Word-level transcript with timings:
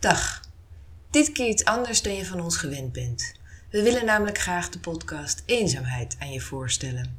Dag. 0.00 0.40
Dit 1.10 1.32
keer 1.32 1.48
iets 1.48 1.64
anders 1.64 2.02
dan 2.02 2.14
je 2.14 2.26
van 2.26 2.40
ons 2.40 2.56
gewend 2.56 2.92
bent. 2.92 3.32
We 3.70 3.82
willen 3.82 4.04
namelijk 4.04 4.38
graag 4.38 4.68
de 4.68 4.78
podcast 4.78 5.42
Eenzaamheid 5.46 6.16
aan 6.18 6.32
je 6.32 6.40
voorstellen. 6.40 7.18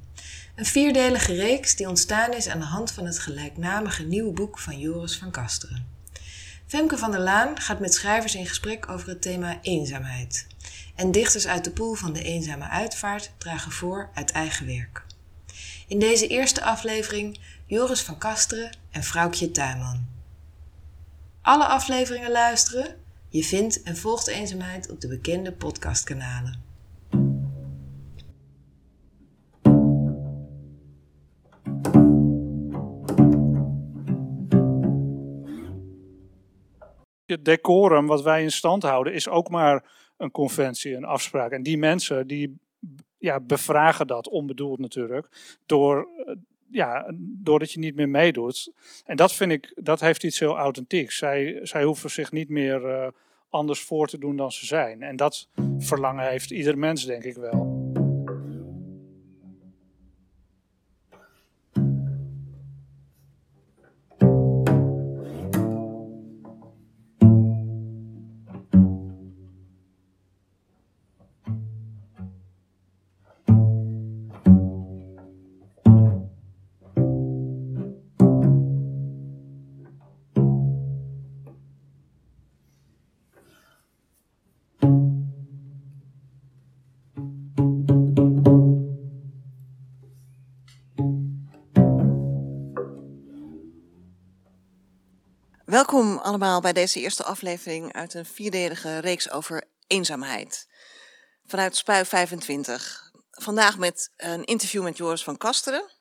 Een 0.55 0.65
vierdelige 0.65 1.33
reeks 1.33 1.75
die 1.75 1.87
ontstaan 1.87 2.33
is 2.33 2.47
aan 2.47 2.59
de 2.59 2.65
hand 2.65 2.91
van 2.91 3.05
het 3.05 3.19
gelijknamige 3.19 4.03
nieuwe 4.03 4.31
boek 4.31 4.59
van 4.59 4.79
Joris 4.79 5.17
van 5.17 5.31
Kasteren. 5.31 5.87
Femke 6.67 6.97
van 6.97 7.11
der 7.11 7.19
Laan 7.19 7.59
gaat 7.59 7.79
met 7.79 7.93
schrijvers 7.93 8.35
in 8.35 8.47
gesprek 8.47 8.89
over 8.89 9.09
het 9.09 9.21
thema 9.21 9.59
eenzaamheid. 9.61 10.47
En 10.95 11.11
dichters 11.11 11.47
uit 11.47 11.63
de 11.63 11.71
pool 11.71 11.93
van 11.93 12.13
de 12.13 12.23
eenzame 12.23 12.67
uitvaart 12.67 13.31
dragen 13.37 13.71
voor 13.71 14.09
uit 14.13 14.31
eigen 14.31 14.65
werk. 14.65 15.05
In 15.87 15.99
deze 15.99 16.27
eerste 16.27 16.63
aflevering 16.63 17.39
Joris 17.65 18.01
van 18.01 18.17
Kasteren 18.17 18.77
en 18.91 19.03
Vrouwtje 19.03 19.51
Tuinman. 19.51 20.18
Alle 21.49 21.65
afleveringen 21.65 22.31
luisteren? 22.31 22.95
Je 23.29 23.43
vindt 23.43 23.83
en 23.83 23.95
volgt 23.95 24.27
eenzaamheid 24.27 24.91
op 24.91 24.99
de 25.01 25.07
bekende 25.07 25.53
podcastkanalen. 25.53 26.63
Het 37.25 37.45
decorum 37.45 38.07
wat 38.07 38.21
wij 38.21 38.43
in 38.43 38.51
stand 38.51 38.83
houden 38.83 39.13
is 39.13 39.27
ook 39.29 39.49
maar 39.49 39.91
een 40.17 40.31
conventie, 40.31 40.95
een 40.95 41.05
afspraak. 41.05 41.51
En 41.51 41.63
die 41.63 41.77
mensen 41.77 42.27
die 42.27 42.59
ja, 43.17 43.39
bevragen 43.39 44.07
dat, 44.07 44.29
onbedoeld 44.29 44.79
natuurlijk, 44.79 45.27
door, 45.65 46.09
eh, 46.25 46.35
ja, 46.71 47.13
doordat 47.19 47.71
je 47.71 47.79
niet 47.79 47.95
meer 47.95 48.09
meedoet. 48.09 48.71
En 49.05 49.15
dat 49.15 49.33
vind 49.33 49.51
ik, 49.51 49.73
dat 49.75 49.99
heeft 49.99 50.23
iets 50.23 50.39
heel 50.39 50.57
authentieks. 50.57 51.17
Zij, 51.17 51.59
zij 51.61 51.83
hoeven 51.83 52.09
zich 52.09 52.31
niet 52.31 52.49
meer 52.49 52.85
uh, 52.85 53.07
anders 53.49 53.81
voor 53.81 54.07
te 54.07 54.17
doen 54.17 54.35
dan 54.35 54.51
ze 54.51 54.65
zijn. 54.65 55.01
En 55.01 55.15
dat 55.15 55.49
verlangen 55.77 56.29
heeft 56.29 56.51
ieder 56.51 56.77
mens, 56.77 57.05
denk 57.05 57.23
ik 57.23 57.35
wel. 57.35 57.88
Welkom 95.69 96.17
allemaal 96.17 96.61
bij 96.61 96.73
deze 96.73 96.99
eerste 96.99 97.23
aflevering 97.23 97.93
uit 97.93 98.13
een 98.13 98.25
vierdelige 98.25 98.97
reeks 98.97 99.31
over 99.31 99.63
eenzaamheid. 99.87 100.67
Vanuit 101.45 101.75
Spui 101.75 102.05
25. 102.05 103.11
Vandaag 103.31 103.77
met 103.77 104.11
een 104.17 104.43
interview 104.43 104.83
met 104.83 104.97
Joris 104.97 105.23
van 105.23 105.37
Kasteren 105.37 105.91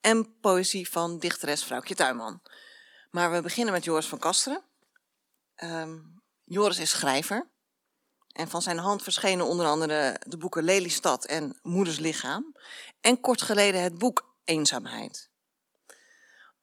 en 0.00 0.38
poëzie 0.40 0.90
van 0.90 1.18
dichteres 1.18 1.64
Vrouwtje 1.64 1.94
Tuinman. 1.94 2.42
Maar 3.10 3.32
we 3.32 3.40
beginnen 3.40 3.72
met 3.74 3.84
Joris 3.84 4.06
van 4.06 4.18
Kasteren. 4.18 4.64
Um, 5.64 6.22
Joris 6.44 6.78
is 6.78 6.90
schrijver. 6.90 7.50
En 8.32 8.48
van 8.48 8.62
zijn 8.62 8.78
hand 8.78 9.02
verschenen 9.02 9.46
onder 9.46 9.66
andere 9.66 10.20
de 10.26 10.36
boeken 10.36 10.64
Lelystad 10.64 11.24
en 11.24 11.58
Moeders 11.62 11.98
Lichaam. 11.98 12.56
En 13.00 13.20
kort 13.20 13.42
geleden 13.42 13.82
het 13.82 13.98
boek 13.98 14.36
Eenzaamheid. 14.44 15.32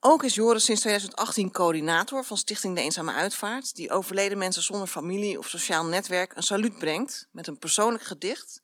Ook 0.04 0.24
is 0.24 0.34
Joris 0.34 0.64
sinds 0.64 0.80
2018 0.80 1.50
coördinator 1.50 2.24
van 2.24 2.36
Stichting 2.36 2.74
De 2.74 2.80
Eenzame 2.80 3.12
Uitvaart, 3.12 3.74
die 3.74 3.90
overleden 3.90 4.38
mensen 4.38 4.62
zonder 4.62 4.86
familie 4.86 5.38
of 5.38 5.48
sociaal 5.48 5.84
netwerk 5.84 6.36
een 6.36 6.42
saluut 6.42 6.78
brengt 6.78 7.28
met 7.32 7.46
een 7.46 7.58
persoonlijk 7.58 8.04
gedicht 8.04 8.62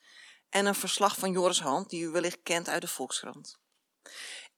en 0.48 0.66
een 0.66 0.74
verslag 0.74 1.16
van 1.18 1.32
Joris 1.32 1.60
Hand, 1.60 1.90
die 1.90 2.02
u 2.02 2.08
wellicht 2.08 2.38
kent 2.42 2.68
uit 2.68 2.80
de 2.80 2.88
Volkskrant. 2.88 3.58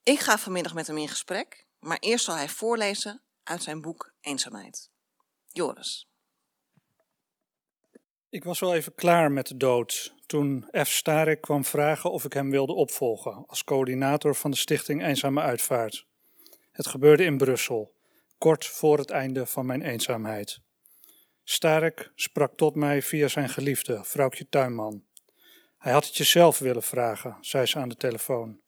Ik 0.03 0.19
ga 0.19 0.39
vanmiddag 0.39 0.75
met 0.75 0.87
hem 0.87 0.97
in 0.99 1.09
gesprek, 1.09 1.67
maar 1.79 1.99
eerst 1.99 2.25
zal 2.25 2.35
hij 2.35 2.49
voorlezen 2.49 3.23
uit 3.43 3.63
zijn 3.63 3.81
boek 3.81 4.13
Eenzaamheid. 4.21 4.91
Joris. 5.47 6.09
Ik 8.29 8.45
was 8.45 8.61
wel 8.61 8.75
even 8.75 8.95
klaar 8.95 9.33
met 9.33 9.47
de 9.47 9.57
dood 9.57 10.15
toen 10.27 10.69
F. 10.85 10.89
Starik 10.89 11.41
kwam 11.41 11.65
vragen 11.65 12.13
of 12.13 12.25
ik 12.25 12.33
hem 12.33 12.51
wilde 12.51 12.73
opvolgen 12.73 13.45
als 13.47 13.65
coördinator 13.65 14.35
van 14.35 14.51
de 14.51 14.57
Stichting 14.57 15.05
Eenzame 15.05 15.41
Uitvaart. 15.41 16.09
Het 16.81 16.89
gebeurde 16.89 17.25
in 17.25 17.39
Brussel, 17.39 17.95
kort 18.39 18.67
voor 18.67 18.99
het 18.99 19.11
einde 19.11 19.47
van 19.47 19.67
mijn 19.67 19.83
eenzaamheid. 19.83 20.61
Starek 21.45 22.13
sprak 22.15 22.57
tot 22.57 22.75
mij 22.75 23.03
via 23.03 23.29
zijn 23.29 23.49
geliefde, 23.49 24.05
vrouwtje 24.05 24.49
Tuinman. 24.49 25.05
Hij 25.79 25.93
had 25.93 26.05
het 26.05 26.17
je 26.17 26.25
zelf 26.25 26.59
willen 26.59 26.83
vragen, 26.83 27.37
zei 27.41 27.67
ze 27.67 27.79
aan 27.79 27.89
de 27.89 27.97
telefoon. 27.97 28.61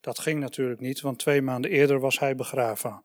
Dat 0.00 0.18
ging 0.18 0.40
natuurlijk 0.40 0.80
niet, 0.80 1.00
want 1.00 1.18
twee 1.18 1.42
maanden 1.42 1.70
eerder 1.70 2.00
was 2.00 2.18
hij 2.18 2.34
begraven. 2.34 3.04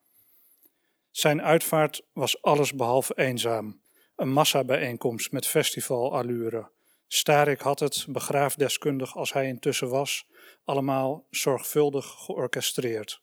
Zijn 1.12 1.42
uitvaart 1.42 2.06
was 2.14 2.42
alles 2.42 2.74
behalve 2.74 3.14
eenzaam. 3.18 3.82
Een 4.16 4.32
massabijeenkomst 4.32 5.32
met 5.32 5.48
festivalallure. 5.48 6.72
Starik 7.08 7.62
had 7.62 7.80
het, 7.80 8.06
begraafdeskundig 8.10 9.16
als 9.16 9.34
hij 9.34 9.48
intussen 9.48 9.90
was, 9.90 10.28
allemaal 10.66 11.28
zorgvuldig 11.30 12.06
georchestreerd. 12.06 13.23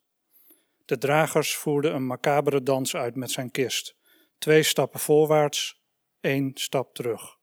De 0.91 0.99
dragers 0.99 1.55
voerden 1.55 1.95
een 1.95 2.07
macabere 2.07 2.63
dans 2.63 2.97
uit 2.97 3.17
met 3.17 3.31
zijn 3.31 3.51
kist. 3.51 3.95
Twee 4.39 4.63
stappen 4.63 5.01
voorwaarts, 5.01 5.81
één 6.21 6.51
stap 6.55 6.95
terug. 6.95 7.37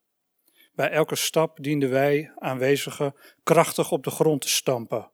Bij 0.74 0.90
elke 0.90 1.16
stap 1.16 1.58
dienden 1.62 1.90
wij, 1.90 2.32
aanwezigen, 2.36 3.16
krachtig 3.44 3.92
op 3.92 4.04
de 4.04 4.10
grond 4.10 4.42
te 4.42 4.50
stampen. 4.50 5.12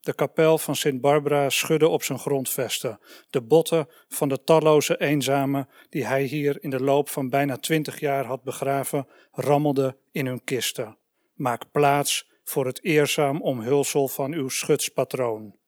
De 0.00 0.14
kapel 0.14 0.58
van 0.58 0.76
Sint 0.76 1.00
Barbara 1.00 1.50
schudde 1.50 1.88
op 1.88 2.02
zijn 2.02 2.18
grondvesten. 2.18 3.00
De 3.30 3.42
botten 3.42 3.88
van 4.08 4.28
de 4.28 4.42
talloze 4.44 5.00
eenzamen 5.00 5.68
die 5.88 6.06
hij 6.06 6.22
hier 6.22 6.62
in 6.62 6.70
de 6.70 6.80
loop 6.80 7.08
van 7.08 7.28
bijna 7.28 7.56
twintig 7.56 8.00
jaar 8.00 8.24
had 8.24 8.42
begraven, 8.42 9.06
rammelden 9.32 9.96
in 10.12 10.26
hun 10.26 10.44
kisten. 10.44 10.98
Maak 11.34 11.70
plaats 11.70 12.30
voor 12.44 12.66
het 12.66 12.84
eerzaam 12.84 13.42
omhulsel 13.42 14.08
van 14.08 14.32
uw 14.32 14.48
schutspatroon. 14.48 15.58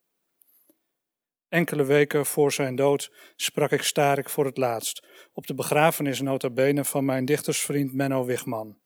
Enkele 1.53 1.83
weken 1.83 2.25
voor 2.25 2.51
zijn 2.51 2.75
dood 2.75 3.11
sprak 3.35 3.71
ik 3.71 3.81
Starik 3.81 4.29
voor 4.29 4.45
het 4.45 4.57
laatst, 4.57 5.07
op 5.33 5.47
de 5.47 5.53
begrafenis 5.53 6.21
bene 6.53 6.85
van 6.85 7.05
mijn 7.05 7.25
dichtersvriend 7.25 7.93
Menno 7.93 8.25
Wigman. 8.25 8.77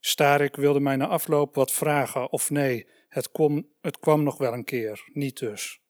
Starik 0.00 0.56
wilde 0.56 0.80
mij 0.80 0.96
na 0.96 1.06
afloop 1.06 1.54
wat 1.54 1.72
vragen, 1.72 2.32
of 2.32 2.50
nee, 2.50 2.88
het, 3.08 3.30
het 3.80 3.98
kwam 3.98 4.22
nog 4.22 4.38
wel 4.38 4.52
een 4.52 4.64
keer, 4.64 5.04
niet 5.12 5.38
dus. 5.38 5.80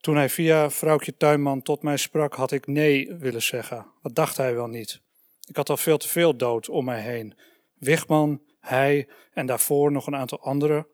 Toen 0.00 0.16
hij 0.16 0.28
via 0.28 0.70
vrouwtje 0.70 1.16
Tuinman 1.16 1.62
tot 1.62 1.82
mij 1.82 1.96
sprak, 1.96 2.34
had 2.34 2.52
ik 2.52 2.66
nee 2.66 3.14
willen 3.14 3.42
zeggen. 3.42 3.86
Wat 4.02 4.14
dacht 4.14 4.36
hij 4.36 4.54
wel 4.54 4.68
niet? 4.68 5.00
Ik 5.46 5.56
had 5.56 5.70
al 5.70 5.76
veel 5.76 5.98
te 5.98 6.08
veel 6.08 6.36
dood 6.36 6.68
om 6.68 6.84
mij 6.84 7.00
heen. 7.00 7.38
Wigman, 7.74 8.42
hij 8.60 9.08
en 9.32 9.46
daarvoor 9.46 9.92
nog 9.92 10.06
een 10.06 10.16
aantal 10.16 10.40
anderen. 10.40 10.86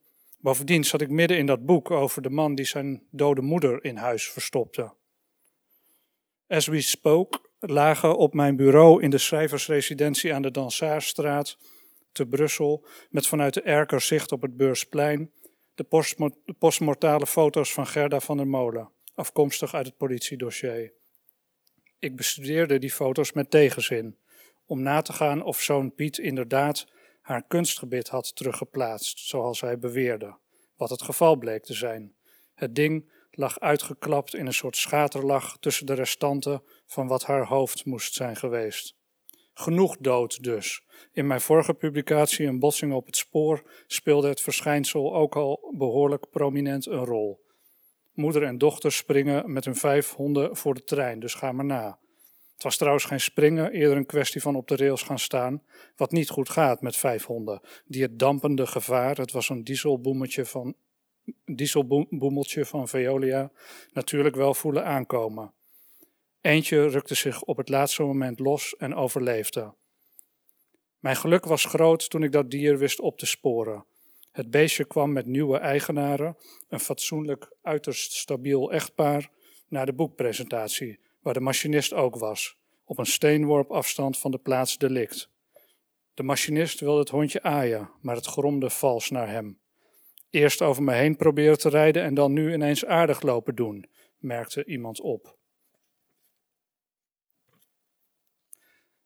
Bovendien 0.45 0.85
zat 0.85 1.01
ik 1.01 1.11
midden 1.11 1.39
in 1.39 1.47
dat 1.47 1.65
boek 1.67 1.91
over 1.91 2.23
de 2.23 2.31
man 2.31 2.55
die 2.55 2.65
zijn 2.65 3.03
dode 3.11 3.41
moeder 3.41 3.85
in 3.85 3.97
huis 3.97 4.31
verstopte. 4.31 4.95
As 6.49 6.67
we 6.67 6.81
spoke 6.81 7.39
lagen 7.59 8.17
op 8.17 8.35
mijn 8.35 8.57
bureau 8.57 9.03
in 9.03 9.11
de 9.11 9.19
schrijversresidentie 9.19 10.35
aan 10.35 10.43
de 10.43 10.51
Dansaarstraat 10.51 11.59
te 12.13 12.27
Brussel, 12.27 12.87
met 13.11 13.27
vanuit 13.27 13.55
de 13.55 13.63
erker 13.63 14.01
zicht 14.01 14.33
op 14.33 14.43
het 14.43 14.57
Beursplein, 14.57 15.31
de, 15.75 15.85
postmortale 16.59 17.27
foto's 17.27 17.73
van 17.73 17.87
Gerda 17.87 18.21
van 18.21 18.37
der 18.37 18.49
Molen, 18.49 18.91
afkomstig 19.15 19.75
uit 19.75 19.87
het 19.87 19.97
politiedossier. 19.97 20.93
Ik 21.99 22.17
bestudeerde 22.17 22.79
die 22.79 22.93
foto's 22.93 23.33
met 23.33 23.51
tegenzin, 23.51 24.19
om 24.67 24.83
na 24.83 25.03
te 25.03 25.13
gaan 25.13 25.43
of 25.43 25.61
zo'n 25.61 25.95
Piet 25.95 26.19
inderdaad 26.19 26.87
haar 27.25 27.47
kunstgebit 27.47 28.09
had 28.09 28.37
teruggeplaatst, 28.37 29.19
zoals 29.19 29.61
hij 29.61 29.79
beweerde, 29.79 30.37
wat 30.77 30.91
het 30.91 31.03
geval 31.03 31.37
bleek 31.37 31.65
te 31.65 31.75
zijn. 31.75 32.15
Het 32.55 32.75
ding 32.75 33.13
lag 33.31 33.61
uitgeklapt 33.61 34.35
in 34.35 34.47
een 34.47 34.55
soort 34.55 34.77
schaterlach 34.77 35.57
tussen 35.61 35.87
de 35.87 35.93
restanten 35.93 36.63
van 36.87 37.07
wat 37.07 37.25
haar 37.25 37.47
hoofd 37.47 37.85
moest 37.85 38.15
zijn 38.15 38.37
geweest. 38.37 38.97
Genoeg 39.55 39.97
dood 39.97 40.43
dus. 40.43 40.83
In 41.13 41.27
mijn 41.27 41.41
vorige 41.41 41.75
publicatie 41.75 42.47
Een 42.47 42.59
botsing 42.59 42.93
op 42.93 43.07
het 43.07 43.17
spoor 43.17 43.71
speelde 43.87 44.29
het 44.29 44.41
verschijnsel 44.41 45.15
ook 45.15 45.37
al 45.37 45.75
behoorlijk 45.77 46.31
prominent 46.31 46.87
een 46.87 47.05
rol. 47.05 47.45
Moeder 48.13 48.43
en 48.43 48.59
dochter 48.59 48.93
springen 48.93 49.53
met 49.53 49.65
hun 49.65 49.77
vijf 49.77 50.13
honden 50.13 50.57
voor 50.57 50.75
de 50.75 50.85
trein, 50.85 51.21
dus 51.21 51.35
ga 51.35 51.53
maar 51.53 51.65
na. 51.65 51.99
Was 52.65 52.77
trouwens 52.77 53.05
geen 53.05 53.21
springen, 53.21 53.73
eerder 53.73 53.97
een 53.97 54.07
kwestie 54.07 54.41
van 54.41 54.57
op 54.57 54.69
de 54.69 54.77
rails 54.77 55.03
gaan 55.03 55.19
staan, 55.19 55.63
wat 55.97 56.11
niet 56.11 56.29
goed 56.29 56.49
gaat 56.49 56.81
met 56.81 56.97
vijf 56.97 57.25
honden, 57.25 57.61
die 57.87 58.03
het 58.03 58.19
dampende 58.19 58.67
gevaar, 58.67 59.17
het 59.17 59.33
was 59.33 59.49
een 59.49 59.65
dieselboemeltje 59.65 60.45
van, 60.45 60.75
dieselboemeltje 61.45 62.65
van 62.65 62.89
Veolia, 62.89 63.51
natuurlijk 63.93 64.37
wel 64.37 64.55
voelen 64.55 64.85
aankomen. 64.85 65.53
Eentje 66.41 66.87
rukte 66.87 67.15
zich 67.15 67.43
op 67.43 67.57
het 67.57 67.69
laatste 67.69 68.03
moment 68.03 68.39
los 68.39 68.77
en 68.77 68.95
overleefde. 68.95 69.75
Mijn 70.99 71.17
geluk 71.17 71.45
was 71.45 71.65
groot 71.65 72.11
toen 72.11 72.23
ik 72.23 72.33
dat 72.33 72.51
dier 72.51 72.79
wist 72.79 73.01
op 73.01 73.19
te 73.19 73.27
sporen. 73.27 73.85
Het 74.33 74.51
beestje 74.51 74.85
kwam 74.85 75.13
met 75.13 75.27
nieuwe 75.27 75.59
eigenaren, 75.59 76.37
een 76.69 76.81
fatsoenlijk, 76.81 77.57
uiterst 77.63 78.13
stabiel 78.13 78.73
echtpaar, 78.73 79.31
naar 79.69 79.87
de 79.87 79.93
boekpresentatie, 79.93 80.99
waar 81.25 81.35
de 81.35 81.41
machinist 81.41 81.93
ook 81.93 82.17
was, 82.17 82.57
op 82.85 82.99
een 82.99 83.07
steenworp 83.07 83.71
afstand 83.71 84.19
van 84.19 84.31
de 84.31 84.39
plaats 84.39 84.79
delict. 84.79 85.31
De 86.15 86.23
machinist 86.23 86.81
wilde 86.81 86.99
het 87.01 87.09
hondje 87.09 87.43
aaien, 87.43 87.91
maar 88.01 88.17
het 88.17 88.27
gromde 88.27 88.71
vals 88.71 89.11
naar 89.11 89.29
hem. 89.29 89.61
Eerst 90.31 90.63
over 90.63 90.83
me 90.83 90.93
heen 90.93 91.17
proberen 91.17 91.59
te 91.59 91.69
rijden 91.69 92.03
en 92.03 92.15
dan 92.15 92.33
nu 92.33 92.53
ineens 92.53 92.85
aardig 92.85 93.23
lopen 93.23 93.55
doen, 93.55 93.91
merkte 94.19 94.65
iemand 94.65 95.01
op. 95.01 95.39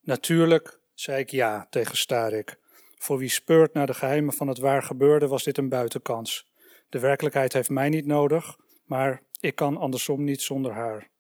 Natuurlijk, 0.01 0.81
zei 0.95 1.21
ik 1.21 1.31
ja 1.31 1.67
tegen 1.71 1.97
Starik. 1.97 2.59
Voor 2.97 3.19
wie 3.19 3.29
speurt 3.29 3.73
naar 3.73 3.87
de 3.87 3.95
geheimen 3.95 4.33
van 4.33 4.49
het 4.49 4.59
waar 4.59 4.83
gebeurde, 4.83 5.29
was 5.29 5.45
dit 5.45 5.59
een 5.59 5.69
buitenkans. 5.69 6.53
De 6.89 6.99
werkelijkheid 6.99 7.53
heeft 7.53 7.71
mij 7.71 7.89
niet 7.89 8.07
nodig, 8.07 8.57
maar 8.85 9.23
ik 9.41 9.55
kan 9.55 9.77
andersom 9.77 10.25
niet 10.25 10.43
zonder 10.43 10.73
haar. 10.73 11.11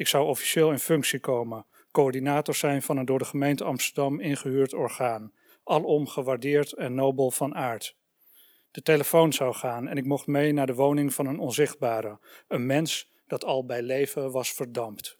Ik 0.00 0.08
zou 0.08 0.26
officieel 0.26 0.70
in 0.70 0.78
functie 0.78 1.20
komen, 1.20 1.66
coördinator 1.90 2.54
zijn 2.54 2.82
van 2.82 2.96
een 2.96 3.04
door 3.04 3.18
de 3.18 3.24
gemeente 3.24 3.64
Amsterdam 3.64 4.20
ingehuurd 4.20 4.74
orgaan, 4.74 5.32
alom 5.64 6.06
gewaardeerd 6.06 6.72
en 6.72 6.94
nobel 6.94 7.30
van 7.30 7.54
aard. 7.54 7.96
De 8.70 8.82
telefoon 8.82 9.32
zou 9.32 9.54
gaan 9.54 9.88
en 9.88 9.96
ik 9.96 10.04
mocht 10.04 10.26
mee 10.26 10.52
naar 10.52 10.66
de 10.66 10.74
woning 10.74 11.14
van 11.14 11.26
een 11.26 11.38
onzichtbare, 11.38 12.18
een 12.48 12.66
mens 12.66 13.12
dat 13.26 13.44
al 13.44 13.64
bij 13.64 13.82
leven 13.82 14.30
was 14.30 14.52
verdampt. 14.52 15.18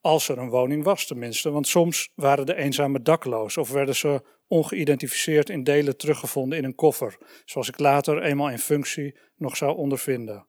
Als 0.00 0.28
er 0.28 0.38
een 0.38 0.50
woning 0.50 0.84
was 0.84 1.06
tenminste, 1.06 1.50
want 1.50 1.68
soms 1.68 2.12
waren 2.14 2.46
de 2.46 2.54
eenzame 2.54 3.02
dakloos 3.02 3.56
of 3.56 3.70
werden 3.70 3.96
ze 3.96 4.22
ongeïdentificeerd 4.46 5.50
in 5.50 5.64
delen 5.64 5.96
teruggevonden 5.96 6.58
in 6.58 6.64
een 6.64 6.74
koffer, 6.74 7.18
zoals 7.44 7.68
ik 7.68 7.78
later 7.78 8.22
eenmaal 8.22 8.50
in 8.50 8.58
functie 8.58 9.18
nog 9.36 9.56
zou 9.56 9.76
ondervinden. 9.76 10.47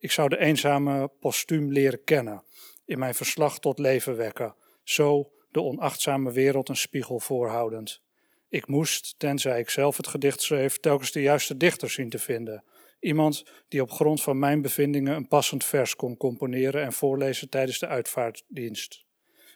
Ik 0.00 0.10
zou 0.10 0.28
de 0.28 0.38
eenzame 0.38 1.10
postuum 1.20 1.72
leren 1.72 2.04
kennen, 2.04 2.42
in 2.84 2.98
mijn 2.98 3.14
verslag 3.14 3.58
tot 3.58 3.78
leven 3.78 4.16
wekken, 4.16 4.54
zo 4.82 5.32
de 5.50 5.60
onachtzame 5.60 6.32
wereld 6.32 6.68
een 6.68 6.76
spiegel 6.76 7.20
voorhoudend. 7.20 8.02
Ik 8.48 8.66
moest, 8.66 9.14
tenzij 9.18 9.60
ik 9.60 9.70
zelf 9.70 9.96
het 9.96 10.06
gedicht 10.06 10.42
schreef, 10.42 10.78
telkens 10.78 11.12
de 11.12 11.22
juiste 11.22 11.56
dichter 11.56 11.90
zien 11.90 12.08
te 12.08 12.18
vinden. 12.18 12.64
Iemand 13.00 13.44
die 13.68 13.82
op 13.82 13.90
grond 13.90 14.22
van 14.22 14.38
mijn 14.38 14.62
bevindingen 14.62 15.16
een 15.16 15.28
passend 15.28 15.64
vers 15.64 15.96
kon 15.96 16.16
componeren 16.16 16.82
en 16.82 16.92
voorlezen 16.92 17.48
tijdens 17.48 17.78
de 17.78 17.86
uitvaartdienst. 17.86 19.04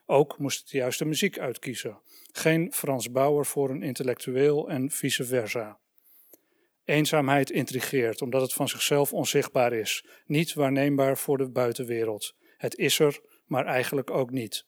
Ook 0.07 0.39
moest 0.39 0.61
ik 0.61 0.71
de 0.71 0.77
juiste 0.77 1.05
muziek 1.05 1.39
uitkiezen. 1.39 1.99
Geen 2.33 2.73
Frans 2.73 3.11
Bauer 3.11 3.47
voor 3.47 3.71
een 3.71 3.83
intellectueel 3.83 4.69
en 4.71 4.91
vice 4.91 5.25
versa. 5.25 5.79
Eenzaamheid 6.85 7.51
intrigeert 7.51 8.23
omdat 8.23 8.41
het 8.41 8.53
van 8.53 8.69
zichzelf 8.69 9.13
onzichtbaar 9.13 9.73
is, 9.73 10.07
niet 10.27 10.55
waarneembaar 10.55 11.19
voor 11.19 11.39
de 11.39 11.51
buitenwereld. 11.51 12.35
Het 12.57 12.77
is 12.77 12.99
er, 12.99 13.21
maar 13.47 13.67
eigenlijk 13.67 14.11
ook 14.11 14.31
niet. 14.31 14.67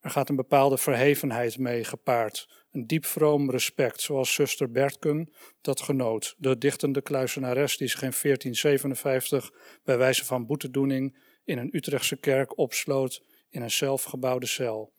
Er 0.00 0.10
gaat 0.10 0.28
een 0.28 0.36
bepaalde 0.36 0.78
verhevenheid 0.78 1.58
mee 1.58 1.84
gepaard, 1.84 2.48
een 2.70 2.86
diep 2.86 3.04
vroom 3.04 3.50
respect, 3.50 4.00
zoals 4.00 4.34
zuster 4.34 4.70
Bertken 4.70 5.32
dat 5.60 5.80
genoot, 5.80 6.34
de 6.38 6.58
dichtende 6.58 7.02
kluisenares 7.02 7.76
die 7.76 7.88
zich 7.88 8.02
in 8.02 8.12
1457 8.22 9.50
bij 9.84 9.98
wijze 9.98 10.24
van 10.24 10.46
boetedoening 10.46 11.18
in 11.44 11.58
een 11.58 11.76
Utrechtse 11.76 12.16
kerk 12.16 12.58
opsloot 12.58 13.22
in 13.50 13.62
een 13.62 13.70
zelfgebouwde 13.70 14.46
cel. 14.46 14.92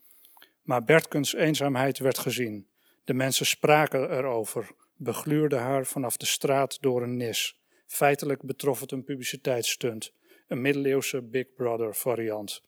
Maar 0.62 0.84
Bertkens 0.84 1.34
eenzaamheid 1.34 1.98
werd 1.98 2.18
gezien. 2.18 2.68
De 3.04 3.14
mensen 3.14 3.46
spraken 3.46 4.18
erover, 4.18 4.72
begluurde 5.00 5.56
haar 5.56 5.86
vanaf 5.86 6.18
de 6.18 6.26
straat 6.26 6.82
door 6.82 7.04
een 7.04 7.18
nis. 7.18 7.60
Feitelijk 7.86 8.42
betrof 8.42 8.80
het 8.80 8.92
een 8.92 9.04
publiciteitsstunt, 9.04 10.14
een 10.48 10.62
middeleeuwse 10.62 11.22
Big 11.22 11.54
Brother 11.54 11.96
variant. 11.96 12.62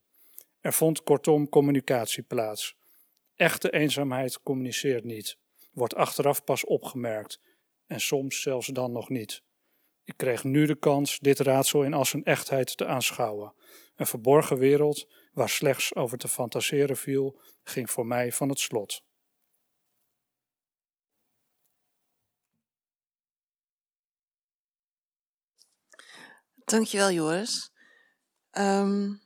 Er 0.62 0.74
vond 0.74 1.04
kortom 1.04 1.50
communicatie 1.50 2.24
plaats. 2.24 2.76
Echte 3.36 3.72
eenzaamheid 3.72 4.42
communiceert 4.42 5.04
niet, 5.04 5.38
wordt 5.72 5.96
achteraf 5.96 6.44
pas 6.44 6.66
opgemerkt 6.66 7.40
en 7.88 8.02
soms 8.02 8.42
zelfs 8.42 8.68
dan 8.68 8.92
nog 8.92 9.10
niet. 9.10 9.44
Ik 10.04 10.18
kreeg 10.18 10.44
nu 10.44 10.66
de 10.66 10.76
kans 10.76 11.20
dit 11.20 11.40
raadsel 11.40 11.84
in 11.84 11.94
al 11.94 12.06
zijn 12.06 12.24
echtheid 12.24 12.78
te 12.78 12.86
aanschouwen. 12.86 13.54
Een 13.96 14.06
verborgen 14.06 14.58
wereld 14.58 15.08
waar 15.34 15.50
slechts 15.50 15.96
over 15.96 16.18
te 16.18 16.28
fantaseren 16.28 16.98
viel, 16.98 17.40
ging 17.64 17.90
voor 17.90 18.06
mij 18.06 18.32
van 18.32 18.50
het 18.50 18.60
slot. 18.60 19.04
Dankjewel, 26.72 27.12
Joris. 27.12 27.72
Um, 28.52 29.22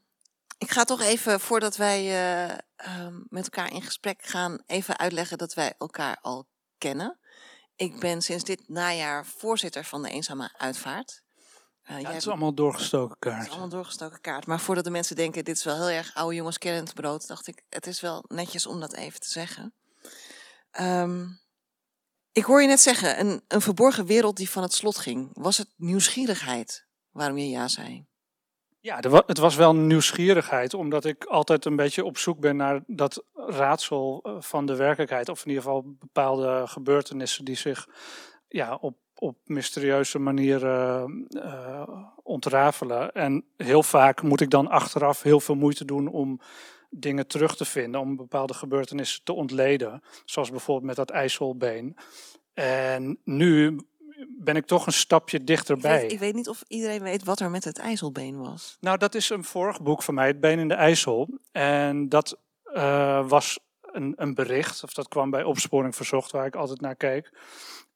ik 0.57 0.71
ga 0.71 0.83
toch 0.83 1.01
even, 1.01 1.39
voordat 1.39 1.75
wij 1.75 2.05
uh, 2.49 2.57
um, 3.05 3.25
met 3.29 3.43
elkaar 3.43 3.71
in 3.71 3.81
gesprek 3.81 4.23
gaan, 4.23 4.63
even 4.65 4.97
uitleggen 4.97 5.37
dat 5.37 5.53
wij 5.53 5.73
elkaar 5.77 6.17
al 6.21 6.47
kennen. 6.77 7.19
Ik 7.75 7.99
ben 7.99 8.21
sinds 8.21 8.43
dit 8.43 8.69
najaar 8.69 9.25
voorzitter 9.25 9.83
van 9.83 10.01
de 10.01 10.09
Eenzame 10.09 10.53
Uitvaart. 10.57 11.23
Uh, 11.83 12.01
ja, 12.01 12.07
het 12.07 12.15
is 12.15 12.27
allemaal 12.27 12.53
doorgestoken 12.53 13.15
kaart. 13.19 13.37
Het 13.37 13.45
is 13.45 13.51
allemaal 13.51 13.69
doorgestoken 13.69 14.21
kaart. 14.21 14.45
Maar 14.45 14.59
voordat 14.59 14.83
de 14.83 14.89
mensen 14.89 15.15
denken, 15.15 15.43
dit 15.43 15.57
is 15.57 15.63
wel 15.63 15.75
heel 15.75 15.89
erg 15.89 16.13
oude 16.13 16.35
jongens 16.35 16.57
kennend 16.57 16.93
brood, 16.93 17.27
dacht 17.27 17.47
ik, 17.47 17.63
het 17.69 17.87
is 17.87 18.01
wel 18.01 18.23
netjes 18.27 18.65
om 18.65 18.79
dat 18.79 18.93
even 18.93 19.19
te 19.19 19.29
zeggen. 19.29 19.73
Um, 20.79 21.39
ik 22.31 22.43
hoor 22.43 22.61
je 22.61 22.67
net 22.67 22.81
zeggen, 22.81 23.19
een, 23.19 23.43
een 23.47 23.61
verborgen 23.61 24.05
wereld 24.05 24.37
die 24.37 24.49
van 24.49 24.63
het 24.63 24.73
slot 24.73 24.97
ging. 24.97 25.29
Was 25.33 25.57
het 25.57 25.69
nieuwsgierigheid 25.75 26.84
waarom 27.15 27.37
je 27.37 27.49
ja 27.49 27.67
zei? 27.67 28.05
Ja, 28.79 28.99
het 29.25 29.37
was 29.37 29.55
wel 29.55 29.75
nieuwsgierigheid, 29.75 30.73
omdat 30.73 31.05
ik 31.05 31.23
altijd 31.23 31.65
een 31.65 31.75
beetje 31.75 32.05
op 32.05 32.17
zoek 32.17 32.39
ben 32.39 32.55
naar 32.55 32.83
dat 32.87 33.23
raadsel 33.33 34.19
eh, 34.23 34.35
van 34.39 34.65
de 34.65 34.75
werkelijkheid. 34.75 35.29
Of 35.29 35.41
in 35.41 35.47
ieder 35.47 35.63
geval 35.63 35.95
bepaalde 35.99 36.63
gebeurtenissen 36.67 37.45
die 37.45 37.55
zich 37.55 37.87
ja, 38.47 38.75
op, 38.75 38.97
op 39.15 39.37
mysterieuze 39.45 40.19
manieren 40.19 41.27
uh, 41.29 41.87
ontrafelen. 42.23 43.11
En 43.11 43.45
heel 43.57 43.83
vaak 43.83 44.21
moet 44.21 44.41
ik 44.41 44.49
dan 44.49 44.67
achteraf 44.67 45.21
heel 45.21 45.39
veel 45.39 45.55
moeite 45.55 45.85
doen 45.85 46.07
om 46.07 46.39
dingen 46.89 47.27
terug 47.27 47.55
te 47.55 47.65
vinden, 47.65 48.01
om 48.01 48.15
bepaalde 48.15 48.53
gebeurtenissen 48.53 49.23
te 49.23 49.33
ontleden. 49.33 50.01
Zoals 50.25 50.49
bijvoorbeeld 50.49 50.87
met 50.87 50.95
dat 50.95 51.09
IJsselbeen. 51.09 51.97
En 52.53 53.19
nu 53.23 53.79
ben 54.27 54.55
ik 54.55 54.65
toch 54.65 54.85
een 54.85 54.93
stapje 54.93 55.43
dichterbij. 55.43 55.95
Ik 55.95 56.01
weet, 56.01 56.11
ik 56.11 56.19
weet, 56.19 56.33
niet 56.33 56.49
of 56.49 56.63
iedereen 56.67 57.01
weet 57.01 57.23
wat 57.23 57.39
er 57.39 57.49
met 57.49 57.63
het 57.63 57.77
IJsselbeen 57.77 58.37
was. 58.37 58.77
Nou, 58.79 58.97
dat 58.97 59.15
is 59.15 59.29
een 59.29 59.43
vorig 59.43 59.81
boek 59.81 60.03
van 60.03 60.13
mij, 60.13 60.27
Het 60.27 60.39
Been 60.39 60.59
in 60.59 60.67
de 60.67 60.73
IJssel. 60.73 61.39
En 61.51 62.09
dat 62.09 62.39
uh, 62.73 63.27
was 63.27 63.59
een, 63.81 64.13
een, 64.15 64.33
bericht, 64.33 64.83
of 64.83 64.93
dat 64.93 65.07
kwam 65.07 65.29
bij 65.29 65.43
Opsporing 65.43 65.95
Verzocht, 65.95 66.31
waar 66.31 66.45
ik 66.45 66.55
altijd 66.55 66.81
naar 66.81 66.95
keek. 66.95 67.31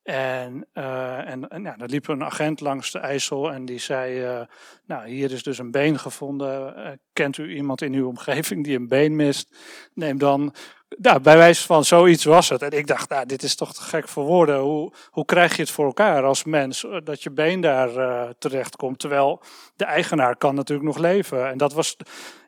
En, 0.03 0.67
uh, 0.73 1.29
en, 1.29 1.47
en 1.47 1.63
ja, 1.63 1.75
liep 1.77 2.07
een 2.07 2.23
agent 2.23 2.59
langs 2.59 2.91
de 2.91 2.99
IJssel 2.99 3.51
en 3.51 3.65
die 3.65 3.79
zei, 3.79 4.39
uh, 4.39 4.45
nou 4.85 5.07
hier 5.09 5.31
is 5.31 5.43
dus 5.43 5.57
een 5.57 5.71
been 5.71 5.99
gevonden. 5.99 6.99
kent 7.13 7.37
u 7.37 7.55
iemand 7.55 7.81
in 7.81 7.93
uw 7.93 8.07
omgeving 8.07 8.63
die 8.63 8.75
een 8.75 8.87
been 8.87 9.15
mist? 9.15 9.57
Neem 9.93 10.17
dan 10.17 10.53
nou, 10.97 11.19
bij 11.19 11.37
wijze 11.37 11.65
van 11.65 11.85
zoiets 11.85 12.23
was 12.23 12.49
het. 12.49 12.61
En 12.61 12.71
ik 12.71 12.87
dacht, 12.87 13.09
nou, 13.09 13.25
dit 13.25 13.43
is 13.43 13.55
toch 13.55 13.73
te 13.73 13.81
gek 13.81 14.07
voor 14.07 14.23
woorden. 14.23 14.59
Hoe, 14.59 14.91
hoe 15.09 15.25
krijg 15.25 15.55
je 15.55 15.61
het 15.61 15.71
voor 15.71 15.85
elkaar 15.85 16.23
als 16.23 16.43
mens 16.43 16.85
eh, 16.85 16.97
dat 17.03 17.23
je 17.23 17.31
been 17.31 17.61
daar 17.61 17.95
uh, 17.95 18.29
terecht 18.39 18.75
komt? 18.75 18.99
Terwijl 18.99 19.41
de 19.75 19.85
eigenaar 19.85 20.35
kan 20.35 20.55
natuurlijk 20.55 20.87
nog 20.87 20.97
leven. 20.97 21.49
En, 21.49 21.57
dat 21.57 21.73
was, 21.73 21.97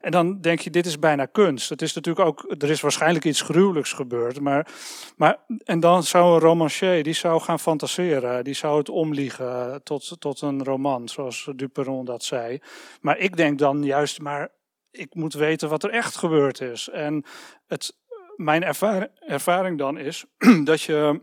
en 0.01 0.11
dan 0.11 0.41
denk 0.41 0.59
je, 0.59 0.69
dit 0.69 0.85
is 0.85 0.99
bijna 0.99 1.25
kunst. 1.25 1.69
Het 1.69 1.81
is 1.81 1.93
natuurlijk 1.93 2.27
ook, 2.27 2.55
er 2.57 2.69
is 2.69 2.81
waarschijnlijk 2.81 3.25
iets 3.25 3.41
gruwelijks 3.41 3.93
gebeurd. 3.93 4.39
Maar, 4.39 4.67
maar, 5.15 5.37
en 5.63 5.79
dan 5.79 6.03
zou 6.03 6.33
een 6.33 6.39
romancier, 6.39 7.03
die 7.03 7.13
zou 7.13 7.41
gaan 7.41 7.59
fantaseren. 7.59 8.43
Die 8.43 8.53
zou 8.53 8.77
het 8.77 8.89
omliegen 8.89 9.81
tot, 9.83 10.15
tot 10.19 10.41
een 10.41 10.63
roman, 10.63 11.09
zoals 11.09 11.49
Duperon 11.55 12.05
dat 12.05 12.23
zei. 12.23 12.59
Maar 13.01 13.17
ik 13.17 13.37
denk 13.37 13.59
dan 13.59 13.83
juist, 13.83 14.19
maar 14.21 14.49
ik 14.91 15.15
moet 15.15 15.33
weten 15.33 15.69
wat 15.69 15.83
er 15.83 15.89
echt 15.89 16.15
gebeurd 16.15 16.61
is. 16.61 16.89
En 16.89 17.25
het, 17.67 17.99
mijn 18.43 18.63
ervaring, 18.63 19.09
ervaring 19.19 19.77
dan 19.77 19.97
is 19.97 20.25
dat 20.63 20.81
je, 20.81 21.21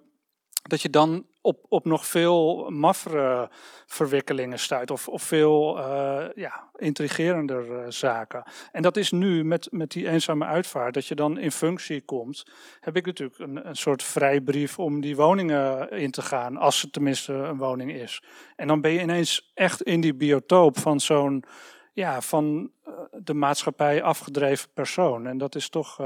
dat 0.63 0.83
je 0.83 0.91
dan 0.91 1.27
op, 1.41 1.67
op 1.69 1.85
nog 1.85 2.07
veel 2.07 2.71
maffere 2.71 3.51
verwikkelingen 3.87 4.59
stuit. 4.59 4.91
Of, 4.91 5.09
of 5.09 5.23
veel 5.23 5.79
uh, 5.79 6.25
ja, 6.35 6.71
intrigerender 6.77 7.71
uh, 7.71 7.85
zaken. 7.89 8.43
En 8.73 8.83
dat 8.83 8.97
is 8.97 9.11
nu 9.11 9.45
met, 9.45 9.69
met 9.71 9.91
die 9.91 10.09
eenzame 10.09 10.45
uitvaart, 10.45 10.95
dat 10.95 11.07
je 11.07 11.15
dan 11.15 11.39
in 11.39 11.53
functie 11.53 12.01
komt. 12.01 12.45
Heb 12.81 12.97
ik 12.97 13.07
natuurlijk 13.07 13.39
een, 13.39 13.69
een 13.69 13.77
soort 13.77 14.03
vrijbrief 14.03 14.79
om 14.79 15.01
die 15.01 15.17
woningen 15.17 15.91
in 15.91 16.11
te 16.11 16.23
gaan. 16.23 16.57
Als 16.57 16.83
het 16.83 16.93
tenminste 16.93 17.33
een 17.33 17.59
woning 17.59 17.93
is. 17.93 18.23
En 18.57 18.69
dan 18.69 18.81
ben 18.81 18.91
je 18.91 19.01
ineens 19.01 19.51
echt 19.55 19.83
in 19.83 20.01
die 20.01 20.15
biotoop 20.15 20.79
van 20.79 21.01
zo'n. 21.01 21.45
Ja, 21.93 22.21
van 22.21 22.71
de 23.13 23.35
maatschappij 23.35 24.03
afgedreven 24.03 24.69
persoon. 24.75 25.27
En 25.27 25.39
dat 25.39 25.55
is 25.55 25.69
toch 25.69 25.99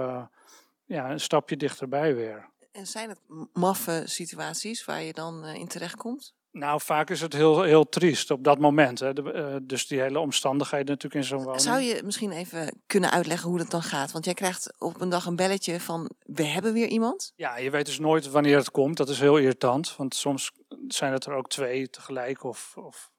ja, 0.93 1.11
een 1.11 1.21
stapje 1.21 1.57
dichterbij 1.57 2.15
weer. 2.15 2.51
En 2.73 2.87
zijn 2.87 3.09
het 3.09 3.21
maffe 3.53 4.03
situaties 4.05 4.85
waar 4.85 5.03
je 5.03 5.13
dan 5.13 5.45
uh, 5.45 5.55
in 5.55 5.69
terechtkomt? 5.69 6.35
Nou, 6.51 6.81
vaak 6.81 7.11
is 7.11 7.21
het 7.21 7.33
heel, 7.33 7.63
heel 7.63 7.89
triest 7.89 8.31
op 8.31 8.45
dat 8.45 8.59
moment. 8.59 8.99
Hè. 8.99 9.13
De, 9.13 9.23
uh, 9.23 9.57
dus 9.63 9.87
die 9.87 10.01
hele 10.01 10.19
omstandigheden 10.19 10.87
natuurlijk 10.87 11.15
in 11.23 11.29
zo'n 11.29 11.43
woning. 11.43 11.61
Zou 11.61 11.81
je 11.81 12.03
misschien 12.05 12.33
even 12.33 12.83
kunnen 12.87 13.11
uitleggen 13.11 13.49
hoe 13.49 13.59
dat 13.59 13.71
dan 13.71 13.83
gaat? 13.83 14.13
Want 14.13 14.25
jij 14.25 14.35
krijgt 14.35 14.75
op 14.79 15.01
een 15.01 15.09
dag 15.09 15.27
een 15.27 15.37
belletje 15.37 15.81
van, 15.81 16.11
we 16.19 16.45
hebben 16.45 16.73
weer 16.73 16.87
iemand? 16.87 17.33
Ja, 17.37 17.57
je 17.57 17.71
weet 17.71 17.87
dus 17.87 17.99
nooit 17.99 18.31
wanneer 18.31 18.57
het 18.57 18.71
komt. 18.71 18.97
Dat 18.97 19.09
is 19.09 19.21
heel 19.21 19.39
irritant. 19.39 19.97
Want 19.97 20.15
soms 20.15 20.53
zijn 20.89 21.13
het 21.13 21.27
er 21.27 21.35
ook 21.35 21.49
twee 21.49 21.91
tegelijk. 21.91 22.45
Of, 22.45 22.77
of... 22.77 23.11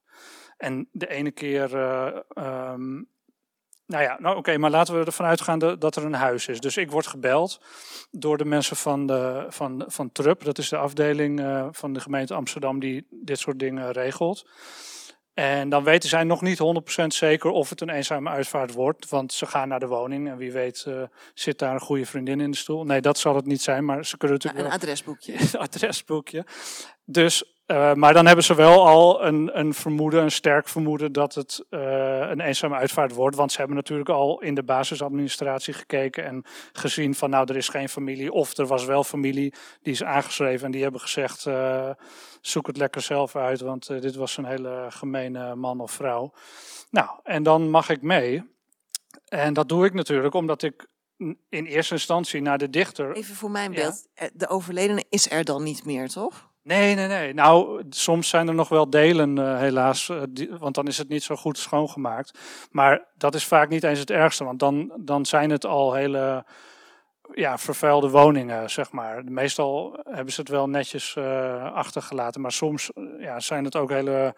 En 0.57 0.87
de 0.91 1.07
ene 1.07 1.31
keer 1.31 1.75
uh, 1.75 2.71
um, 2.71 3.07
nou 3.85 4.03
ja, 4.03 4.17
nou 4.19 4.37
oké, 4.37 4.57
maar 4.57 4.69
laten 4.69 4.99
we 4.99 5.05
ervan 5.05 5.25
uitgaan 5.25 5.59
dat 5.59 5.95
er 5.95 6.05
een 6.05 6.13
huis 6.13 6.47
is. 6.47 6.59
Dus 6.59 6.77
ik 6.77 6.91
word 6.91 7.07
gebeld 7.07 7.61
door 8.11 8.37
de 8.37 8.45
mensen 8.45 8.75
van, 8.75 9.07
de, 9.07 9.45
van, 9.49 9.83
van 9.87 10.11
TRUP. 10.11 10.43
Dat 10.43 10.57
is 10.57 10.69
de 10.69 10.77
afdeling 10.77 11.39
uh, 11.39 11.67
van 11.71 11.93
de 11.93 11.99
gemeente 11.99 12.33
Amsterdam 12.33 12.79
die 12.79 13.07
dit 13.09 13.39
soort 13.39 13.59
dingen 13.59 13.91
regelt. 13.91 14.45
En 15.33 15.69
dan 15.69 15.83
weten 15.83 16.09
zij 16.09 16.23
nog 16.23 16.41
niet 16.41 16.59
100% 17.01 17.05
zeker 17.07 17.49
of 17.49 17.69
het 17.69 17.81
een 17.81 17.89
eenzame 17.89 18.29
uitvaart 18.29 18.73
wordt. 18.73 19.09
Want 19.09 19.33
ze 19.33 19.45
gaan 19.45 19.67
naar 19.67 19.79
de 19.79 19.87
woning 19.87 20.29
en 20.29 20.37
wie 20.37 20.51
weet 20.51 20.85
uh, 20.87 21.03
zit 21.33 21.59
daar 21.59 21.73
een 21.73 21.79
goede 21.79 22.05
vriendin 22.05 22.41
in 22.41 22.51
de 22.51 22.57
stoel. 22.57 22.83
Nee, 22.83 23.01
dat 23.01 23.17
zal 23.17 23.35
het 23.35 23.45
niet 23.45 23.61
zijn, 23.61 23.85
maar 23.85 24.05
ze 24.05 24.17
kunnen 24.17 24.37
natuurlijk... 24.37 24.65
Ja, 24.65 24.73
een 24.73 24.79
adresboekje. 24.79 25.33
Een 25.39 25.59
adresboekje. 25.59 26.45
Dus 27.05 27.52
uh, 27.67 27.93
maar 27.93 28.13
dan 28.13 28.25
hebben 28.25 28.43
ze 28.43 28.55
wel 28.55 28.87
al 28.87 29.25
een, 29.25 29.59
een 29.59 29.73
vermoeden, 29.73 30.23
een 30.23 30.31
sterk 30.31 30.67
vermoeden 30.67 31.11
dat 31.11 31.35
het 31.35 31.65
uh, 31.69 31.79
een 32.29 32.39
eenzame 32.39 32.75
uitvaart 32.75 33.13
wordt. 33.13 33.35
Want 33.35 33.51
ze 33.51 33.57
hebben 33.57 33.75
natuurlijk 33.75 34.09
al 34.09 34.41
in 34.41 34.55
de 34.55 34.63
basisadministratie 34.63 35.73
gekeken 35.73 36.25
en 36.25 36.43
gezien 36.73 37.15
van 37.15 37.29
nou 37.29 37.49
er 37.49 37.57
is 37.57 37.69
geen 37.69 37.89
familie. 37.89 38.31
Of 38.31 38.57
er 38.57 38.65
was 38.65 38.85
wel 38.85 39.03
familie, 39.03 39.53
die 39.81 39.93
is 39.93 40.03
aangeschreven 40.03 40.65
en 40.65 40.71
die 40.71 40.81
hebben 40.81 41.01
gezegd 41.01 41.45
uh, 41.45 41.89
zoek 42.41 42.67
het 42.67 42.77
lekker 42.77 43.01
zelf 43.01 43.35
uit. 43.35 43.61
Want 43.61 43.87
dit 43.87 44.15
was 44.15 44.37
een 44.37 44.45
hele 44.45 44.85
gemene 44.89 45.55
man 45.55 45.79
of 45.79 45.91
vrouw. 45.91 46.33
Nou, 46.89 47.09
en 47.23 47.43
dan 47.43 47.69
mag 47.69 47.89
ik 47.89 48.01
mee. 48.01 48.51
En 49.27 49.53
dat 49.53 49.69
doe 49.69 49.85
ik 49.85 49.93
natuurlijk 49.93 50.33
omdat 50.33 50.63
ik 50.63 50.87
in 51.49 51.65
eerste 51.65 51.93
instantie 51.93 52.41
naar 52.41 52.57
de 52.57 52.69
dichter... 52.69 53.15
Even 53.15 53.35
voor 53.35 53.51
mijn 53.51 53.71
beeld, 53.71 54.07
ja. 54.15 54.29
de 54.33 54.47
overledene 54.47 55.03
is 55.09 55.31
er 55.31 55.43
dan 55.43 55.63
niet 55.63 55.85
meer, 55.85 56.09
toch? 56.09 56.51
Nee, 56.63 56.95
nee, 56.95 57.07
nee. 57.07 57.33
Nou, 57.33 57.83
soms 57.89 58.29
zijn 58.29 58.47
er 58.47 58.53
nog 58.53 58.69
wel 58.69 58.89
delen, 58.89 59.37
uh, 59.37 59.57
helaas. 59.57 60.11
Die, 60.29 60.49
want 60.59 60.75
dan 60.75 60.87
is 60.87 60.97
het 60.97 61.09
niet 61.09 61.23
zo 61.23 61.35
goed 61.35 61.57
schoongemaakt. 61.57 62.39
Maar 62.71 63.05
dat 63.17 63.35
is 63.35 63.45
vaak 63.45 63.69
niet 63.69 63.83
eens 63.83 63.99
het 63.99 64.11
ergste. 64.11 64.43
Want 64.43 64.59
dan, 64.59 64.93
dan 64.99 65.25
zijn 65.25 65.49
het 65.49 65.65
al 65.65 65.93
hele 65.93 66.45
ja, 67.33 67.57
vervuilde 67.57 68.09
woningen, 68.09 68.69
zeg 68.69 68.91
maar. 68.91 69.23
Meestal 69.23 69.99
hebben 70.03 70.33
ze 70.33 70.39
het 70.39 70.49
wel 70.49 70.69
netjes 70.69 71.15
uh, 71.17 71.73
achtergelaten. 71.73 72.41
Maar 72.41 72.51
soms 72.51 72.91
ja, 73.19 73.39
zijn 73.39 73.63
het 73.63 73.75
ook 73.75 73.89
hele 73.89 74.35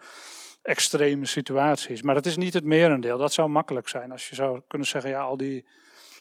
extreme 0.62 1.26
situaties. 1.26 2.02
Maar 2.02 2.14
dat 2.14 2.26
is 2.26 2.36
niet 2.36 2.54
het 2.54 2.64
merendeel. 2.64 3.18
Dat 3.18 3.32
zou 3.32 3.48
makkelijk 3.48 3.88
zijn 3.88 4.12
als 4.12 4.28
je 4.28 4.34
zou 4.34 4.60
kunnen 4.68 4.88
zeggen... 4.88 5.10
ja, 5.10 5.20
al 5.20 5.36
die 5.36 5.66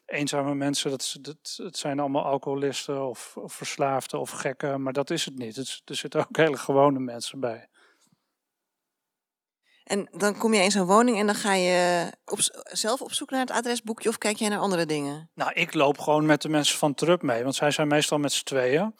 eenzame 0.05 0.55
mensen, 0.55 0.89
dat, 0.89 1.15
dat, 1.21 1.53
het 1.57 1.77
zijn 1.77 1.99
allemaal 1.99 2.25
alcoholisten 2.25 3.07
of, 3.07 3.37
of 3.37 3.53
verslaafden 3.53 4.19
of 4.19 4.29
gekken, 4.29 4.81
maar 4.81 4.93
dat 4.93 5.09
is 5.09 5.25
het 5.25 5.37
niet. 5.37 5.55
Het, 5.55 5.81
er 5.85 5.95
zitten 5.95 6.19
ook 6.19 6.37
hele 6.37 6.57
gewone 6.57 6.99
mensen 6.99 7.39
bij. 7.39 7.69
En 9.83 10.07
dan 10.11 10.37
kom 10.37 10.53
je 10.53 10.63
in 10.63 10.71
zo'n 10.71 10.85
woning 10.85 11.19
en 11.19 11.25
dan 11.25 11.35
ga 11.35 11.53
je 11.53 12.11
op, 12.25 12.39
zelf 12.63 13.01
op 13.01 13.13
zoek 13.13 13.29
naar 13.29 13.39
het 13.39 13.51
adresboekje 13.51 14.09
of 14.09 14.17
kijk 14.17 14.37
jij 14.37 14.49
naar 14.49 14.59
andere 14.59 14.85
dingen? 14.85 15.29
Nou, 15.33 15.51
ik 15.53 15.73
loop 15.73 15.97
gewoon 15.99 16.25
met 16.25 16.41
de 16.41 16.49
mensen 16.49 16.77
van 16.77 16.93
Trup 16.93 17.21
mee, 17.21 17.43
want 17.43 17.55
zij 17.55 17.71
zijn 17.71 17.87
meestal 17.87 18.17
met 18.17 18.31
z'n 18.31 18.43
tweeën. 18.43 18.95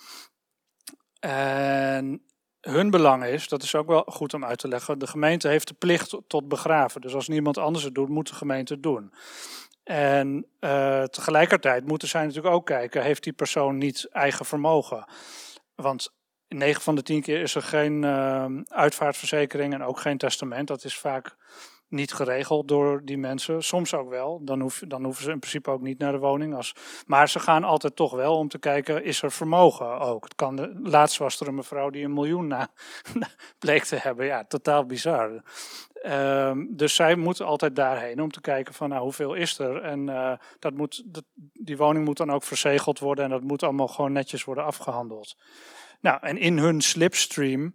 En 1.20 2.26
hun 2.62 2.90
belang 2.90 3.26
is, 3.26 3.48
dat 3.48 3.64
is 3.64 3.76
ook 3.76 3.88
wel 3.88 4.04
goed 4.08 4.34
om 4.34 4.46
uit 4.46 4.58
te 4.58 4.68
leggen, 4.68 5.00
de 5.00 5.08
gemeente 5.08 5.48
heeft 5.48 5.68
de 5.68 5.74
plicht 5.74 6.18
tot 6.28 6.48
begraven. 6.48 7.02
Dus 7.02 7.14
als 7.14 7.28
niemand 7.28 7.58
anders 7.58 7.84
het 7.84 7.96
doet, 7.96 8.10
moet 8.10 8.28
de 8.28 8.36
gemeente 8.36 8.74
het 8.74 8.84
doen. 8.84 9.14
En 9.86 10.46
uh, 10.60 11.04
tegelijkertijd 11.04 11.88
moeten 11.88 12.08
zij 12.08 12.26
natuurlijk 12.26 12.56
ook 12.56 12.66
kijken, 12.66 13.04
heeft 13.04 13.24
die 13.24 13.34
persoon 13.34 13.78
niet 13.78 14.08
eigen 14.12 14.46
vermogen? 14.46 15.06
Want 15.76 16.14
in 16.48 16.58
9 16.58 16.82
van 16.82 16.96
de 16.96 17.02
10 17.02 17.22
keer 17.22 17.42
is 17.42 17.56
er 17.56 17.62
geen 17.62 18.04
uh, 18.04 18.46
uitvaartverzekering 18.68 19.74
en 19.74 19.84
ook 19.84 20.00
geen 20.00 20.18
testament. 20.18 20.68
Dat 20.68 20.84
is 20.84 20.98
vaak 20.98 21.36
niet 21.88 22.14
geregeld 22.14 22.68
door 22.68 23.02
die 23.06 23.18
mensen. 23.18 23.64
Soms 23.64 23.94
ook 23.94 24.10
wel. 24.10 24.42
Dan, 24.44 24.62
hoef, 24.62 24.82
dan 24.88 25.04
hoeven 25.04 25.24
ze 25.24 25.32
in 25.32 25.40
principe 25.40 25.70
ook 25.70 25.82
niet 25.82 26.00
naar 26.00 26.12
de 26.12 26.18
woning. 26.18 26.56
Als, 26.56 26.76
maar 27.06 27.30
ze 27.30 27.40
gaan 27.40 27.64
altijd 27.64 27.96
toch 27.96 28.12
wel 28.12 28.38
om 28.38 28.48
te 28.48 28.60
kijken, 28.60 29.04
is 29.04 29.22
er 29.22 29.32
vermogen 29.32 30.00
ook? 30.00 30.24
Het 30.24 30.36
kan, 30.36 30.80
laatst 30.84 31.18
was 31.18 31.40
er 31.40 31.48
een 31.48 31.56
mevrouw 31.56 31.90
die 31.90 32.04
een 32.04 32.14
miljoen 32.14 32.48
na, 32.48 32.68
bleek 33.60 33.84
te 33.84 33.96
hebben. 33.96 34.26
Ja, 34.26 34.44
totaal 34.44 34.86
bizar. 34.86 35.44
Um, 36.06 36.76
dus 36.76 36.96
zij 36.96 37.16
moeten 37.16 37.46
altijd 37.46 37.76
daarheen 37.76 38.22
om 38.22 38.32
te 38.32 38.42
kijken 38.42 38.74
van 38.74 38.90
nou, 38.90 39.02
hoeveel 39.02 39.34
is 39.34 39.60
er. 39.60 39.82
En 39.82 40.08
uh, 40.08 40.34
dat 40.60 40.74
moet, 40.74 41.04
dat, 41.06 41.24
die 41.54 41.78
woning 41.78 42.06
moet 42.06 42.18
dan 42.18 42.32
ook 42.32 42.44
verzegeld 42.44 43.00
worden 43.00 43.24
en 43.24 43.30
dat 43.30 43.44
moet 43.44 43.64
allemaal 43.64 43.88
gewoon 43.88 44.12
netjes 44.12 44.44
worden 44.44 44.64
afgehandeld. 44.64 45.38
Nou, 46.02 46.18
en 46.22 46.38
in 46.38 46.58
hun 46.58 46.82
slipstream 46.82 47.74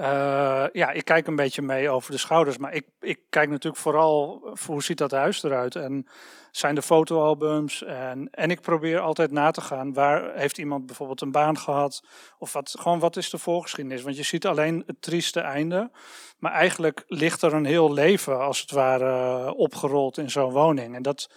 uh, 0.00 0.64
ja, 0.72 0.90
ik 0.90 1.04
kijk 1.04 1.26
een 1.26 1.36
beetje 1.36 1.62
mee 1.62 1.90
over 1.90 2.10
de 2.10 2.18
schouders, 2.18 2.58
maar 2.58 2.74
ik, 2.74 2.86
ik 3.00 3.18
kijk 3.28 3.48
natuurlijk 3.48 3.82
vooral 3.82 4.42
hoe 4.66 4.82
ziet 4.82 4.98
dat 4.98 5.10
huis 5.10 5.42
eruit? 5.42 5.76
En 5.76 6.06
zijn 6.50 6.74
de 6.74 6.82
fotoalbums? 6.82 7.84
En, 7.84 8.28
en 8.30 8.50
ik 8.50 8.60
probeer 8.60 9.00
altijd 9.00 9.30
na 9.30 9.50
te 9.50 9.60
gaan 9.60 9.92
waar 9.92 10.34
heeft 10.34 10.58
iemand 10.58 10.86
bijvoorbeeld 10.86 11.20
een 11.20 11.32
baan 11.32 11.58
gehad? 11.58 12.04
Of 12.38 12.52
wat, 12.52 12.74
gewoon 12.78 12.98
wat 12.98 13.16
is 13.16 13.30
de 13.30 13.38
voorgeschiedenis, 13.38 14.02
want 14.02 14.16
je 14.16 14.22
ziet 14.22 14.46
alleen 14.46 14.82
het 14.86 15.02
trieste 15.02 15.40
einde, 15.40 15.90
maar 16.38 16.52
eigenlijk 16.52 17.04
ligt 17.06 17.42
er 17.42 17.54
een 17.54 17.64
heel 17.64 17.92
leven 17.92 18.40
als 18.40 18.60
het 18.60 18.70
ware 18.70 19.54
opgerold 19.54 20.18
in 20.18 20.30
zo'n 20.30 20.52
woning. 20.52 20.94
En 20.94 21.02
dat, 21.02 21.30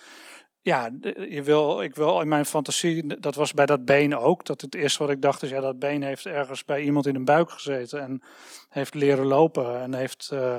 ja, 0.62 0.90
je 1.30 1.42
wil, 1.44 1.82
ik 1.82 1.96
wil 1.96 2.22
in 2.22 2.28
mijn 2.28 2.46
fantasie, 2.46 3.20
dat 3.20 3.36
was 3.36 3.54
bij 3.54 3.66
dat 3.66 3.86
been 3.86 4.18
ook. 4.18 4.46
Dat 4.46 4.62
het 4.62 4.76
eerste 4.76 5.04
wat 5.04 5.12
ik 5.12 5.22
dacht 5.22 5.44
is, 5.44 5.50
ja, 5.50 5.60
dat 5.62 5.80
been 5.80 6.04
heeft 6.04 6.26
ergens 6.26 6.66
bij 6.66 6.82
iemand 6.82 7.06
in 7.06 7.16
een 7.16 7.26
buik 7.26 7.52
gezeten 7.52 8.02
en 8.02 8.22
heeft 8.70 8.94
leren 8.94 9.26
lopen 9.26 9.82
en 9.82 9.94
heeft 9.94 10.30
uh, 10.34 10.56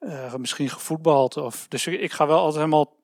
uh, 0.00 0.34
misschien 0.34 0.68
gevoetbald. 0.68 1.36
Of, 1.36 1.68
dus 1.68 1.86
ik, 1.86 2.00
ik, 2.00 2.12
ga 2.12 2.26
wel 2.26 2.38
altijd 2.38 2.56
helemaal, 2.56 2.96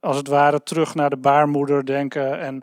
als 0.00 0.16
het 0.16 0.28
ware, 0.28 0.62
terug 0.62 0.94
naar 0.94 1.10
de 1.10 1.16
baarmoeder 1.16 1.86
denken. 1.86 2.40
En, 2.40 2.62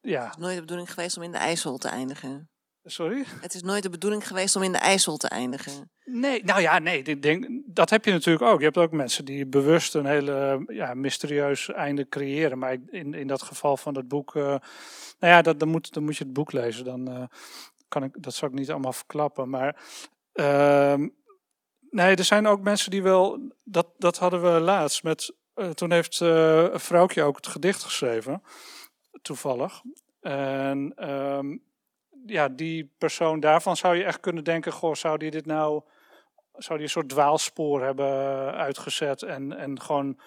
ja. 0.00 0.24
Het 0.24 0.30
is 0.30 0.42
nooit 0.42 0.54
de 0.54 0.60
bedoeling 0.60 0.92
geweest 0.92 1.16
om 1.16 1.22
in 1.22 1.32
de 1.32 1.38
IJssel 1.38 1.78
te 1.78 1.88
eindigen. 1.88 2.49
Sorry? 2.90 3.24
Het 3.40 3.54
is 3.54 3.62
nooit 3.62 3.82
de 3.82 3.90
bedoeling 3.90 4.26
geweest 4.26 4.56
om 4.56 4.62
in 4.62 4.72
de 4.72 4.78
IJssel 4.78 5.16
te 5.16 5.28
eindigen. 5.28 5.90
Nee, 6.04 6.44
nou 6.44 6.60
ja, 6.60 6.78
nee, 6.78 7.02
ik 7.02 7.22
denk, 7.22 7.48
dat 7.66 7.90
heb 7.90 8.04
je 8.04 8.12
natuurlijk 8.12 8.44
ook. 8.44 8.58
Je 8.58 8.64
hebt 8.64 8.78
ook 8.78 8.92
mensen 8.92 9.24
die 9.24 9.46
bewust 9.46 9.94
een 9.94 10.06
hele 10.06 10.64
ja, 10.66 10.94
mysterieus 10.94 11.72
einde 11.72 12.08
creëren. 12.08 12.58
Maar 12.58 12.76
in, 12.90 13.14
in 13.14 13.26
dat 13.26 13.42
geval 13.42 13.76
van 13.76 13.94
dat 13.94 14.08
boek, 14.08 14.34
uh, 14.34 14.42
nou 14.44 14.62
ja, 15.18 15.42
dat, 15.42 15.58
dan, 15.58 15.68
moet, 15.68 15.92
dan 15.92 16.04
moet 16.04 16.16
je 16.16 16.24
het 16.24 16.32
boek 16.32 16.52
lezen. 16.52 16.84
Dan 16.84 17.10
uh, 17.10 17.22
kan 17.88 18.02
ik, 18.02 18.22
dat 18.22 18.34
zou 18.34 18.52
ik 18.52 18.58
niet 18.58 18.70
allemaal 18.70 18.92
verklappen. 18.92 19.48
Maar 19.48 19.82
uh, 20.34 20.94
nee, 21.90 22.16
er 22.16 22.24
zijn 22.24 22.46
ook 22.46 22.60
mensen 22.60 22.90
die 22.90 23.02
wel, 23.02 23.52
dat, 23.64 23.86
dat 23.98 24.18
hadden 24.18 24.42
we 24.42 24.60
laatst 24.60 25.02
met, 25.02 25.34
uh, 25.54 25.70
toen 25.70 25.92
heeft 25.92 26.20
een 26.20 26.80
vrouwtje 26.80 27.22
ook 27.22 27.36
het 27.36 27.46
gedicht 27.46 27.82
geschreven, 27.82 28.42
toevallig. 29.22 29.82
En 30.20 30.92
ehm, 30.96 31.56
ja, 32.26 32.48
die 32.48 32.94
persoon 32.98 33.40
daarvan 33.40 33.76
zou 33.76 33.96
je 33.96 34.04
echt 34.04 34.20
kunnen 34.20 34.44
denken: 34.44 34.72
goh, 34.72 34.94
zou 34.94 35.18
die 35.18 35.30
dit 35.30 35.46
nou. 35.46 35.82
Zou 36.52 36.78
die 36.78 36.86
een 36.86 36.92
soort 36.92 37.08
dwaalspoor 37.08 37.82
hebben 37.82 38.08
uitgezet 38.54 39.22
en, 39.22 39.56
en 39.56 39.80
gewoon 39.80 40.20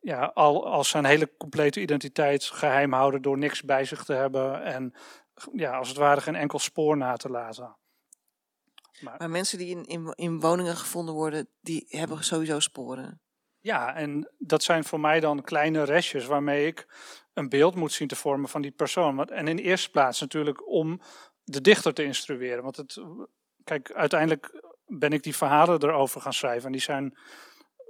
ja, 0.00 0.30
al 0.34 0.66
als 0.66 0.88
zijn 0.88 1.04
hele 1.04 1.36
complete 1.36 1.80
identiteit 1.80 2.44
geheim 2.44 2.92
houden 2.92 3.22
door 3.22 3.38
niks 3.38 3.62
bij 3.62 3.84
zich 3.84 4.04
te 4.04 4.12
hebben 4.12 4.62
en 4.62 4.94
ja, 5.52 5.76
als 5.76 5.88
het 5.88 5.96
ware 5.96 6.20
geen 6.20 6.34
enkel 6.34 6.58
spoor 6.58 6.96
na 6.96 7.16
te 7.16 7.28
laten. 7.28 7.76
Maar, 9.00 9.14
maar 9.18 9.30
mensen 9.30 9.58
die 9.58 9.70
in, 9.70 9.84
in, 9.84 10.12
in 10.14 10.40
woningen 10.40 10.76
gevonden 10.76 11.14
worden, 11.14 11.48
die 11.60 11.86
hebben 11.88 12.24
sowieso 12.24 12.60
sporen. 12.60 13.20
Ja, 13.60 13.94
en 13.94 14.30
dat 14.38 14.62
zijn 14.62 14.84
voor 14.84 15.00
mij 15.00 15.20
dan 15.20 15.42
kleine 15.42 15.82
restjes 15.82 16.26
waarmee 16.26 16.66
ik 16.66 16.86
een 17.32 17.48
beeld 17.48 17.74
moet 17.74 17.92
zien 17.92 18.08
te 18.08 18.16
vormen 18.16 18.48
van 18.48 18.62
die 18.62 18.70
persoon. 18.70 19.28
En 19.28 19.48
in 19.48 19.56
de 19.56 19.62
eerste 19.62 19.90
plaats 19.90 20.20
natuurlijk 20.20 20.68
om 20.68 21.00
de 21.44 21.60
dichter 21.60 21.94
te 21.94 22.04
instrueren. 22.04 22.62
Want 22.62 22.76
het, 22.76 23.02
kijk, 23.64 23.92
uiteindelijk 23.92 24.62
ben 24.86 25.10
ik 25.10 25.22
die 25.22 25.36
verhalen 25.36 25.82
erover 25.82 26.20
gaan 26.20 26.32
schrijven. 26.32 26.66
En 26.66 26.72
die 26.72 26.80
zijn 26.80 27.18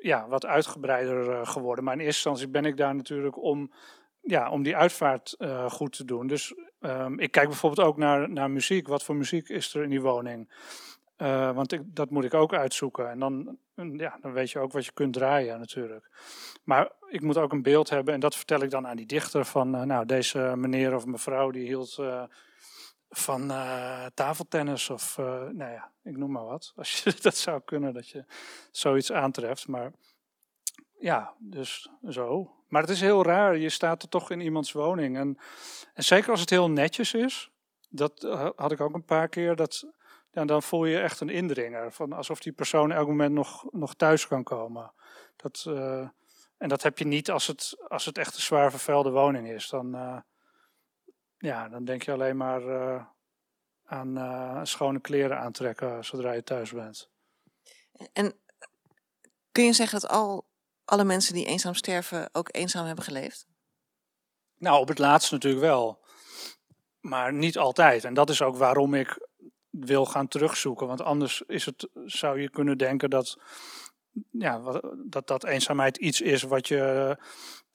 ja, 0.00 0.28
wat 0.28 0.46
uitgebreider 0.46 1.28
uh, 1.28 1.46
geworden. 1.46 1.84
Maar 1.84 1.94
in 1.94 2.00
eerste 2.00 2.28
instantie 2.28 2.48
ben 2.48 2.64
ik 2.64 2.76
daar 2.76 2.94
natuurlijk 2.94 3.42
om, 3.42 3.72
ja, 4.20 4.50
om 4.50 4.62
die 4.62 4.76
uitvaart 4.76 5.34
uh, 5.38 5.70
goed 5.70 5.96
te 5.96 6.04
doen. 6.04 6.26
Dus 6.26 6.54
um, 6.80 7.18
ik 7.18 7.30
kijk 7.30 7.48
bijvoorbeeld 7.48 7.86
ook 7.86 7.96
naar, 7.96 8.30
naar 8.30 8.50
muziek. 8.50 8.88
Wat 8.88 9.02
voor 9.02 9.16
muziek 9.16 9.48
is 9.48 9.74
er 9.74 9.82
in 9.82 9.90
die 9.90 10.00
woning? 10.00 10.52
Uh, 11.18 11.54
want 11.54 11.72
ik, 11.72 11.80
dat 11.84 12.10
moet 12.10 12.24
ik 12.24 12.34
ook 12.34 12.54
uitzoeken. 12.54 13.10
En 13.10 13.18
dan, 13.18 13.58
ja, 13.96 14.18
dan 14.20 14.32
weet 14.32 14.50
je 14.50 14.58
ook 14.58 14.72
wat 14.72 14.84
je 14.84 14.92
kunt 14.92 15.12
draaien 15.12 15.58
natuurlijk. 15.58 16.10
Maar 16.64 16.90
ik 17.08 17.20
moet 17.20 17.36
ook 17.36 17.52
een 17.52 17.62
beeld 17.62 17.90
hebben. 17.90 18.14
En 18.14 18.20
dat 18.20 18.36
vertel 18.36 18.62
ik 18.62 18.70
dan 18.70 18.86
aan 18.86 18.96
die 18.96 19.06
dichter. 19.06 19.44
Van 19.44 19.70
nou, 19.70 20.06
deze 20.06 20.52
meneer 20.56 20.94
of 20.94 21.06
mevrouw 21.06 21.50
die 21.50 21.66
hield 21.66 21.98
van 23.10 23.50
uh, 23.50 24.06
tafeltennis 24.14 24.90
of, 24.90 25.18
uh, 25.18 25.26
nou 25.26 25.72
ja, 25.72 25.92
ik 26.02 26.16
noem 26.16 26.30
maar 26.30 26.44
wat. 26.44 26.72
Als 26.76 27.02
je 27.02 27.14
dat 27.22 27.36
zou 27.36 27.60
kunnen, 27.64 27.94
dat 27.94 28.08
je 28.08 28.24
zoiets 28.70 29.12
aantreft. 29.12 29.68
Maar 29.68 29.92
ja, 30.98 31.34
dus 31.38 31.88
zo. 32.08 32.54
Maar 32.68 32.82
het 32.82 32.90
is 32.90 33.00
heel 33.00 33.24
raar, 33.24 33.56
je 33.56 33.68
staat 33.68 34.02
er 34.02 34.08
toch 34.08 34.30
in 34.30 34.40
iemands 34.40 34.72
woning. 34.72 35.16
En, 35.16 35.38
en 35.94 36.04
zeker 36.04 36.30
als 36.30 36.40
het 36.40 36.50
heel 36.50 36.70
netjes 36.70 37.14
is, 37.14 37.50
dat 37.88 38.22
had 38.56 38.72
ik 38.72 38.80
ook 38.80 38.94
een 38.94 39.04
paar 39.04 39.28
keer, 39.28 39.56
dat, 39.56 39.86
dan 40.30 40.62
voel 40.62 40.84
je 40.84 41.00
echt 41.00 41.20
een 41.20 41.28
indringer. 41.28 41.92
Van 41.92 42.12
alsof 42.12 42.40
die 42.40 42.52
persoon 42.52 42.92
elk 42.92 43.06
moment 43.06 43.32
nog, 43.32 43.72
nog 43.72 43.94
thuis 43.94 44.26
kan 44.26 44.42
komen. 44.42 44.92
Dat, 45.36 45.64
en 46.58 46.68
dat 46.68 46.82
heb 46.82 46.98
je 46.98 47.06
niet 47.06 47.30
als 47.30 47.46
het, 47.46 47.76
als 47.88 48.04
het 48.04 48.18
echt 48.18 48.34
een 48.34 48.42
zwaar 48.42 48.70
vervuilde 48.70 49.10
woning 49.10 49.50
is. 49.50 49.68
Dan, 49.68 50.22
ja, 51.40 51.68
dan 51.68 51.84
denk 51.84 52.02
je 52.02 52.12
alleen 52.12 52.36
maar 52.36 52.62
uh, 52.62 53.04
aan 53.84 54.18
uh, 54.18 54.60
schone 54.62 55.00
kleren 55.00 55.38
aantrekken 55.38 56.04
zodra 56.04 56.32
je 56.32 56.42
thuis 56.42 56.72
bent. 56.72 57.10
En 58.12 58.34
kun 59.52 59.64
je 59.64 59.72
zeggen 59.72 60.00
dat 60.00 60.10
al 60.10 60.48
alle 60.84 61.04
mensen 61.04 61.34
die 61.34 61.46
eenzaam 61.46 61.74
sterven 61.74 62.28
ook 62.32 62.48
eenzaam 62.52 62.86
hebben 62.86 63.04
geleefd? 63.04 63.46
Nou, 64.56 64.80
op 64.80 64.88
het 64.88 64.98
laatst 64.98 65.32
natuurlijk 65.32 65.62
wel. 65.62 66.04
Maar 67.00 67.32
niet 67.32 67.58
altijd. 67.58 68.04
En 68.04 68.14
dat 68.14 68.30
is 68.30 68.42
ook 68.42 68.56
waarom 68.56 68.94
ik 68.94 69.28
wil 69.70 70.06
gaan 70.06 70.28
terugzoeken. 70.28 70.86
Want 70.86 71.00
anders 71.00 71.42
is 71.46 71.64
het, 71.64 71.88
zou 72.04 72.40
je 72.40 72.50
kunnen 72.50 72.78
denken 72.78 73.10
dat, 73.10 73.38
ja, 74.30 74.80
dat, 75.04 75.26
dat 75.26 75.44
eenzaamheid 75.44 75.96
iets 75.96 76.20
is 76.20 76.42
wat 76.42 76.68
je 76.68 77.16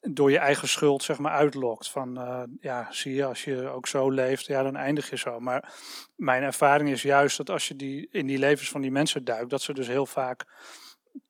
door 0.08 0.32
je 0.32 0.38
eigen 0.38 0.68
schuld 0.68 1.04
zeg 1.04 1.18
maar 1.18 1.32
uitlokt. 1.32 1.90
Van 1.90 2.20
uh, 2.20 2.42
ja, 2.60 2.88
zie 2.92 3.14
je, 3.14 3.26
als 3.26 3.44
je 3.44 3.68
ook 3.68 3.88
zo 3.88 4.10
leeft, 4.10 4.46
ja, 4.46 4.64
dan 4.64 4.76
eindig 4.76 5.10
je 5.10 5.18
zo. 5.18 5.40
Maar 5.40 5.74
mijn 6.16 6.44
ervaring 6.44 6.90
is 6.90 7.02
juist 7.02 7.38
dat 7.38 7.50
als 7.50 7.68
je 7.68 7.76
die, 7.76 8.08
in 8.12 8.28
die 8.28 8.38
levens 8.38 8.70
van 8.70 8.82
die 8.82 8.92
mensen 8.92 9.24
duikt, 9.24 9.50
dat 9.50 9.62
ze 9.62 9.74
dus 9.74 9.88
heel 9.88 10.06
vaak 10.06 10.46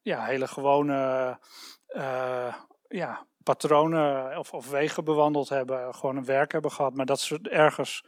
ja, 0.02 0.26
hele 0.26 0.48
gewone 0.48 0.94
uh, 1.96 2.54
ja, 2.88 3.26
patronen 3.44 4.38
of, 4.38 4.54
of 4.54 4.70
wegen 4.70 5.04
bewandeld 5.04 5.50
hebben, 5.50 5.96
gewoon 5.96 6.18
een 6.18 6.26
werk 6.26 6.52
hebben 6.52 6.72
gehad, 6.72 6.94
maar 6.94 7.06
dat 7.06 7.20
ze 7.20 7.40
ergens 7.42 8.04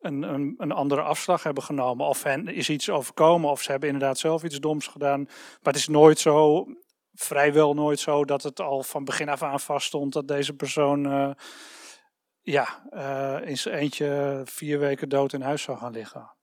een, 0.00 0.22
een, 0.22 0.54
een, 0.58 0.72
andere 0.72 1.02
afslag 1.02 1.42
hebben 1.42 1.62
genomen. 1.62 2.06
Of 2.06 2.22
hen 2.22 2.48
is 2.48 2.68
iets 2.68 2.90
overkomen, 2.90 3.50
of 3.50 3.62
ze 3.62 3.70
hebben 3.70 3.88
inderdaad 3.88 4.18
zelf 4.18 4.44
iets 4.44 4.58
doms 4.60 4.86
gedaan. 4.86 5.22
Maar 5.24 5.72
het 5.72 5.76
is 5.76 5.88
nooit 5.88 6.18
zo 6.18 6.66
vrijwel 7.20 7.74
nooit 7.74 8.00
zo 8.00 8.24
dat 8.24 8.42
het 8.42 8.60
al 8.60 8.82
van 8.82 9.04
begin 9.04 9.28
af 9.28 9.42
aan 9.42 9.60
vaststond 9.60 10.12
dat 10.12 10.28
deze 10.28 10.54
persoon 10.54 11.06
uh, 11.06 11.30
ja, 12.40 12.88
uh, 12.90 13.48
in 13.48 13.58
zijn 13.58 13.74
eentje 13.74 14.40
vier 14.44 14.78
weken 14.78 15.08
dood 15.08 15.32
in 15.32 15.40
huis 15.40 15.62
zou 15.62 15.78
gaan 15.78 15.92
liggen. 15.92 16.36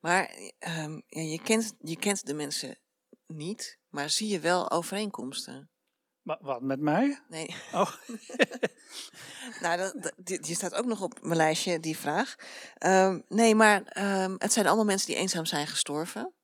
Maar 0.00 0.30
um, 0.78 1.02
ja, 1.06 1.22
je, 1.22 1.40
kent, 1.42 1.74
je 1.78 1.96
kent 1.96 2.26
de 2.26 2.34
mensen 2.34 2.78
niet, 3.26 3.78
maar 3.88 4.10
zie 4.10 4.28
je 4.28 4.40
wel 4.40 4.70
overeenkomsten? 4.70 5.70
Maar, 6.22 6.38
wat, 6.40 6.62
met 6.62 6.80
mij? 6.80 7.20
Nee. 7.28 7.54
Oh. 7.72 7.92
nou, 9.62 9.76
dat, 9.76 10.12
dat, 10.16 10.46
je 10.46 10.54
staat 10.54 10.74
ook 10.74 10.86
nog 10.86 11.02
op 11.02 11.22
mijn 11.22 11.36
lijstje, 11.36 11.80
die 11.80 11.96
vraag. 11.96 12.34
Um, 12.86 13.24
nee, 13.28 13.54
maar 13.54 13.96
um, 14.22 14.34
het 14.38 14.52
zijn 14.52 14.66
allemaal 14.66 14.84
mensen 14.84 15.06
die 15.06 15.16
eenzaam 15.16 15.44
zijn 15.44 15.66
gestorven. 15.66 16.34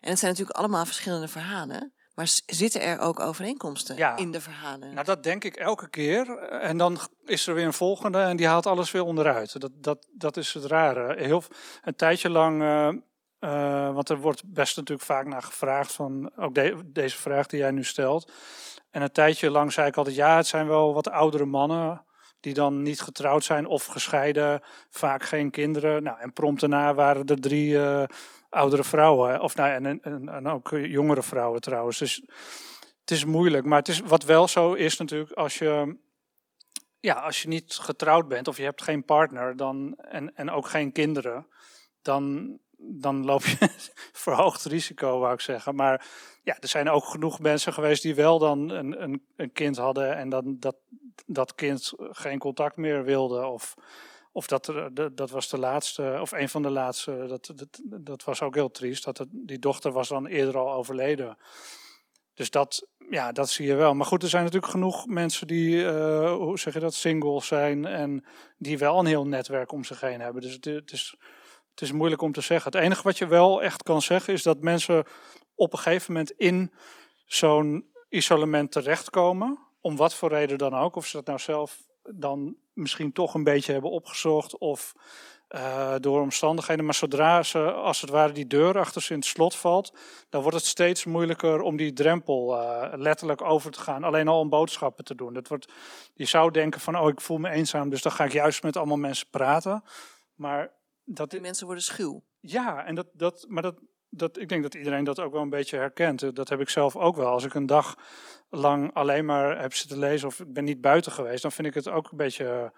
En 0.00 0.10
het 0.10 0.18
zijn 0.18 0.30
natuurlijk 0.30 0.58
allemaal 0.58 0.86
verschillende 0.86 1.28
verhalen. 1.28 1.95
Maar 2.16 2.28
zitten 2.46 2.82
er 2.82 2.98
ook 2.98 3.20
overeenkomsten 3.20 4.16
in 4.16 4.30
de 4.30 4.40
verhalen? 4.40 4.94
Nou, 4.94 5.04
dat 5.04 5.22
denk 5.22 5.44
ik 5.44 5.56
elke 5.56 5.88
keer. 5.88 6.38
En 6.38 6.76
dan 6.76 6.98
is 7.24 7.46
er 7.46 7.54
weer 7.54 7.64
een 7.64 7.72
volgende 7.72 8.18
en 8.18 8.36
die 8.36 8.46
haalt 8.46 8.66
alles 8.66 8.90
weer 8.90 9.04
onderuit. 9.04 9.60
Dat, 9.60 9.70
dat, 9.74 10.06
dat 10.12 10.36
is 10.36 10.52
het 10.52 10.64
rare. 10.64 11.22
Heel, 11.22 11.42
een 11.82 11.96
tijdje 11.96 12.30
lang, 12.30 12.62
uh, 12.62 12.88
uh, 13.40 13.94
want 13.94 14.08
er 14.08 14.20
wordt 14.20 14.52
best 14.52 14.76
natuurlijk 14.76 15.06
vaak 15.06 15.26
naar 15.26 15.42
gevraagd 15.42 15.92
van 15.92 16.30
ook 16.36 16.54
deze 16.94 17.16
vraag 17.16 17.46
die 17.46 17.58
jij 17.58 17.70
nu 17.70 17.84
stelt. 17.84 18.32
En 18.90 19.02
een 19.02 19.12
tijdje 19.12 19.50
lang 19.50 19.72
zei 19.72 19.88
ik 19.88 19.96
altijd, 19.96 20.16
ja, 20.16 20.36
het 20.36 20.46
zijn 20.46 20.66
wel 20.66 20.94
wat 20.94 21.10
oudere 21.10 21.44
mannen 21.44 22.05
die 22.46 22.54
dan 22.54 22.82
niet 22.82 23.00
getrouwd 23.00 23.44
zijn 23.44 23.66
of 23.66 23.84
gescheiden, 23.84 24.62
vaak 24.90 25.22
geen 25.22 25.50
kinderen. 25.50 26.02
Nou, 26.02 26.20
en 26.20 26.32
prompt 26.32 26.60
daarna 26.60 26.94
waren 26.94 27.24
er 27.24 27.40
drie 27.40 27.72
uh, 27.72 28.04
oudere 28.48 28.84
vrouwen. 28.84 29.40
Of 29.40 29.56
nou, 29.56 29.70
en, 29.70 30.00
en, 30.02 30.28
en 30.28 30.48
ook 30.48 30.68
jongere 30.70 31.22
vrouwen 31.22 31.60
trouwens. 31.60 31.98
Dus 31.98 32.22
het 33.00 33.10
is 33.10 33.24
moeilijk. 33.24 33.64
Maar 33.64 33.78
het 33.78 33.88
is, 33.88 34.00
wat 34.00 34.24
wel 34.24 34.48
zo 34.48 34.72
is 34.72 34.96
natuurlijk, 34.96 35.32
als 35.32 35.58
je, 35.58 35.96
ja, 37.00 37.14
als 37.14 37.42
je 37.42 37.48
niet 37.48 37.74
getrouwd 37.74 38.28
bent 38.28 38.48
of 38.48 38.56
je 38.56 38.62
hebt 38.62 38.82
geen 38.82 39.04
partner 39.04 39.56
dan, 39.56 39.94
en, 39.96 40.34
en 40.34 40.50
ook 40.50 40.68
geen 40.68 40.92
kinderen, 40.92 41.46
dan, 42.02 42.58
dan 42.76 43.24
loop 43.24 43.42
je 43.44 43.68
verhoogd 44.24 44.64
risico, 44.64 45.18
wou 45.18 45.32
ik 45.32 45.40
zeggen. 45.40 45.74
Maar 45.74 46.06
ja, 46.42 46.56
er 46.60 46.68
zijn 46.68 46.90
ook 46.90 47.04
genoeg 47.04 47.38
mensen 47.38 47.72
geweest 47.72 48.02
die 48.02 48.14
wel 48.14 48.38
dan 48.38 48.70
een, 48.70 49.02
een, 49.02 49.22
een 49.36 49.52
kind 49.52 49.76
hadden 49.76 50.16
en 50.16 50.28
dan 50.28 50.56
dat, 50.58 50.76
dat 51.26 51.54
kind 51.54 51.92
geen 51.96 52.38
contact 52.38 52.76
meer 52.76 53.04
wilde. 53.04 53.46
Of, 53.46 53.74
of 54.32 54.46
dat, 54.46 54.72
dat 55.12 55.30
was 55.30 55.48
de 55.48 55.58
laatste, 55.58 56.18
of 56.20 56.32
een 56.32 56.48
van 56.48 56.62
de 56.62 56.70
laatste, 56.70 57.24
dat, 57.28 57.52
dat, 57.54 57.80
dat 57.84 58.24
was 58.24 58.42
ook 58.42 58.54
heel 58.54 58.70
triest. 58.70 59.04
Dat 59.04 59.26
die 59.30 59.58
dochter 59.58 59.92
was 59.92 60.08
dan 60.08 60.26
eerder 60.26 60.58
al 60.58 60.72
overleden. 60.72 61.36
Dus 62.34 62.50
dat, 62.50 62.88
ja, 63.10 63.32
dat 63.32 63.50
zie 63.50 63.66
je 63.66 63.74
wel. 63.74 63.94
Maar 63.94 64.06
goed, 64.06 64.22
er 64.22 64.28
zijn 64.28 64.44
natuurlijk 64.44 64.72
genoeg 64.72 65.06
mensen 65.06 65.46
die, 65.46 65.76
uh, 65.76 66.32
hoe 66.32 66.58
zeg 66.58 66.74
je 66.74 66.80
dat, 66.80 66.94
singles 66.94 67.46
zijn 67.46 67.84
en 67.84 68.24
die 68.58 68.78
wel 68.78 68.98
een 68.98 69.06
heel 69.06 69.26
netwerk 69.26 69.72
om 69.72 69.84
zich 69.84 70.00
heen 70.00 70.20
hebben. 70.20 70.42
Dus 70.42 70.52
het, 70.52 70.92
is, 70.92 71.16
het 71.80 71.88
is 71.88 71.92
moeilijk 71.92 72.22
om 72.22 72.32
te 72.32 72.40
zeggen. 72.40 72.72
Het 72.72 72.82
enige 72.82 73.02
wat 73.02 73.18
je 73.18 73.26
wel 73.26 73.62
echt 73.62 73.82
kan 73.82 74.02
zeggen 74.02 74.32
is 74.32 74.42
dat 74.42 74.60
mensen 74.60 75.04
op 75.54 75.72
een 75.72 75.78
gegeven 75.78 76.12
moment 76.12 76.30
in 76.30 76.72
zo'n 77.26 77.90
isolement 78.08 78.72
terechtkomen, 78.72 79.58
om 79.80 79.96
wat 79.96 80.14
voor 80.14 80.28
reden 80.28 80.58
dan 80.58 80.74
ook. 80.74 80.96
Of 80.96 81.06
ze 81.06 81.16
dat 81.16 81.26
nou 81.26 81.38
zelf 81.38 81.82
dan 82.02 82.56
misschien 82.72 83.12
toch 83.12 83.34
een 83.34 83.44
beetje 83.44 83.72
hebben 83.72 83.90
opgezocht 83.90 84.58
of 84.58 84.94
uh, 85.48 85.94
door 86.00 86.20
omstandigheden. 86.20 86.84
Maar 86.84 86.94
zodra 86.94 87.42
ze, 87.42 87.72
als 87.72 88.00
het 88.00 88.10
ware, 88.10 88.32
die 88.32 88.46
deur 88.46 88.78
achter 88.78 89.02
ze 89.02 89.12
in 89.12 89.18
het 89.18 89.28
slot 89.28 89.56
valt, 89.56 89.92
dan 90.28 90.42
wordt 90.42 90.56
het 90.56 90.66
steeds 90.66 91.04
moeilijker 91.04 91.60
om 91.60 91.76
die 91.76 91.92
drempel 91.92 92.54
uh, 92.54 92.92
letterlijk 92.94 93.42
over 93.42 93.70
te 93.70 93.80
gaan. 93.80 94.04
Alleen 94.04 94.28
al 94.28 94.40
om 94.40 94.48
boodschappen 94.48 95.04
te 95.04 95.14
doen. 95.14 95.32
Dat 95.32 95.48
wordt, 95.48 95.72
je 96.14 96.24
zou 96.24 96.50
denken 96.50 96.80
van, 96.80 96.98
oh, 96.98 97.08
ik 97.08 97.20
voel 97.20 97.38
me 97.38 97.50
eenzaam, 97.50 97.90
dus 97.90 98.02
dan 98.02 98.12
ga 98.12 98.24
ik 98.24 98.32
juist 98.32 98.62
met 98.62 98.76
allemaal 98.76 98.96
mensen 98.96 99.26
praten. 99.30 99.84
Maar 100.34 100.74
dat... 101.06 101.30
Die 101.30 101.40
mensen 101.40 101.66
worden 101.66 101.84
schuw. 101.84 102.22
Ja, 102.40 102.84
en 102.84 102.94
dat, 102.94 103.06
dat, 103.12 103.46
maar 103.48 103.62
dat, 103.62 103.80
dat, 104.08 104.38
ik 104.38 104.48
denk 104.48 104.62
dat 104.62 104.74
iedereen 104.74 105.04
dat 105.04 105.20
ook 105.20 105.32
wel 105.32 105.42
een 105.42 105.50
beetje 105.50 105.76
herkent. 105.76 106.36
Dat 106.36 106.48
heb 106.48 106.60
ik 106.60 106.68
zelf 106.68 106.96
ook 106.96 107.16
wel. 107.16 107.28
Als 107.28 107.44
ik 107.44 107.54
een 107.54 107.66
dag 107.66 107.96
lang 108.50 108.94
alleen 108.94 109.24
maar 109.24 109.60
heb 109.60 109.74
zitten 109.74 109.98
lezen 109.98 110.28
of 110.28 110.40
ik 110.40 110.52
ben 110.52 110.64
niet 110.64 110.80
buiten 110.80 111.12
geweest, 111.12 111.42
dan 111.42 111.52
vind 111.52 111.68
ik 111.68 111.74
het 111.74 111.88
ook 111.88 112.10
een 112.10 112.16
beetje. 112.16 112.72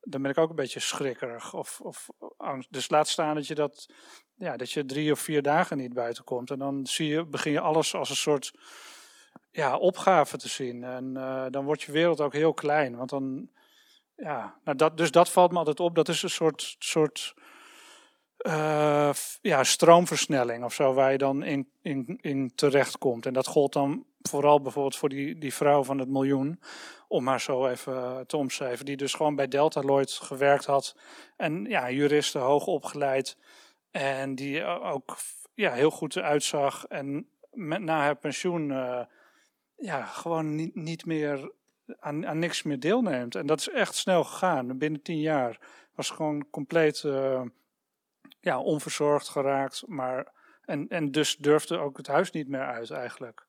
Dan 0.00 0.22
ben 0.22 0.30
ik 0.30 0.38
ook 0.38 0.50
een 0.50 0.56
beetje 0.56 0.80
schrikkerig 0.80 1.54
of, 1.54 1.80
of 1.80 2.08
angst. 2.36 2.72
Dus 2.72 2.90
laat 2.90 3.08
staan 3.08 3.34
dat 3.34 3.46
je 3.46 3.54
dat, 3.54 3.92
ja, 4.34 4.56
dat 4.56 4.70
je 4.70 4.84
drie 4.84 5.12
of 5.12 5.20
vier 5.20 5.42
dagen 5.42 5.76
niet 5.76 5.94
buiten 5.94 6.24
komt. 6.24 6.50
En 6.50 6.58
dan 6.58 6.86
zie 6.86 7.08
je, 7.08 7.26
begin 7.26 7.52
je 7.52 7.60
alles 7.60 7.94
als 7.94 8.10
een 8.10 8.16
soort 8.16 8.52
ja, 9.50 9.76
opgave 9.76 10.36
te 10.36 10.48
zien. 10.48 10.84
En 10.84 11.14
uh, 11.16 11.46
dan 11.50 11.64
wordt 11.64 11.82
je 11.82 11.92
wereld 11.92 12.20
ook 12.20 12.32
heel 12.32 12.54
klein. 12.54 12.96
Want 12.96 13.10
dan, 13.10 13.50
ja, 14.16 14.58
nou 14.64 14.76
dat, 14.76 14.96
dus 14.96 15.10
dat 15.10 15.30
valt 15.30 15.52
me 15.52 15.58
altijd 15.58 15.80
op. 15.80 15.94
Dat 15.94 16.08
is 16.08 16.22
een 16.22 16.30
soort, 16.30 16.76
soort 16.78 17.34
uh, 18.46 19.10
ja, 19.40 19.64
stroomversnelling 19.64 20.64
of 20.64 20.74
zo, 20.74 20.92
waar 20.92 21.12
je 21.12 21.18
dan 21.18 21.42
in, 21.42 21.68
in, 21.82 22.18
in 22.20 22.52
terecht 22.54 22.98
komt. 22.98 23.26
En 23.26 23.32
dat 23.32 23.46
gold 23.46 23.72
dan 23.72 24.04
vooral 24.22 24.60
bijvoorbeeld 24.60 24.96
voor 24.96 25.08
die, 25.08 25.38
die 25.38 25.54
vrouw 25.54 25.84
van 25.84 25.98
het 25.98 26.08
miljoen, 26.08 26.60
om 27.08 27.24
maar 27.24 27.40
zo 27.40 27.66
even 27.66 28.26
te 28.26 28.36
omschrijven, 28.36 28.84
die 28.84 28.96
dus 28.96 29.14
gewoon 29.14 29.34
bij 29.34 29.48
Delta 29.48 29.80
Lloyd 29.80 30.10
gewerkt 30.10 30.64
had. 30.64 30.96
En 31.36 31.64
ja, 31.64 31.90
juristen 31.90 32.40
hoog 32.40 32.66
opgeleid. 32.66 33.36
En 33.90 34.34
die 34.34 34.64
ook 34.64 35.16
ja, 35.54 35.72
heel 35.72 35.90
goed 35.90 36.18
uitzag. 36.18 36.84
En 36.86 37.28
met, 37.50 37.80
na 37.80 37.98
haar 37.98 38.16
pensioen 38.16 38.70
uh, 38.70 39.00
ja, 39.76 40.04
gewoon 40.04 40.54
niet, 40.54 40.74
niet 40.74 41.06
meer 41.06 41.52
aan, 41.98 42.26
aan 42.26 42.38
niks 42.38 42.62
meer 42.62 42.80
deelneemt. 42.80 43.34
En 43.34 43.46
dat 43.46 43.60
is 43.60 43.68
echt 43.68 43.94
snel 43.94 44.24
gegaan. 44.24 44.78
Binnen 44.78 45.02
tien 45.02 45.20
jaar 45.20 45.58
was 45.94 46.10
gewoon 46.10 46.50
compleet. 46.50 47.04
Ja, 48.40 48.60
onverzorgd 48.60 49.28
geraakt. 49.28 49.82
Maar, 49.86 50.32
en, 50.64 50.88
en 50.88 51.10
dus 51.10 51.36
durfde 51.36 51.78
ook 51.78 51.96
het 51.96 52.06
huis 52.06 52.30
niet 52.30 52.48
meer 52.48 52.66
uit 52.66 52.90
eigenlijk. 52.90 53.46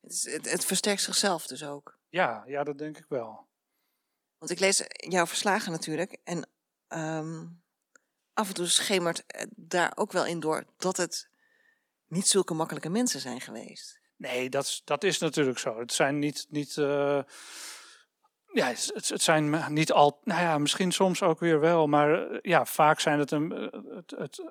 Het, 0.00 0.12
is- 0.12 0.32
het, 0.32 0.50
het 0.50 0.64
versterkt 0.64 1.00
zichzelf 1.02 1.46
dus 1.46 1.64
ook. 1.64 1.98
Ja, 2.08 2.42
ja, 2.46 2.64
dat 2.64 2.78
denk 2.78 2.98
ik 2.98 3.06
wel. 3.08 3.46
Want 4.38 4.50
ik 4.50 4.58
lees 4.58 4.84
jouw 4.88 5.26
verslagen 5.26 5.72
natuurlijk. 5.72 6.16
En 6.24 6.48
ehm, 6.88 7.46
af 8.32 8.48
en 8.48 8.54
toe 8.54 8.66
schemert 8.66 9.24
daar 9.56 9.92
ook 9.94 10.12
wel 10.12 10.26
in 10.26 10.40
door 10.40 10.64
dat 10.76 10.96
het 10.96 11.28
niet 12.06 12.28
zulke 12.28 12.54
makkelijke 12.54 12.88
mensen 12.88 13.20
zijn 13.20 13.40
geweest. 13.40 14.00
Nee, 14.16 14.50
dat, 14.50 14.64
is- 14.64 14.82
dat 14.84 15.04
is 15.04 15.18
natuurlijk 15.18 15.58
zo. 15.58 15.78
Het 15.78 15.92
zijn 15.92 16.18
niet. 16.18 16.46
niet 16.48 16.76
eh, 16.76 17.22
ja, 18.52 18.66
het, 18.66 19.22
zijn 19.22 19.64
niet 19.68 19.92
al. 19.92 20.20
Nou 20.24 20.40
ja, 20.40 20.58
misschien 20.58 20.92
soms 20.92 21.22
ook 21.22 21.40
weer 21.40 21.60
wel. 21.60 21.86
Maar 21.86 22.30
eh, 22.30 22.38
ja, 22.42 22.64
vaak 22.64 23.00
zijn 23.00 23.18
het 23.18 23.30
een. 23.30 23.52
eh, 23.52 23.80
Het, 23.96 24.14
het, 24.16 24.42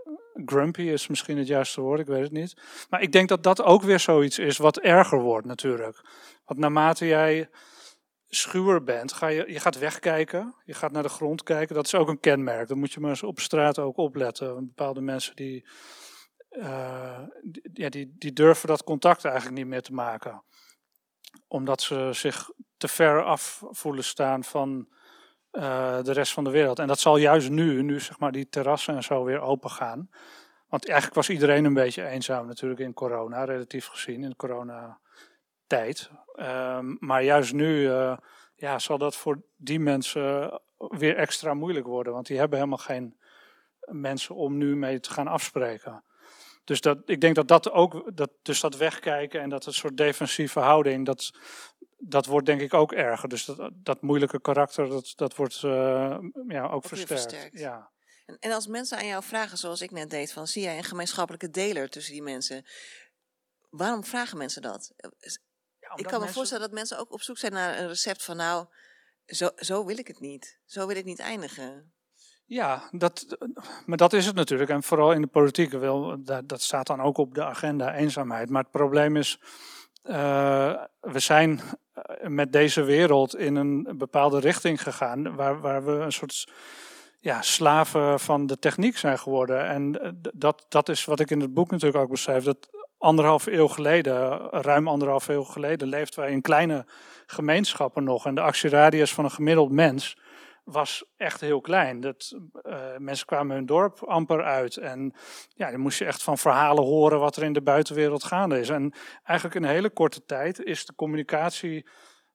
grumpy 0.45 0.81
is 0.81 1.07
misschien 1.07 1.37
het 1.37 1.47
juiste 1.47 1.81
woord, 1.81 1.99
ik 1.99 2.05
weet 2.07 2.23
het 2.23 2.31
niet. 2.31 2.53
Maar 2.89 3.01
ik 3.01 3.11
denk 3.11 3.29
dat 3.29 3.43
dat 3.43 3.61
ook 3.61 3.81
weer 3.81 3.99
zoiets 3.99 4.39
is 4.39 4.57
wat 4.57 4.77
erger 4.79 5.19
wordt, 5.19 5.47
natuurlijk. 5.47 6.01
Want 6.45 6.59
naarmate 6.59 7.05
jij 7.05 7.49
schuwer 8.27 8.83
bent, 8.83 9.13
ga 9.13 9.27
je, 9.27 9.51
je 9.51 9.59
gaat 9.59 9.79
wegkijken. 9.79 10.55
Je 10.65 10.73
gaat 10.73 10.91
naar 10.91 11.03
de 11.03 11.09
grond 11.09 11.43
kijken. 11.43 11.75
Dat 11.75 11.85
is 11.85 11.95
ook 11.95 12.07
een 12.07 12.19
kenmerk. 12.19 12.67
Dan 12.67 12.79
moet 12.79 12.91
je 12.93 12.99
maar 12.99 13.09
eens 13.09 13.23
op 13.23 13.39
straat 13.39 13.79
ook 13.79 13.97
opletten. 13.97 14.55
Bepaalde 14.55 15.01
mensen 15.01 15.35
die 15.35 15.65
eh, 16.51 17.19
die, 17.41 17.69
ja, 17.73 17.89
die, 17.89 18.15
die 18.17 18.33
durven 18.33 18.67
dat 18.67 18.83
contact 18.83 19.25
eigenlijk 19.25 19.55
niet 19.57 19.67
meer 19.67 19.81
te 19.81 19.93
maken. 19.93 20.43
Omdat 21.47 21.81
ze 21.81 22.09
zich 22.13 22.49
te 22.81 22.87
ver 22.87 23.23
af 23.23 23.63
voelen 23.69 24.03
staan 24.03 24.43
van 24.43 24.87
eh, 25.51 26.01
de 26.03 26.11
rest 26.11 26.33
van 26.33 26.43
de 26.43 26.49
wereld. 26.49 26.79
En 26.79 26.87
dat 26.87 26.99
zal 26.99 27.17
juist 27.17 27.49
nu, 27.49 27.81
nu 27.81 27.99
zeg 27.99 28.19
maar 28.19 28.31
die 28.31 28.49
terrassen 28.49 28.95
en 28.95 29.03
zo 29.03 29.23
weer 29.23 29.39
open 29.41 29.69
gaan. 29.69 30.09
Want 30.67 30.85
eigenlijk 30.87 31.15
was 31.15 31.29
iedereen 31.29 31.65
een 31.65 31.73
beetje 31.73 32.07
eenzaam 32.07 32.47
natuurlijk 32.47 32.79
in 32.79 32.93
corona, 32.93 33.43
relatief 33.43 33.87
gezien, 33.87 34.23
in 34.23 34.29
de 34.29 34.35
coronatijd. 34.35 36.09
Ehm, 36.35 36.95
maar 36.99 37.23
juist 37.23 37.53
nu 37.53 37.89
eh, 37.89 38.17
ja, 38.55 38.79
zal 38.79 38.97
dat 38.97 39.15
voor 39.15 39.41
die 39.57 39.79
mensen 39.79 40.59
weer 40.77 41.15
extra 41.15 41.53
moeilijk 41.53 41.85
worden. 41.85 42.13
Want 42.13 42.27
die 42.27 42.37
hebben 42.37 42.57
helemaal 42.57 42.77
geen 42.77 43.17
mensen 43.79 44.35
om 44.35 44.57
nu 44.57 44.75
mee 44.75 44.99
te 44.99 45.11
gaan 45.11 45.27
afspreken. 45.27 46.03
Dus 46.63 46.81
dat, 46.81 46.97
ik 47.05 47.21
denk 47.21 47.35
dat 47.35 47.47
dat 47.47 47.71
ook, 47.71 48.11
dat, 48.15 48.31
dus 48.41 48.59
dat 48.59 48.77
wegkijken 48.77 49.41
en 49.41 49.49
dat 49.49 49.65
een 49.65 49.73
soort 49.73 49.97
defensieve 49.97 50.59
houding, 50.59 51.05
dat, 51.05 51.31
dat 52.03 52.25
wordt 52.25 52.45
denk 52.45 52.61
ik 52.61 52.73
ook 52.73 52.91
erger. 52.91 53.29
Dus 53.29 53.45
dat, 53.45 53.71
dat 53.73 54.01
moeilijke 54.01 54.41
karakter, 54.41 54.89
dat, 54.89 55.13
dat 55.15 55.35
wordt 55.35 55.63
eh, 55.63 56.17
ja, 56.47 56.67
ook 56.67 56.85
versterkt. 56.85 57.21
versterkt. 57.21 57.59
Ja. 57.59 57.91
En, 58.25 58.37
en 58.39 58.51
als 58.51 58.67
mensen 58.67 58.97
aan 58.97 59.07
jou 59.07 59.23
vragen, 59.23 59.57
zoals 59.57 59.81
ik 59.81 59.91
net 59.91 60.09
deed, 60.09 60.31
van 60.31 60.47
zie 60.47 60.63
jij 60.63 60.77
een 60.77 60.83
gemeenschappelijke 60.83 61.49
deler 61.49 61.89
tussen 61.89 62.13
die 62.13 62.23
mensen? 62.23 62.65
Waarom 63.69 64.03
vragen 64.03 64.37
mensen 64.37 64.61
dat? 64.61 64.93
Ja, 65.79 65.95
ik 65.95 66.05
kan 66.05 66.21
me 66.21 66.27
voorstellen 66.27 66.63
dat 66.63 66.73
mensen 66.73 66.99
ook 66.99 67.13
op 67.13 67.21
zoek 67.21 67.37
zijn 67.37 67.53
naar 67.53 67.79
een 67.79 67.87
recept 67.87 68.23
van 68.23 68.35
nou, 68.35 68.67
zo, 69.25 69.49
zo 69.55 69.85
wil 69.85 69.97
ik 69.97 70.07
het 70.07 70.19
niet. 70.19 70.59
Zo 70.65 70.87
wil 70.87 70.95
ik 70.95 71.05
niet 71.05 71.19
eindigen. 71.19 71.93
Ja, 72.45 72.89
dat, 72.91 73.37
maar 73.85 73.97
dat 73.97 74.13
is 74.13 74.25
het 74.25 74.35
natuurlijk. 74.35 74.69
En 74.69 74.83
vooral 74.83 75.11
in 75.11 75.21
de 75.21 75.27
politiek, 75.27 75.71
wel, 75.71 76.23
dat, 76.23 76.49
dat 76.49 76.61
staat 76.61 76.87
dan 76.87 77.01
ook 77.01 77.17
op 77.17 77.33
de 77.33 77.43
agenda, 77.43 77.95
eenzaamheid. 77.95 78.49
Maar 78.49 78.61
het 78.61 78.71
probleem 78.71 79.15
is, 79.15 79.39
eh, 80.01 80.83
we 80.99 81.19
zijn 81.19 81.59
eh, 81.59 81.71
met 82.21 82.51
deze 82.51 82.83
wereld 82.83 83.35
in 83.35 83.55
een 83.55 83.93
bepaalde 83.97 84.39
richting 84.39 84.83
gegaan, 84.83 85.35
waar, 85.35 85.59
waar 85.59 85.85
we 85.85 85.91
een 85.91 86.11
soort 86.11 86.47
ja, 87.19 87.41
slaven 87.41 88.19
van 88.19 88.47
de 88.47 88.59
techniek 88.59 88.97
zijn 88.97 89.19
geworden. 89.19 89.67
En 89.67 90.01
eh, 90.01 90.09
dat, 90.33 90.65
dat 90.69 90.89
is 90.89 91.05
wat 91.05 91.19
ik 91.19 91.29
in 91.29 91.41
het 91.41 91.53
boek 91.53 91.71
natuurlijk 91.71 92.03
ook 92.03 92.09
beschrijf, 92.09 92.43
dat 92.43 92.69
anderhalf 92.97 93.45
eeuw 93.45 93.67
geleden, 93.67 94.39
ruim 94.51 94.87
anderhalf 94.87 95.27
eeuw 95.27 95.43
geleden, 95.43 95.87
leefden 95.87 96.19
wij 96.19 96.31
in 96.31 96.41
kleine 96.41 96.85
gemeenschappen 97.25 98.03
nog. 98.03 98.25
En 98.25 98.35
de 98.35 98.41
actieradius 98.41 99.13
van 99.13 99.23
een 99.23 99.31
gemiddeld 99.31 99.71
mens 99.71 100.17
was 100.63 101.05
echt 101.17 101.41
heel 101.41 101.61
klein. 101.61 101.99
Dat, 101.99 102.37
eh, 102.61 102.97
mensen 102.97 103.25
kwamen 103.25 103.55
hun 103.55 103.65
dorp 103.65 104.03
amper 104.03 104.43
uit. 104.43 104.77
En 104.77 105.13
ja, 105.47 105.71
dan 105.71 105.79
moest 105.79 105.99
je 105.99 106.05
echt 106.05 106.23
van 106.23 106.37
verhalen 106.37 106.83
horen 106.83 107.19
wat 107.19 107.35
er 107.35 107.43
in 107.43 107.53
de 107.53 107.61
buitenwereld 107.61 108.23
gaande 108.23 108.59
is. 108.59 108.69
En 108.69 108.93
eigenlijk 109.23 109.59
in 109.59 109.63
een 109.63 109.75
hele 109.75 109.89
korte 109.89 110.25
tijd 110.25 110.63
is 110.63 110.85
de 110.85 110.95
communicatie 110.95 111.87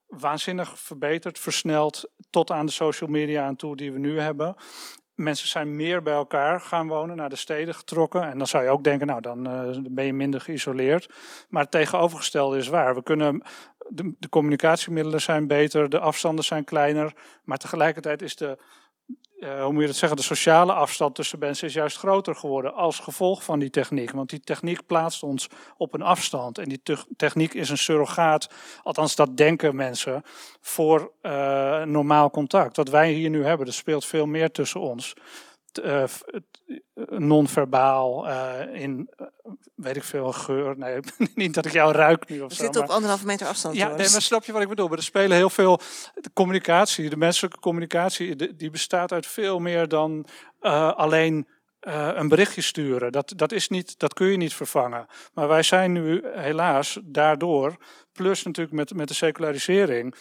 waanzinnig 0.07 0.79
verbeterd, 0.79 1.39
versneld 1.39 2.11
tot 2.29 2.51
aan 2.51 2.65
de 2.65 2.71
social 2.71 3.09
media 3.09 3.45
aan 3.45 3.55
toe 3.55 3.75
die 3.75 3.91
we 3.91 3.99
nu 3.99 4.19
hebben. 4.19 4.55
Mensen 5.17 5.47
zijn 5.47 5.75
meer 5.75 6.01
bij 6.01 6.13
elkaar 6.13 6.61
gaan 6.61 6.87
wonen, 6.87 7.15
naar 7.15 7.29
de 7.29 7.35
steden 7.35 7.75
getrokken. 7.75 8.23
En 8.23 8.37
dan 8.37 8.47
zou 8.47 8.63
je 8.63 8.69
ook 8.69 8.83
denken, 8.83 9.07
nou, 9.07 9.21
dan 9.21 9.47
eh, 9.47 9.77
ben 9.89 10.05
je 10.05 10.13
minder 10.13 10.41
geïsoleerd. 10.41 11.09
Maar 11.49 11.61
het 11.61 11.71
tegenovergestelde 11.71 12.57
is 12.57 12.67
waar. 12.67 12.95
We 12.95 13.03
kunnen, 13.03 13.41
de, 13.87 14.13
de 14.19 14.29
communicatiemiddelen 14.29 15.21
zijn 15.21 15.47
beter, 15.47 15.89
de 15.89 15.99
afstanden 15.99 16.45
zijn 16.45 16.63
kleiner. 16.63 17.13
Maar 17.43 17.57
tegelijkertijd 17.57 18.21
is 18.21 18.35
de, 18.35 18.57
eh, 19.39 19.63
hoe 19.63 19.71
moet 19.71 19.81
je 19.81 19.87
dat 19.87 19.95
zeggen, 19.95 20.17
de 20.17 20.23
sociale 20.23 20.73
afstand 20.73 21.15
tussen 21.15 21.39
mensen 21.39 21.67
is 21.67 21.73
juist 21.73 21.97
groter 21.97 22.35
geworden 22.35 22.73
als 22.73 22.99
gevolg 22.99 23.43
van 23.43 23.59
die 23.59 23.69
techniek. 23.69 24.11
Want 24.11 24.29
die 24.29 24.39
techniek 24.39 24.85
plaatst 24.85 25.23
ons 25.23 25.49
op 25.77 25.93
een 25.93 26.01
afstand. 26.01 26.57
En 26.57 26.69
die 26.69 26.79
te- 26.83 27.05
techniek 27.15 27.53
is 27.53 27.69
een 27.69 27.77
surrogaat, 27.77 28.49
althans 28.83 29.15
dat 29.15 29.37
denken 29.37 29.75
mensen, 29.75 30.23
voor 30.61 31.11
eh, 31.21 31.83
normaal 31.83 32.29
contact. 32.29 32.75
Wat 32.75 32.89
wij 32.89 33.11
hier 33.11 33.29
nu 33.29 33.45
hebben, 33.45 33.67
er 33.67 33.73
speelt 33.73 34.05
veel 34.05 34.25
meer 34.25 34.51
tussen 34.51 34.79
ons. 34.81 35.13
Eh, 35.77 36.03
eh, 36.03 36.09
non-verbaal, 37.07 38.27
eh, 38.27 38.81
in, 38.81 39.09
weet 39.75 39.95
ik 39.95 40.03
veel, 40.03 40.31
geur. 40.31 40.77
Nee, 40.77 40.99
niet 41.35 41.53
dat 41.53 41.65
ik 41.65 41.71
jou 41.71 41.91
ruik 41.93 42.29
nu 42.29 42.41
of 42.41 42.49
We 42.49 42.55
zo. 42.55 42.61
zitten 42.63 42.79
maar- 42.81 42.89
op 42.89 42.95
anderhalve 42.95 43.25
meter 43.25 43.47
afstand. 43.47 43.75
ja, 43.75 43.87
nee, 43.87 44.09
maar 44.11 44.21
snap 44.21 44.43
je 44.43 44.51
wat 44.51 44.61
ik 44.61 44.67
bedoel? 44.69 44.87
Maar 44.87 44.97
er 44.97 45.03
spelen 45.03 45.37
heel 45.37 45.49
veel. 45.49 45.79
De 46.15 46.29
communicatie, 46.33 47.09
de 47.09 47.17
menselijke 47.17 47.59
communicatie, 47.59 48.35
de- 48.35 48.55
die 48.55 48.69
bestaat 48.69 49.11
uit 49.11 49.27
veel 49.27 49.59
meer 49.59 49.87
dan 49.87 50.25
alleen 50.95 51.47
een 51.79 52.27
berichtje 52.27 52.61
sturen. 52.61 53.11
Dat, 53.11 53.33
dat, 53.35 53.51
is 53.51 53.67
niet, 53.67 53.99
dat 53.99 54.13
kun 54.13 54.27
je 54.27 54.37
niet 54.37 54.53
vervangen. 54.53 55.05
Maar 55.33 55.47
wij 55.47 55.63
zijn 55.63 55.91
nu 55.91 56.21
helaas 56.33 56.99
daardoor, 57.03 57.75
plus 58.13 58.43
natuurlijk 58.43 58.75
met, 58.75 58.93
met 58.93 59.07
de 59.07 59.13
secularisering. 59.13 60.15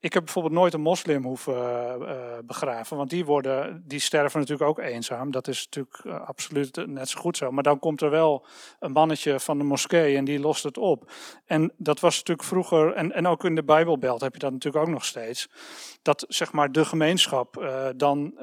Ik 0.00 0.12
heb 0.12 0.24
bijvoorbeeld 0.24 0.54
nooit 0.54 0.74
een 0.74 0.80
moslim 0.80 1.24
hoeven 1.24 1.54
eh, 1.54 1.94
eh, 1.94 2.38
begraven, 2.44 2.96
want 2.96 3.10
die, 3.10 3.24
worden, 3.24 3.82
die 3.86 3.98
sterven 3.98 4.40
natuurlijk 4.40 4.68
ook 4.68 4.78
eenzaam. 4.78 5.30
Dat 5.30 5.48
is 5.48 5.64
natuurlijk 5.64 6.00
eh, 6.04 6.28
absoluut 6.28 6.86
net 6.86 7.08
zo 7.08 7.20
goed 7.20 7.36
zo. 7.36 7.50
Maar 7.50 7.62
dan 7.62 7.78
komt 7.78 8.00
er 8.00 8.10
wel 8.10 8.46
een 8.78 8.92
mannetje 8.92 9.40
van 9.40 9.58
de 9.58 9.64
moskee 9.64 10.16
en 10.16 10.24
die 10.24 10.40
lost 10.40 10.62
het 10.62 10.78
op. 10.78 11.12
En 11.44 11.72
dat 11.76 12.00
was 12.00 12.16
natuurlijk 12.16 12.48
vroeger, 12.48 12.92
en, 12.92 13.12
en 13.12 13.26
ook 13.26 13.44
in 13.44 13.54
de 13.54 13.64
Bijbelbelt 13.64 14.20
heb 14.20 14.32
je 14.32 14.38
dat 14.38 14.52
natuurlijk 14.52 14.84
ook 14.84 14.92
nog 14.92 15.04
steeds. 15.04 15.48
Dat 16.02 16.24
zeg 16.28 16.52
maar 16.52 16.72
de 16.72 16.84
gemeenschap 16.84 17.70
dan, 17.96 18.34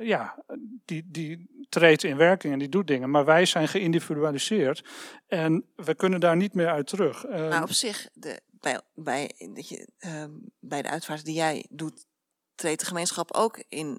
ja, 0.00 0.44
die, 0.84 1.04
die 1.06 1.50
treedt 1.68 2.04
in 2.04 2.16
werking 2.16 2.52
en 2.52 2.58
die 2.58 2.68
doet 2.68 2.86
dingen. 2.86 3.10
Maar 3.10 3.24
wij 3.24 3.46
zijn 3.46 3.68
geïndividualiseerd 3.68 4.84
en 5.26 5.64
we 5.76 5.94
kunnen 5.94 6.20
daar 6.20 6.36
niet 6.36 6.54
meer 6.54 6.68
uit 6.68 6.86
terug. 6.86 7.28
Maar 7.28 7.62
op 7.62 7.70
zich, 7.70 8.08
de, 8.12 8.40
bij, 8.62 8.80
bij, 8.94 9.34
dat 9.54 9.68
je, 9.68 9.88
ehm, 9.98 10.30
bij 10.60 10.82
de 10.82 10.88
uitvaart 10.88 11.24
die 11.24 11.34
jij 11.34 11.66
doet, 11.70 12.06
treedt 12.54 12.80
de 12.80 12.86
gemeenschap 12.86 13.32
ook 13.32 13.64
in 13.68 13.98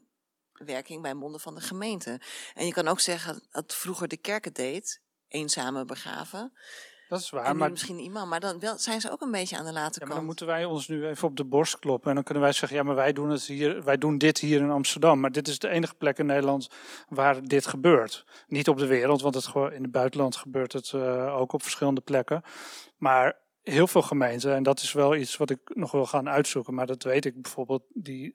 werking 0.54 1.02
bij 1.02 1.14
monden 1.14 1.40
van 1.42 1.56
de 1.56 1.62
gemeente. 1.62 2.22
En 2.54 2.66
je 2.66 2.74
kan 2.74 2.88
ook 2.88 3.00
zeggen 3.00 3.48
dat 3.52 3.76
vroeger 3.76 4.08
de 4.08 4.18
kerk 4.18 4.46
het 4.46 4.56
deed, 4.56 5.02
eenzame 5.28 5.86
begraven. 5.86 6.54
dat 7.08 7.22
is 7.22 7.30
waar, 7.30 7.56
maar 7.56 7.72
misschien 7.72 8.00
iemand, 8.00 8.30
maar 8.30 8.40
dan 8.40 8.60
wel, 8.60 8.78
zijn 8.78 9.02
ze 9.02 9.12
ook 9.12 9.22
een 9.22 9.32
beetje 9.32 9.58
aan 9.58 9.66
de 9.66 9.72
late 9.74 9.80
Ja, 9.82 9.90
maar 9.90 10.00
kant. 10.00 10.16
dan 10.16 10.26
moeten 10.26 10.46
wij 10.46 10.66
ons 10.66 10.88
nu 10.88 11.08
even 11.08 11.28
op 11.28 11.36
de 11.36 11.46
borst 11.46 11.80
kloppen. 11.80 12.10
En 12.10 12.16
dan 12.16 12.24
kunnen 12.24 12.44
wij 12.44 12.52
zeggen, 12.52 12.78
ja, 12.78 12.84
maar 12.84 12.96
wij 12.96 13.14
doen, 13.14 13.30
het 13.30 13.44
hier, 13.46 13.84
wij 13.84 13.98
doen 13.98 14.18
dit 14.18 14.38
hier 14.40 14.60
in 14.62 14.70
Amsterdam. 14.70 15.20
Maar 15.20 15.32
dit 15.32 15.48
is 15.48 15.60
de 15.60 15.70
enige 15.70 15.96
plek 15.96 16.18
in 16.18 16.26
Nederland 16.26 16.68
waar 17.10 17.44
dit 17.44 17.66
gebeurt. 17.66 18.26
Niet 18.48 18.68
op 18.68 18.78
de 18.78 18.86
wereld, 18.86 19.22
want 19.22 19.36
het, 19.36 19.46
gewoon- 19.46 19.72
in 19.74 19.82
het 19.84 19.92
buitenland 19.92 20.36
gebeurt 20.36 20.74
het 20.74 20.92
eh, 20.94 21.36
ook 21.38 21.54
op 21.54 21.62
verschillende 21.62 22.02
plekken. 22.02 22.44
Maar 22.98 23.42
heel 23.64 23.88
veel 23.88 24.02
gemeenten, 24.02 24.56
en 24.56 24.64
dat 24.64 24.80
is 24.80 24.94
wel 24.94 25.16
iets 25.16 25.38
wat 25.38 25.50
ik 25.50 25.60
nog 25.64 25.92
wil 25.92 26.06
gaan 26.06 26.30
uitzoeken. 26.30 26.74
Maar 26.74 26.86
dat 26.86 27.04
weet 27.04 27.26
ik 27.26 27.42
bijvoorbeeld, 27.42 27.84
die, 27.94 28.32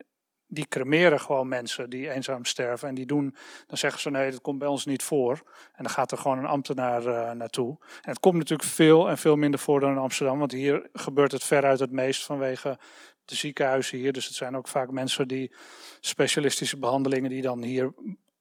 die 0.47 0.69
cremeren 0.69 1.21
gewoon 1.21 1.49
mensen 1.49 1.91
die 1.91 2.11
eenzaam 2.11 2.45
sterven. 2.45 2.89
En 2.89 2.95
die 2.95 3.07
doen, 3.07 3.37
dan 3.67 3.79
zeggen 3.79 4.01
ze, 4.01 4.11
nee, 4.11 4.31
dat 4.31 4.41
komt 4.41 4.59
bij 4.59 4.69
ons 4.69 4.87
niet 4.87 5.03
voor. 5.03 5.43
En 5.73 5.85
dan 5.85 5.93
gaat 5.93 6.13
er 6.13 6.19
gewoon 6.19 6.39
een 6.39 6.47
ambtenaar 6.47 7.07
eh, 7.07 7.33
naartoe. 7.33 7.77
En 7.81 8.11
het 8.11 8.21
komt 8.21 8.37
natuurlijk 8.37 8.69
veel 8.69 9.09
en 9.09 9.19
veel 9.19 9.37
minder 9.37 9.61
voor 9.61 9.81
dan 9.81 9.91
in 9.91 9.99
Amsterdam. 9.99 10.39
Want 10.39 10.53
hier 10.53 10.89
gebeurt 10.93 11.33
het 11.33 11.45
veruit 11.45 11.81
het 11.81 11.93
meest 11.93 12.25
vanwege 12.25 12.79
de 13.25 13.35
ziekenhuizen 13.35 13.99
hier. 13.99 14.13
Dus 14.13 14.27
het 14.27 14.35
zijn 14.35 14.57
ook 14.57 14.69
vaak 14.69 14.91
mensen 14.91 15.29
die 15.29 15.53
specialistische 16.01 16.79
behandelingen 16.79 17.31
die 17.31 17.43
dan 17.43 17.63
hier 17.63 17.93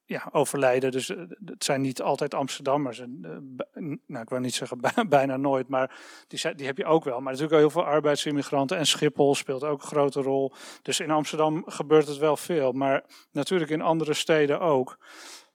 ja, 0.08 0.30
overlijden. 0.32 0.92
Dus 0.92 1.10
eh, 1.10 1.18
het 1.46 1.64
zijn 1.64 1.82
niet 1.82 2.02
altijd 2.02 2.34
Amsterdammers. 2.34 3.00
Eh, 3.00 3.08
nou, 4.06 4.24
ik 4.24 4.30
wil 4.30 4.40
niet 4.40 4.54
zeggen 4.54 4.82
bij- 4.82 5.06
bijna 5.18 5.38
nooit, 5.38 5.68
maar 5.68 5.96
die, 6.28 6.56
die 6.56 6.66
heb 6.66 6.78
je 6.78 6.86
ook 6.86 7.04
wel. 7.04 7.20
Maar 7.20 7.34
natuurlijk 7.34 7.54
ook 7.54 7.72
heel 7.72 7.82
veel 7.82 7.92
arbeidsimmigranten. 7.92 8.78
En 8.78 8.86
Schiphol 8.86 9.36
speelt 9.36 9.64
ook 9.64 9.82
een 9.82 9.88
grote 9.88 10.22
rol. 10.22 10.54
Dus 10.82 11.00
in 11.00 11.12
Amsterdam 11.12 11.64
gebeurt 11.66 12.08
het 12.08 12.18
wel 12.18 12.38
veel. 12.38 12.72
Maar 12.72 13.04
natuurlijk 13.32 13.72
in 13.72 13.82
andere 13.82 14.14
steden 14.14 14.60
ook. 14.60 14.98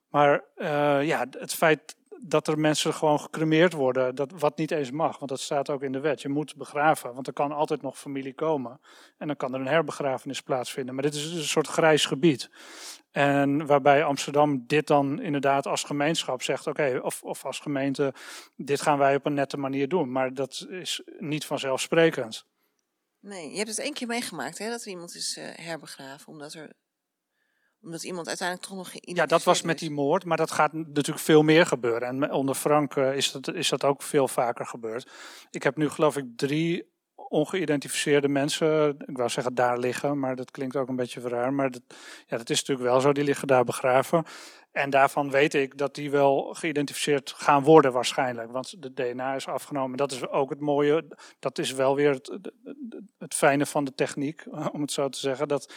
Maar 0.08 0.44
uh, 0.56 1.06
ja, 1.06 1.26
het 1.30 1.54
feit 1.54 1.96
dat 2.24 2.48
er 2.48 2.58
mensen 2.58 2.94
gewoon 2.94 3.20
gecremeerd 3.20 3.72
worden, 3.72 4.14
dat, 4.14 4.32
wat 4.38 4.56
niet 4.56 4.70
eens 4.70 4.90
mag, 4.90 5.18
want 5.18 5.30
dat 5.30 5.40
staat 5.40 5.70
ook 5.70 5.82
in 5.82 5.92
de 5.92 6.00
wet. 6.00 6.22
Je 6.22 6.28
moet 6.28 6.56
begraven, 6.56 7.14
want 7.14 7.26
er 7.26 7.32
kan 7.32 7.52
altijd 7.52 7.82
nog 7.82 7.98
familie 7.98 8.34
komen. 8.34 8.80
En 9.18 9.26
dan 9.26 9.36
kan 9.36 9.54
er 9.54 9.60
een 9.60 9.66
herbegrafenis 9.66 10.40
plaatsvinden. 10.40 10.94
Maar 10.94 11.02
dit 11.04 11.14
is 11.14 11.32
een 11.32 11.42
soort 11.42 11.66
grijs 11.66 12.06
gebied. 12.06 12.50
En 13.10 13.66
waarbij 13.66 14.04
Amsterdam 14.04 14.66
dit 14.66 14.86
dan 14.86 15.20
inderdaad 15.20 15.66
als 15.66 15.84
gemeenschap 15.84 16.42
zegt: 16.42 16.66
oké, 16.66 17.00
of, 17.02 17.22
of 17.22 17.44
als 17.44 17.58
gemeente, 17.58 18.14
dit 18.56 18.80
gaan 18.80 18.98
wij 18.98 19.14
op 19.14 19.26
een 19.26 19.34
nette 19.34 19.56
manier 19.56 19.88
doen. 19.88 20.12
Maar 20.12 20.34
dat 20.34 20.66
is 20.70 21.02
niet 21.18 21.44
vanzelfsprekend. 21.44 22.46
Nee, 23.20 23.50
je 23.50 23.56
hebt 23.56 23.68
het 23.68 23.78
één 23.78 23.92
keer 23.92 24.06
meegemaakt 24.06 24.58
hè, 24.58 24.68
dat 24.68 24.82
er 24.82 24.88
iemand 24.88 25.14
is 25.14 25.36
uh, 25.38 25.44
herbegraven, 25.54 26.28
omdat 26.28 26.54
er 26.54 26.72
omdat 27.82 28.02
iemand 28.02 28.28
uiteindelijk 28.28 28.68
toch 28.68 28.76
nog 28.76 28.90
Ja, 28.92 29.26
dat 29.26 29.42
was 29.42 29.62
met 29.62 29.78
die 29.78 29.90
moord, 29.90 30.24
maar 30.24 30.36
dat 30.36 30.50
gaat 30.50 30.72
natuurlijk 30.72 31.24
veel 31.24 31.42
meer 31.42 31.66
gebeuren. 31.66 32.08
En 32.08 32.32
onder 32.32 32.54
Frank 32.54 32.94
uh, 32.94 33.16
is, 33.16 33.32
dat, 33.32 33.54
is 33.54 33.68
dat 33.68 33.84
ook 33.84 34.02
veel 34.02 34.28
vaker 34.28 34.66
gebeurd. 34.66 35.10
Ik 35.50 35.62
heb 35.62 35.76
nu 35.76 35.88
geloof 35.88 36.16
ik 36.16 36.24
drie 36.36 36.90
ongeïdentificeerde 37.14 38.28
mensen, 38.28 38.96
ik 39.06 39.16
wou 39.16 39.28
zeggen 39.28 39.54
daar 39.54 39.78
liggen, 39.78 40.18
maar 40.18 40.36
dat 40.36 40.50
klinkt 40.50 40.76
ook 40.76 40.88
een 40.88 40.96
beetje 40.96 41.20
raar. 41.20 41.52
Maar 41.52 41.70
dat, 41.70 41.82
ja, 42.26 42.36
dat 42.36 42.50
is 42.50 42.58
natuurlijk 42.58 42.88
wel 42.88 43.00
zo, 43.00 43.12
die 43.12 43.24
liggen 43.24 43.46
daar 43.46 43.64
begraven. 43.64 44.24
En 44.72 44.90
daarvan 44.90 45.30
weet 45.30 45.54
ik 45.54 45.78
dat 45.78 45.94
die 45.94 46.10
wel 46.10 46.54
geïdentificeerd 46.54 47.34
gaan 47.36 47.62
worden 47.62 47.92
waarschijnlijk, 47.92 48.52
want 48.52 48.82
de 48.82 48.92
DNA 48.92 49.34
is 49.34 49.46
afgenomen. 49.46 49.96
Dat 49.96 50.12
is 50.12 50.28
ook 50.28 50.50
het 50.50 50.60
mooie, 50.60 51.06
dat 51.38 51.58
is 51.58 51.72
wel 51.72 51.94
weer 51.94 52.10
het, 52.10 52.38
het 53.18 53.34
fijne 53.34 53.66
van 53.66 53.84
de 53.84 53.94
techniek, 53.94 54.44
om 54.74 54.80
het 54.80 54.92
zo 54.92 55.08
te 55.08 55.18
zeggen, 55.18 55.48
dat 55.48 55.72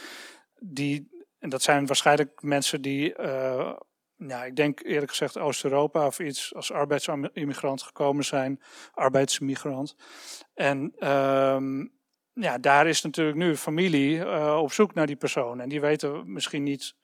die 0.59 1.14
en 1.45 1.51
dat 1.51 1.61
zijn 1.61 1.85
waarschijnlijk 1.85 2.41
mensen 2.41 2.81
die, 2.81 3.19
uh, 3.19 3.73
ja, 4.15 4.43
ik 4.43 4.55
denk 4.55 4.83
eerlijk 4.83 5.09
gezegd 5.09 5.37
Oost-Europa 5.37 6.05
of 6.05 6.19
iets 6.19 6.55
als 6.55 6.71
arbeidsimmigrant 6.71 7.81
gekomen 7.81 8.25
zijn, 8.25 8.61
arbeidsmigrant. 8.93 9.95
En 10.53 11.07
um, 11.11 11.93
ja, 12.33 12.57
daar 12.57 12.87
is 12.87 13.01
natuurlijk 13.01 13.37
nu 13.37 13.57
familie 13.57 14.15
uh, 14.15 14.57
op 14.61 14.71
zoek 14.71 14.93
naar 14.93 15.05
die 15.05 15.15
persoon. 15.15 15.59
En 15.59 15.69
die 15.69 15.81
weten 15.81 16.33
misschien 16.33 16.63
niet 16.63 16.95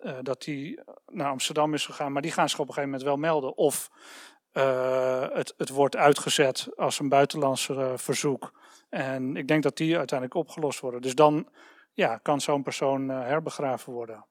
uh, 0.00 0.18
dat 0.22 0.42
die 0.42 0.80
naar 1.06 1.30
Amsterdam 1.30 1.74
is 1.74 1.86
gegaan, 1.86 2.12
maar 2.12 2.22
die 2.22 2.32
gaan 2.32 2.48
zich 2.48 2.58
op 2.58 2.68
een 2.68 2.74
gegeven 2.74 2.90
moment 2.90 3.08
wel 3.08 3.30
melden. 3.30 3.56
Of 3.56 3.90
het, 5.32 5.54
het 5.56 5.68
wordt 5.68 5.96
uitgezet 5.96 6.68
als 6.76 6.98
een 6.98 7.08
buitenlandse 7.08 7.92
verzoek. 7.96 8.52
En 8.88 9.36
ik 9.36 9.48
denk 9.48 9.62
dat 9.62 9.76
die 9.76 9.98
uiteindelijk 9.98 10.38
opgelost 10.38 10.80
worden. 10.80 11.02
Dus 11.02 11.14
dan 11.14 11.48
ja, 11.92 12.18
kan 12.18 12.40
zo'n 12.40 12.62
persoon 12.62 13.10
uh, 13.10 13.20
herbegraven 13.20 13.92
worden. 13.92 14.26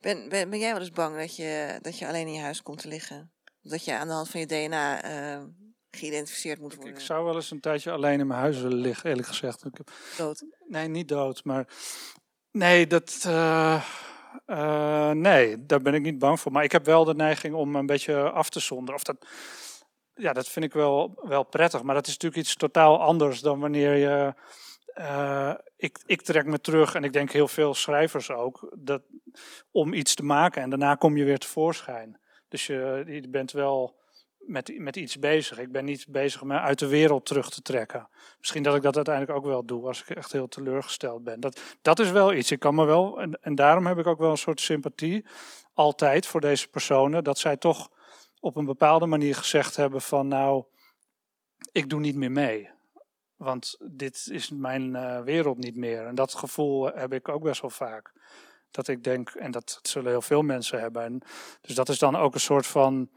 Ben, 0.00 0.28
ben, 0.28 0.50
ben, 0.50 0.58
jij 0.58 0.72
wel 0.72 0.80
eens 0.80 0.90
bang 0.90 1.16
dat 1.16 1.36
je, 1.36 1.78
dat 1.82 1.98
je 1.98 2.06
alleen 2.06 2.26
in 2.26 2.32
je 2.32 2.40
huis 2.40 2.62
komt 2.62 2.78
te 2.78 2.88
liggen? 2.88 3.32
Dat 3.62 3.84
je 3.84 3.96
aan 3.96 4.06
de 4.06 4.12
hand 4.12 4.28
van 4.28 4.40
je 4.40 4.46
DNA 4.46 5.04
uh, 5.04 5.34
eh, 5.34 5.42
geïdentificeerd 5.90 6.60
moet 6.60 6.74
worden? 6.74 6.92
Ik, 6.92 6.98
ik, 6.98 7.04
zou 7.04 7.24
wel 7.24 7.34
eens 7.34 7.50
een 7.50 7.60
tijdje 7.60 7.90
alleen 7.90 8.20
in 8.20 8.26
mijn 8.26 8.40
huis 8.40 8.60
willen 8.60 8.78
liggen, 8.78 9.10
eerlijk 9.10 9.28
gezegd. 9.28 9.64
Ik 9.64 9.76
heb, 9.76 9.90
dood? 10.16 10.44
Nee, 10.66 10.88
niet 10.88 11.08
dood, 11.08 11.44
maar... 11.44 11.66
Nee, 12.50 12.86
dat... 12.86 13.24
Uh, 13.26 15.10
nee, 15.10 15.66
daar 15.66 15.82
ben 15.82 15.94
ik 15.94 16.02
niet 16.02 16.18
bang 16.18 16.40
voor. 16.40 16.52
Maar 16.52 16.64
ik 16.64 16.72
heb 16.72 16.84
wel 16.84 17.04
de 17.04 17.14
neiging 17.14 17.54
om 17.54 17.76
een 17.76 17.86
beetje 17.86 18.30
af 18.30 18.48
te 18.50 18.60
zonderen. 18.60 18.94
Of 18.94 19.02
dat, 19.02 19.26
ja, 20.14 20.32
dat 20.32 20.48
vind 20.48 20.64
ik 20.64 20.72
wel, 20.72 21.20
wel 21.22 21.42
prettig. 21.42 21.82
Maar 21.82 21.94
dat 21.94 22.06
is 22.06 22.12
natuurlijk 22.12 22.42
iets 22.42 22.56
totaal 22.56 23.00
anders 23.00 23.40
dan 23.40 23.60
wanneer 23.60 23.94
je 23.94 24.34
uh, 24.98 25.54
ik, 25.76 26.02
ik 26.06 26.22
trek 26.22 26.46
me 26.46 26.60
terug 26.60 26.94
en 26.94 27.04
ik 27.04 27.12
denk 27.12 27.30
heel 27.30 27.48
veel 27.48 27.74
schrijvers 27.74 28.30
ook, 28.30 28.72
dat, 28.78 29.02
om 29.70 29.92
iets 29.92 30.14
te 30.14 30.24
maken 30.24 30.62
en 30.62 30.70
daarna 30.70 30.94
kom 30.94 31.16
je 31.16 31.24
weer 31.24 31.38
tevoorschijn. 31.38 32.20
Dus 32.48 32.66
je, 32.66 33.04
je 33.06 33.28
bent 33.28 33.52
wel 33.52 34.02
met, 34.38 34.78
met 34.78 34.96
iets 34.96 35.18
bezig. 35.18 35.58
Ik 35.58 35.72
ben 35.72 35.84
niet 35.84 36.06
bezig 36.08 36.42
om 36.42 36.52
uit 36.52 36.78
de 36.78 36.86
wereld 36.86 37.26
terug 37.26 37.50
te 37.50 37.62
trekken. 37.62 38.08
Misschien 38.38 38.62
dat 38.62 38.74
ik 38.76 38.82
dat 38.82 38.96
uiteindelijk 38.96 39.36
ook 39.36 39.44
wel 39.44 39.64
doe 39.64 39.86
als 39.86 40.00
ik 40.00 40.10
echt 40.10 40.32
heel 40.32 40.48
teleurgesteld 40.48 41.24
ben. 41.24 41.40
Dat, 41.40 41.60
dat 41.82 41.98
is 41.98 42.10
wel 42.10 42.32
iets. 42.32 42.50
Ik 42.50 42.60
kan 42.60 42.74
me 42.74 42.84
wel, 42.84 43.20
en, 43.20 43.38
en 43.40 43.54
daarom 43.54 43.86
heb 43.86 43.98
ik 43.98 44.06
ook 44.06 44.18
wel 44.18 44.30
een 44.30 44.36
soort 44.36 44.60
sympathie 44.60 45.26
altijd 45.72 46.26
voor 46.26 46.40
deze 46.40 46.68
personen, 46.68 47.24
dat 47.24 47.38
zij 47.38 47.56
toch 47.56 47.90
op 48.40 48.56
een 48.56 48.64
bepaalde 48.64 49.06
manier 49.06 49.34
gezegd 49.34 49.76
hebben 49.76 50.00
van 50.00 50.28
nou, 50.28 50.64
ik 51.72 51.88
doe 51.88 52.00
niet 52.00 52.16
meer 52.16 52.32
mee. 52.32 52.73
Want 53.44 53.76
dit 53.80 54.28
is 54.30 54.50
mijn 54.50 54.94
uh, 54.94 55.20
wereld 55.20 55.58
niet 55.58 55.76
meer. 55.76 56.06
En 56.06 56.14
dat 56.14 56.34
gevoel 56.34 56.86
heb 56.86 57.12
ik 57.12 57.28
ook 57.28 57.42
best 57.42 57.60
wel 57.60 57.70
vaak. 57.70 58.12
Dat 58.70 58.88
ik 58.88 59.04
denk, 59.04 59.30
en 59.30 59.50
dat 59.50 59.78
zullen 59.82 60.10
heel 60.10 60.22
veel 60.22 60.42
mensen 60.42 60.80
hebben. 60.80 61.02
En 61.02 61.22
dus 61.60 61.74
dat 61.74 61.88
is 61.88 61.98
dan 61.98 62.16
ook 62.16 62.34
een 62.34 62.40
soort 62.40 62.66
van. 62.66 63.10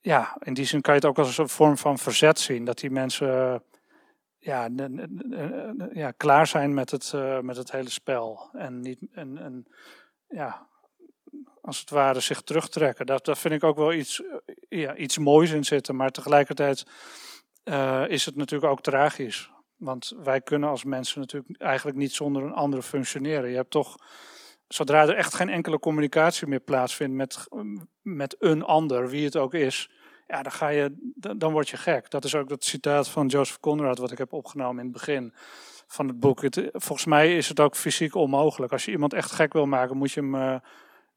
Ja, 0.00 0.36
in 0.42 0.54
die 0.54 0.64
zin 0.64 0.80
kan 0.80 0.94
je 0.94 1.00
het 1.00 1.08
ook 1.08 1.18
als 1.18 1.38
een 1.38 1.48
vorm 1.48 1.78
van 1.78 1.98
verzet 1.98 2.38
zien. 2.38 2.64
Dat 2.64 2.78
die 2.78 2.90
mensen 2.90 3.62
ja, 4.42 4.68
ja, 5.92 6.10
klaar 6.10 6.46
zijn 6.46 6.74
met 6.74 6.90
het, 6.90 7.12
uh, 7.14 7.40
met 7.40 7.56
het 7.56 7.70
hele 7.70 7.90
spel. 7.90 8.50
En, 8.52 8.80
niet, 8.80 8.98
en, 9.12 9.66
ja, 10.28 10.68
als 11.60 11.80
het 11.80 11.90
ware 11.90 12.20
zich 12.20 12.42
terugtrekken. 12.42 13.06
Dat, 13.06 13.24
dat 13.24 13.38
vind 13.38 13.54
ik 13.54 13.64
ook 13.64 13.76
wel 13.76 13.92
iets, 13.92 14.22
ja, 14.68 14.96
iets 14.96 15.18
moois 15.18 15.50
in 15.50 15.64
zitten. 15.64 15.96
Maar 15.96 16.10
tegelijkertijd 16.10 16.86
uh, 17.64 18.04
is 18.08 18.24
het 18.24 18.36
natuurlijk 18.36 18.72
ook 18.72 18.82
tragisch. 18.82 19.50
Want 19.76 20.12
wij 20.22 20.40
kunnen 20.40 20.68
als 20.68 20.84
mensen 20.84 21.20
natuurlijk 21.20 21.60
eigenlijk 21.60 21.96
niet 21.96 22.12
zonder 22.12 22.42
een 22.42 22.52
andere 22.52 22.82
functioneren. 22.82 23.50
Je 23.50 23.56
hebt 23.56 23.70
toch, 23.70 23.96
zodra 24.68 25.02
er 25.02 25.14
echt 25.14 25.34
geen 25.34 25.48
enkele 25.48 25.78
communicatie 25.78 26.46
meer 26.46 26.60
plaatsvindt 26.60 27.14
met, 27.14 27.48
met 28.02 28.36
een 28.38 28.62
ander, 28.62 29.08
wie 29.08 29.24
het 29.24 29.36
ook 29.36 29.54
is, 29.54 29.90
ja, 30.26 30.42
dan, 30.42 30.52
ga 30.52 30.68
je, 30.68 31.12
dan, 31.36 31.52
word 31.52 31.68
je 31.68 31.76
gek. 31.76 32.10
Dat 32.10 32.24
is 32.24 32.34
ook 32.34 32.48
dat 32.48 32.64
citaat 32.64 33.08
van 33.08 33.26
Joseph 33.26 33.60
Conrad, 33.60 33.98
wat 33.98 34.12
ik 34.12 34.18
heb 34.18 34.32
opgenomen 34.32 34.78
in 34.78 34.84
het 34.84 34.92
begin 34.92 35.32
van 35.86 36.08
het 36.08 36.20
boek. 36.20 36.40
Volgens 36.72 37.04
mij 37.04 37.36
is 37.36 37.48
het 37.48 37.60
ook 37.60 37.76
fysiek 37.76 38.14
onmogelijk. 38.14 38.72
Als 38.72 38.84
je 38.84 38.90
iemand 38.90 39.12
echt 39.12 39.30
gek 39.30 39.52
wil 39.52 39.66
maken, 39.66 39.96
moet 39.96 40.12
je 40.12 40.20
hem 40.20 40.34
uh, 40.34 40.56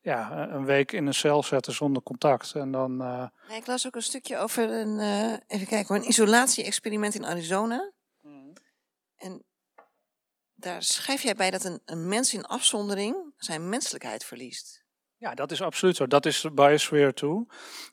ja, 0.05 0.49
een 0.49 0.65
week 0.65 0.91
in 0.91 1.05
een 1.05 1.13
cel 1.13 1.43
zetten 1.43 1.73
zonder 1.73 2.03
contact. 2.03 2.53
En 2.53 2.71
dan, 2.71 3.01
uh... 3.01 3.27
nee, 3.47 3.57
ik 3.57 3.67
las 3.67 3.87
ook 3.87 3.95
een 3.95 4.01
stukje 4.01 4.37
over 4.37 4.69
een, 4.69 4.99
uh, 4.99 5.33
even 5.47 5.67
kijken, 5.67 5.95
een 5.95 6.07
isolatie-experiment 6.07 7.15
in 7.15 7.25
Arizona. 7.25 7.91
Mm. 8.21 8.53
En 9.15 9.43
daar 10.53 10.83
schrijf 10.83 11.21
jij 11.21 11.35
bij 11.35 11.51
dat 11.51 11.63
een, 11.63 11.81
een 11.85 12.07
mens 12.07 12.33
in 12.33 12.45
afzondering 12.45 13.33
zijn 13.37 13.69
menselijkheid 13.69 14.23
verliest. 14.23 14.84
Ja, 15.25 15.33
dat 15.35 15.51
is 15.51 15.61
absoluut 15.61 15.95
zo. 15.95 16.07
Dat 16.07 16.25
is 16.25 16.45
Biosphere 16.53 17.13
2 17.13 17.45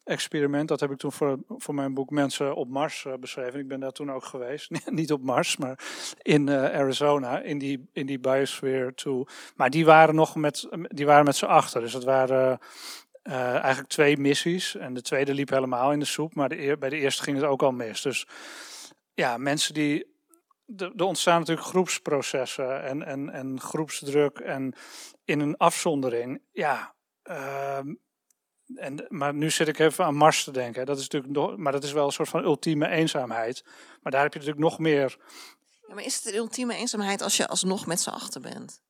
experiment. 0.05 0.69
Dat 0.69 0.81
heb 0.81 0.91
ik 0.91 0.99
toen 0.99 1.13
voor, 1.13 1.39
voor 1.49 1.75
mijn 1.75 1.95
boek 1.95 2.11
Mensen 2.11 2.55
op 2.55 2.69
Mars 2.69 3.05
uh, 3.05 3.15
beschreven. 3.15 3.61
Ik 3.61 3.69
ben 3.69 3.81
daar 3.81 3.93
toen 3.93 4.13
ook 4.13 4.25
geweest. 4.25 4.71
Niet 4.91 5.13
op 5.13 5.23
Mars, 5.23 5.57
maar 5.57 5.79
in 6.23 6.47
uh, 6.47 6.65
Arizona, 6.65 7.41
in 7.41 7.59
die, 7.59 7.89
in 7.93 8.07
die 8.07 8.19
Biosphere 8.19 8.95
2. 8.95 9.25
Maar 9.55 9.71
die 9.71 9.85
waren 9.85 10.15
nog 10.15 10.35
met, 10.35 10.69
die 10.81 11.07
waren 11.07 11.25
met 11.25 11.37
z'n 11.37 11.45
achter. 11.45 11.81
Dus 11.81 11.93
dat 11.93 12.05
waren 12.05 12.59
uh, 13.23 13.55
eigenlijk 13.55 13.89
twee 13.89 14.17
missies. 14.17 14.77
En 14.77 14.95
de 14.95 15.03
tweede 15.03 15.35
liep 15.35 15.51
helemaal 15.51 15.93
in 15.93 15.99
de 15.99 16.05
soep. 16.05 16.35
Maar 16.35 16.49
de, 16.49 16.77
bij 16.79 16.89
de 16.89 16.99
eerste 16.99 17.23
ging 17.23 17.37
het 17.37 17.47
ook 17.47 17.63
al 17.63 17.73
mis. 17.73 18.03
Dus 18.03 18.27
ja, 19.15 19.37
mensen 19.37 19.75
die 19.75 20.07
er 20.77 21.05
ontstaan 21.05 21.39
natuurlijk 21.39 21.67
groepsprocessen 21.67 22.83
en, 22.83 23.03
en, 23.03 23.31
en 23.31 23.61
groepsdruk 23.61 24.39
en 24.39 24.75
in 25.25 25.41
een 25.41 25.57
afzondering. 25.57 26.43
Ja, 26.51 26.95
Ehm, 27.23 27.95
en, 28.75 29.07
maar 29.09 29.35
nu 29.35 29.51
zit 29.51 29.69
ik 29.69 29.79
even 29.79 30.05
aan 30.05 30.15
Mars 30.15 30.45
te 30.45 30.51
denken. 30.51 30.87
Dat 30.87 30.99
is 30.99 31.09
natuurlijk 31.09 31.59
maar 31.59 31.73
dat 31.73 31.85
is 31.85 31.93
wel 31.93 32.07
een 32.07 32.13
soort 32.13 32.29
van 32.29 32.45
ultieme 32.45 32.89
eenzaamheid. 32.89 33.65
Maar 34.03 34.13
daar 34.13 34.23
heb 34.23 34.33
je 34.33 34.39
natuurlijk 34.39 34.65
nog 34.65 34.79
meer. 34.79 35.17
Ja, 35.89 35.95
maar 35.95 36.05
is 36.05 36.15
het 36.15 36.25
de 36.25 36.37
ultieme 36.37 36.75
eenzaamheid 36.75 37.23
als 37.23 37.37
je 37.37 37.47
alsnog 37.47 37.87
met 37.87 38.01
z'n 38.01 38.11
achter 38.11 38.41
bent? 38.41 38.83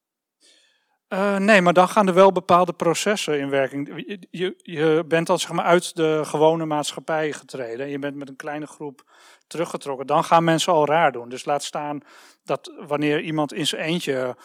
Uh, 1.13 1.37
nee, 1.37 1.63
maar 1.63 1.73
dan 1.73 1.89
gaan 1.89 2.09
er 2.09 2.15
wel 2.15 2.33
bepaalde 2.33 2.73
processen 2.73 3.39
in 3.39 3.51
werking. 3.51 4.05
Je, 4.07 4.27
je, 4.31 4.55
je, 4.57 5.05
bent 5.09 5.27
dan 5.27 5.39
zeg 5.39 5.53
maar 5.53 5.65
uit 5.65 5.97
de 5.97 6.21
gewone 6.25 6.65
maatschappij 6.65 7.33
getreden. 7.33 7.87
En 7.87 7.93
je 7.93 7.99
bent 7.99 8.17
met 8.17 8.29
een 8.29 8.37
kleine 8.37 8.67
groep 8.67 9.05
teruggetrokken. 9.47 10.07
Dan 10.07 10.25
gaan 10.25 10.45
mensen 10.45 10.73
al 10.73 10.87
raar 10.87 11.13
doen. 11.13 11.29
Dus 11.29 11.45
laat 11.45 11.63
staan 11.63 12.01
dat 12.45 12.73
wanneer 12.87 13.21
iemand 13.21 13.53
in 13.53 13.67
zijn 13.67 13.83
eentje 13.83 14.37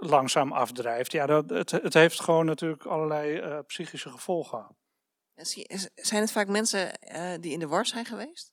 langzaam 0.00 0.52
afdrijft. 0.52 1.12
Ja, 1.12 1.26
dat, 1.26 1.50
het, 1.50 1.70
het 1.70 1.94
heeft 1.94 2.20
gewoon 2.20 2.46
natuurlijk 2.46 2.84
allerlei 2.84 3.40
uh, 3.40 3.58
psychische 3.66 4.10
gevolgen. 4.10 4.76
Zijn 5.94 6.20
het 6.20 6.32
vaak 6.32 6.48
mensen 6.48 6.98
uh, 7.14 7.32
die 7.40 7.52
in 7.52 7.58
de 7.58 7.66
war 7.66 7.86
zijn 7.86 8.04
geweest? 8.04 8.52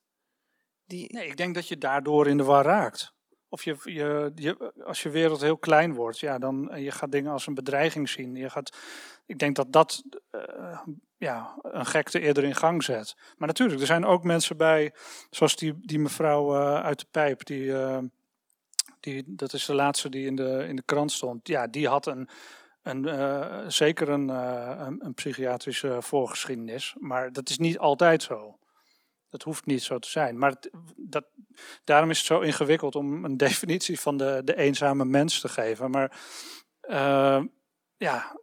Die... 0.84 1.12
Nee, 1.12 1.26
ik 1.26 1.36
denk 1.36 1.54
dat 1.54 1.68
je 1.68 1.78
daardoor 1.78 2.26
in 2.26 2.36
de 2.36 2.44
war 2.44 2.64
raakt. 2.64 3.12
Of 3.48 3.64
je, 3.64 3.76
je, 3.82 4.32
je, 4.34 4.72
als 4.84 5.02
je 5.02 5.10
wereld 5.10 5.40
heel 5.40 5.58
klein 5.58 5.94
wordt, 5.94 6.18
ja, 6.18 6.38
dan 6.38 6.70
je 6.76 6.90
gaat 6.90 7.12
dingen 7.12 7.32
als 7.32 7.46
een 7.46 7.54
bedreiging 7.54 8.08
zien. 8.08 8.34
Je 8.34 8.50
gaat, 8.50 8.76
ik 9.26 9.38
denk 9.38 9.56
dat 9.56 9.72
dat 9.72 10.02
uh, 10.30 10.80
ja, 11.16 11.58
een 11.62 11.86
gekte 11.86 12.20
eerder 12.20 12.44
in 12.44 12.54
gang 12.54 12.84
zet. 12.84 13.16
Maar 13.36 13.48
natuurlijk, 13.48 13.80
er 13.80 13.86
zijn 13.86 14.04
ook 14.04 14.24
mensen 14.24 14.56
bij, 14.56 14.94
zoals 15.30 15.56
die, 15.56 15.74
die 15.80 15.98
mevrouw 15.98 16.54
uh, 16.54 16.80
uit 16.80 16.98
de 16.98 17.06
pijp, 17.10 17.44
die, 17.44 17.72
die, 19.00 19.24
dat 19.26 19.52
is 19.52 19.64
de 19.64 19.74
laatste 19.74 20.08
die 20.08 20.26
in 20.26 20.36
de, 20.36 20.64
in 20.68 20.76
de 20.76 20.82
krant 20.84 21.12
stond. 21.12 21.48
Ja, 21.48 21.66
die 21.66 21.88
had 21.88 22.06
een, 22.06 22.28
een, 22.82 23.06
uh, 23.06 23.64
zeker 23.68 24.08
een, 24.08 24.28
uh, 24.28 24.74
een, 24.78 25.04
een, 25.04 25.14
psychiatrische 25.14 25.96
voorgeschiedenis. 26.00 26.94
Maar 26.98 27.32
dat 27.32 27.48
is 27.48 27.58
niet 27.58 27.78
altijd 27.78 28.22
zo. 28.22 28.58
Dat 29.30 29.42
hoeft 29.42 29.66
niet 29.66 29.82
zo 29.82 29.98
te 29.98 30.08
zijn. 30.08 30.38
Maar 30.38 30.54
dat, 30.96 31.24
daarom 31.84 32.10
is 32.10 32.18
het 32.18 32.26
zo 32.26 32.40
ingewikkeld 32.40 32.94
om 32.94 33.24
een 33.24 33.36
definitie 33.46 34.00
van 34.00 34.16
de, 34.16 34.40
de 34.44 34.56
eenzame 34.56 35.04
mens 35.04 35.40
te 35.40 35.48
geven. 35.48 35.90
Maar 35.90 36.20
uh, 36.90 37.42
ja, 37.96 38.36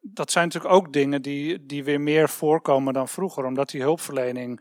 dat 0.00 0.30
zijn 0.30 0.44
natuurlijk 0.44 0.74
ook 0.74 0.92
dingen 0.92 1.22
die, 1.22 1.66
die 1.66 1.84
weer 1.84 2.00
meer 2.00 2.28
voorkomen 2.28 2.92
dan 2.92 3.08
vroeger. 3.08 3.44
Omdat 3.44 3.70
die 3.70 3.82
hulpverlening 3.82 4.60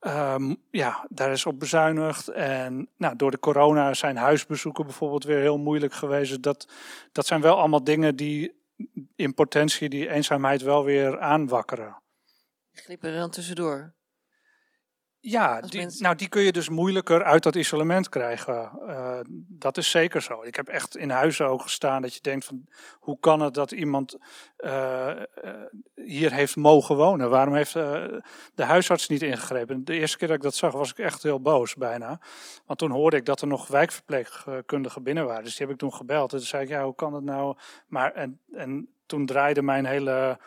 Um, 0.00 0.56
ja, 0.70 1.06
daar 1.08 1.32
is 1.32 1.46
op 1.46 1.58
bezuinigd. 1.58 2.28
En 2.28 2.88
nou, 2.96 3.16
door 3.16 3.30
de 3.30 3.38
corona 3.38 3.94
zijn 3.94 4.16
huisbezoeken 4.16 4.84
bijvoorbeeld 4.84 5.24
weer 5.24 5.40
heel 5.40 5.58
moeilijk 5.58 5.92
geweest. 5.92 6.42
Dat, 6.42 6.68
dat 7.12 7.26
zijn 7.26 7.40
wel 7.40 7.58
allemaal 7.58 7.84
dingen 7.84 8.16
die 8.16 8.54
in 9.16 9.34
potentie 9.34 9.88
die 9.88 10.08
eenzaamheid 10.08 10.62
wel 10.62 10.84
weer 10.84 11.20
aanwakkeren. 11.20 12.02
Glippen 12.72 13.10
er 13.10 13.18
dan 13.18 13.30
tussendoor? 13.30 13.95
Ja, 15.20 15.60
die, 15.60 15.86
nou 15.98 16.14
die 16.14 16.28
kun 16.28 16.42
je 16.42 16.52
dus 16.52 16.68
moeilijker 16.68 17.24
uit 17.24 17.42
dat 17.42 17.54
isolement 17.54 18.08
krijgen. 18.08 18.70
Uh, 18.86 19.18
dat 19.48 19.76
is 19.76 19.90
zeker 19.90 20.22
zo. 20.22 20.42
Ik 20.42 20.56
heb 20.56 20.68
echt 20.68 20.96
in 20.96 21.10
huizen 21.10 21.48
ook 21.48 21.62
gestaan 21.62 22.02
dat 22.02 22.14
je 22.14 22.20
denkt 22.20 22.44
van 22.44 22.66
hoe 22.92 23.18
kan 23.20 23.40
het 23.40 23.54
dat 23.54 23.72
iemand 23.72 24.16
uh, 24.58 25.10
uh, 25.44 25.50
hier 25.94 26.32
heeft 26.32 26.56
mogen 26.56 26.96
wonen? 26.96 27.30
Waarom 27.30 27.54
heeft 27.54 27.72
de 27.72 28.22
huisarts 28.64 29.08
niet 29.08 29.22
ingegrepen? 29.22 29.84
De 29.84 29.98
eerste 29.98 30.18
keer 30.18 30.28
dat 30.28 30.36
ik 30.36 30.42
dat 30.42 30.54
zag 30.54 30.72
was 30.72 30.90
ik 30.90 30.98
echt 30.98 31.22
heel 31.22 31.40
boos 31.40 31.74
bijna. 31.74 32.20
Want 32.66 32.78
toen 32.78 32.90
hoorde 32.90 33.16
ik 33.16 33.24
dat 33.24 33.40
er 33.40 33.46
nog 33.46 33.66
wijkverpleegkundigen 33.66 35.02
binnen 35.02 35.26
waren. 35.26 35.44
Dus 35.44 35.56
die 35.56 35.66
heb 35.66 35.74
ik 35.74 35.80
toen 35.80 35.94
gebeld. 35.94 36.32
En 36.32 36.38
toen 36.38 36.46
zei 36.46 36.62
ik 36.62 36.68
ja 36.68 36.84
hoe 36.84 36.94
kan 36.94 37.14
het 37.14 37.24
nou? 37.24 37.56
Maar 37.86 38.12
en, 38.12 38.40
en 38.52 38.88
toen 39.06 39.26
draaide 39.26 39.62
mijn 39.62 39.86
hele 39.86 40.38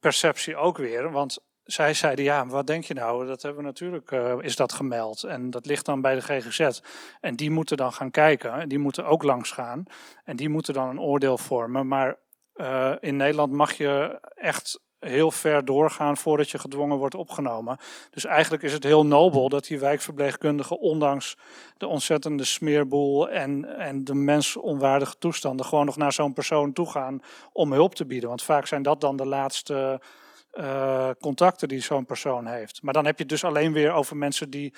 perceptie 0.00 0.56
ook 0.56 0.76
weer. 0.76 1.10
Want 1.10 1.38
zij 1.66 1.94
zeiden, 1.94 2.24
ja, 2.24 2.46
wat 2.46 2.66
denk 2.66 2.84
je 2.84 2.94
nou? 2.94 3.26
Dat 3.26 3.42
hebben 3.42 3.60
we 3.60 3.66
natuurlijk, 3.66 4.10
uh, 4.10 4.34
is 4.40 4.56
dat 4.56 4.72
gemeld. 4.72 5.22
En 5.22 5.50
dat 5.50 5.66
ligt 5.66 5.84
dan 5.84 6.00
bij 6.00 6.14
de 6.14 6.20
GGZ. 6.20 6.80
En 7.20 7.36
die 7.36 7.50
moeten 7.50 7.76
dan 7.76 7.92
gaan 7.92 8.10
kijken. 8.10 8.52
En 8.52 8.68
die 8.68 8.78
moeten 8.78 9.06
ook 9.06 9.22
langs 9.22 9.50
gaan. 9.50 9.84
En 10.24 10.36
die 10.36 10.48
moeten 10.48 10.74
dan 10.74 10.88
een 10.88 11.00
oordeel 11.00 11.38
vormen. 11.38 11.88
Maar 11.88 12.16
uh, 12.56 12.92
in 13.00 13.16
Nederland 13.16 13.52
mag 13.52 13.72
je 13.72 14.20
echt 14.34 14.80
heel 14.98 15.30
ver 15.30 15.64
doorgaan 15.64 16.16
voordat 16.16 16.50
je 16.50 16.58
gedwongen 16.58 16.96
wordt 16.96 17.14
opgenomen. 17.14 17.78
Dus 18.10 18.24
eigenlijk 18.24 18.62
is 18.62 18.72
het 18.72 18.84
heel 18.84 19.06
nobel 19.06 19.48
dat 19.48 19.64
die 19.64 19.78
wijkverpleegkundigen, 19.78 20.78
ondanks 20.78 21.36
de 21.76 21.86
ontzettende 21.86 22.44
smeerboel 22.44 23.28
en, 23.28 23.78
en 23.78 24.04
de 24.04 24.14
mensonwaardige 24.14 25.18
toestanden, 25.18 25.66
gewoon 25.66 25.86
nog 25.86 25.96
naar 25.96 26.12
zo'n 26.12 26.32
persoon 26.32 26.72
toe 26.72 26.90
gaan 26.90 27.22
om 27.52 27.72
hulp 27.72 27.94
te 27.94 28.06
bieden. 28.06 28.28
Want 28.28 28.42
vaak 28.42 28.66
zijn 28.66 28.82
dat 28.82 29.00
dan 29.00 29.16
de 29.16 29.26
laatste 29.26 30.00
uh, 30.56 31.10
contacten 31.20 31.68
die 31.68 31.80
zo'n 31.80 32.04
persoon 32.04 32.46
heeft. 32.46 32.82
Maar 32.82 32.92
dan 32.92 33.04
heb 33.04 33.16
je 33.16 33.22
het 33.22 33.32
dus 33.32 33.44
alleen 33.44 33.72
weer 33.72 33.92
over 33.92 34.16
mensen 34.16 34.50
die 34.50 34.74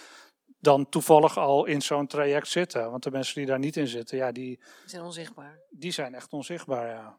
dan 0.58 0.88
toevallig 0.88 1.38
al 1.38 1.64
in 1.64 1.82
zo'n 1.82 2.06
traject 2.06 2.48
zitten. 2.48 2.90
Want 2.90 3.02
de 3.02 3.10
mensen 3.10 3.34
die 3.34 3.46
daar 3.46 3.58
niet 3.58 3.76
in 3.76 3.86
zitten, 3.86 4.18
ja, 4.18 4.32
die, 4.32 4.56
die 4.56 4.90
zijn 4.90 5.02
onzichtbaar. 5.02 5.60
Die 5.70 5.92
zijn 5.92 6.14
echt 6.14 6.32
onzichtbaar, 6.32 6.88
ja. 6.88 7.18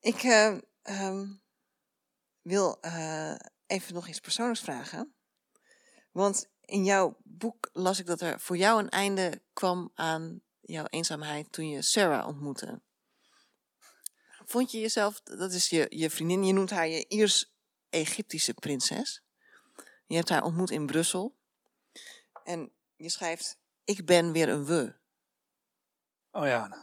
Ik 0.00 0.22
uh, 0.22 0.58
um, 0.82 1.42
wil 2.40 2.78
uh, 2.80 3.34
even 3.66 3.94
nog 3.94 4.08
iets 4.08 4.20
persoonlijks 4.20 4.60
vragen. 4.60 5.14
Want 6.12 6.50
in 6.60 6.84
jouw 6.84 7.16
boek 7.22 7.70
las 7.72 7.98
ik 7.98 8.06
dat 8.06 8.20
er 8.20 8.40
voor 8.40 8.56
jou 8.56 8.82
een 8.82 8.88
einde 8.88 9.42
kwam 9.52 9.90
aan 9.94 10.42
jouw 10.60 10.84
eenzaamheid 10.84 11.52
toen 11.52 11.68
je 11.68 11.82
Sarah 11.82 12.26
ontmoette. 12.26 12.82
Vond 14.44 14.70
je 14.70 14.80
jezelf, 14.80 15.20
dat 15.20 15.52
is 15.52 15.68
je, 15.68 15.86
je 15.88 16.10
vriendin, 16.10 16.44
je 16.44 16.52
noemt 16.52 16.70
haar 16.70 16.88
je 16.88 17.04
Iers-Egyptische 17.08 18.54
prinses. 18.54 19.22
Je 20.06 20.16
hebt 20.16 20.28
haar 20.28 20.42
ontmoet 20.42 20.70
in 20.70 20.86
Brussel. 20.86 21.34
En 22.44 22.72
je 22.96 23.08
schrijft, 23.08 23.58
ik 23.84 24.06
ben 24.06 24.32
weer 24.32 24.48
een 24.48 24.64
we. 24.64 24.94
Oh 26.30 26.46
ja, 26.46 26.68
nou, 26.68 26.82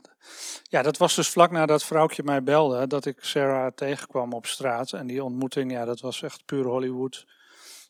ja, 0.63 0.81
dat 0.81 0.97
was 0.97 1.15
dus 1.15 1.29
vlak 1.29 1.51
nadat 1.51 1.83
vrouwtje 1.83 2.23
mij 2.23 2.43
belde 2.43 2.87
dat 2.87 3.05
ik 3.05 3.23
Sarah 3.23 3.71
tegenkwam 3.75 4.33
op 4.33 4.45
straat. 4.45 4.93
En 4.93 5.07
die 5.07 5.23
ontmoeting, 5.23 5.71
ja, 5.71 5.85
dat 5.85 5.99
was 5.99 6.21
echt 6.21 6.45
puur 6.45 6.65
Hollywood. 6.65 7.25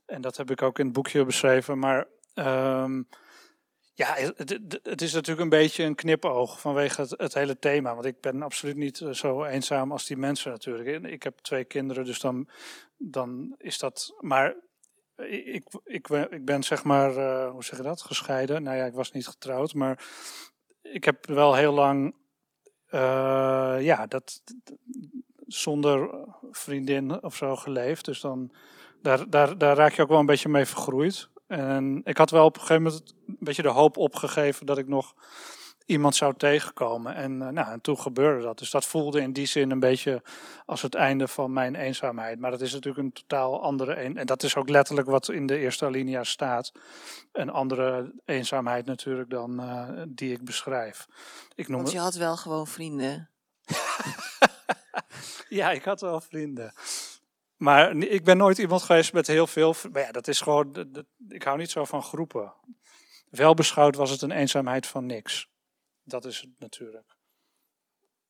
En 0.06 0.22
dat 0.22 0.38
heb 0.38 0.52
ik 0.52 0.62
ook 0.62 0.80
in 0.80 0.86
het 0.86 0.94
boekje 0.94 1.26
beschreven. 1.26 1.80
Maar 1.80 2.08
um, 2.34 3.08
ja, 4.00 4.16
het, 4.16 4.80
het, 4.84 5.02
is 5.02 5.14
natuurlijk 5.14 5.42
een 5.42 5.60
beetje 5.60 5.84
een 5.84 5.96
knipoog 5.96 6.60
vanwege 6.60 7.08
het, 7.18 7.34
hele 7.34 7.60
thema. 7.60 7.94
Want 7.94 8.06
ik 8.06 8.22
ben 8.22 8.42
absoluut 8.42 8.76
niet 8.76 9.02
eh, 9.02 9.10
zo 9.10 9.44
eenzaam 9.44 9.92
als 9.92 10.06
die 10.06 10.18
mensen 10.18 10.52
natuurlijk. 10.52 11.06
Ik 11.06 11.24
heb 11.24 11.38
twee 11.38 11.64
kinderen, 11.64 12.06
dus 12.06 12.20
dan, 12.20 12.50
dan 12.98 13.56
is 13.58 13.78
dat. 13.78 14.16
Maar 14.20 14.56
ik, 15.16 15.64
ik, 15.84 16.08
ik 16.10 16.46
ben 16.46 16.64
zeg 16.64 16.84
maar, 16.84 17.18
uh, 17.18 17.52
hoe 17.52 17.64
zeg 17.64 17.78
je 17.78 17.84
dat, 17.84 18.02
gescheiden. 18.02 18.64
Nou 18.64 18.78
ja, 18.78 18.86
ik 18.86 18.94
was 18.94 19.12
niet 19.12 19.28
getrouwd, 19.28 19.74
maar 19.74 20.04
ik 20.82 21.04
heb 21.04 21.26
wel 21.26 21.56
heel 21.56 21.74
lang, 21.74 22.16
uh, 22.92 23.78
ja, 23.80 24.08
dat 24.08 24.42
zonder 25.48 26.10
vriendin 26.52 27.24
of 27.24 27.36
zo 27.36 27.56
geleefd. 27.56 28.06
Dus 28.06 28.22
dan, 28.22 28.52
daar, 29.02 29.30
daar, 29.30 29.58
daar 29.58 29.76
raak 29.76 29.94
je 29.94 30.02
ook 30.02 30.10
wel 30.10 30.20
een 30.20 30.26
beetje 30.26 30.50
mee 30.50 30.66
vergroeid. 30.66 31.30
En 31.50 32.02
ik 32.04 32.18
had 32.18 32.30
wel 32.30 32.46
op 32.46 32.56
een 32.56 32.62
gegeven 32.62 32.84
moment 32.84 33.14
een 33.28 33.38
beetje 33.40 33.62
de 33.62 33.68
hoop 33.68 33.98
opgegeven 33.98 34.66
dat 34.66 34.78
ik 34.78 34.88
nog 34.88 35.14
iemand 35.86 36.16
zou 36.16 36.34
tegenkomen. 36.38 37.16
En, 37.16 37.32
uh, 37.32 37.48
nou, 37.48 37.72
en 37.72 37.82
toen 37.82 38.00
gebeurde 38.00 38.44
dat. 38.44 38.58
Dus 38.58 38.72
dat 38.72 38.86
voelde 38.86 39.22
in 39.22 39.34
die 39.34 39.46
zin 39.46 39.72
een 39.72 39.80
beetje 39.80 40.22
als 40.66 40.82
het 40.82 40.96
einde 40.96 41.28
van 41.28 41.54
mijn 41.54 41.76
eenzaamheid. 41.76 42.40
Maar 42.40 42.52
dat 42.52 42.62
is 42.62 42.74
natuurlijk 42.74 43.06
een 43.06 43.14
totaal 43.14 43.62
andere. 43.62 44.04
Een, 44.04 44.18
en 44.18 44.26
dat 44.26 44.44
is 44.44 44.56
ook 44.56 44.70
letterlijk 44.70 45.08
wat 45.08 45.30
in 45.30 45.46
de 45.46 45.58
eerste 45.58 45.86
alinea 45.86 46.24
staat. 46.24 46.72
Een 47.32 47.50
andere 47.50 48.14
eenzaamheid 48.26 48.86
natuurlijk 48.86 49.30
dan 49.30 49.62
uh, 49.62 49.90
die 50.08 50.32
ik 50.32 50.44
beschrijf. 50.44 51.08
Ik 51.56 51.68
noem 51.68 51.82
Want 51.82 51.92
je 51.92 52.00
had 52.00 52.16
wel 52.16 52.38
gewoon 52.38 52.68
vrienden. 52.68 53.30
ja, 55.60 55.72
ik 55.72 55.84
had 55.84 56.02
wel 56.02 56.22
vrienden. 56.22 56.74
Maar 57.60 57.96
ik 57.96 58.24
ben 58.24 58.38
nooit 58.38 58.58
iemand 58.58 58.82
geweest 58.82 59.14
met 59.14 59.28
heel 59.28 59.48
veel. 59.48 59.76
Maar 59.92 60.02
ja, 60.02 60.12
dat 60.12 60.28
is 60.28 60.42
gewoon. 60.42 60.90
ik 61.30 61.44
hou 61.44 61.58
niet 61.58 61.72
zo 61.72 61.86
van 61.86 62.04
groepen. 62.04 62.54
Wel 63.30 63.54
beschouwd 63.54 63.96
was 63.96 64.10
het 64.10 64.22
een 64.22 64.32
eenzaamheid 64.32 64.88
van 64.88 65.06
niks. 65.06 65.50
Dat 66.04 66.26
is 66.26 66.42
het 66.42 66.50
natuurlijk. 66.60 67.18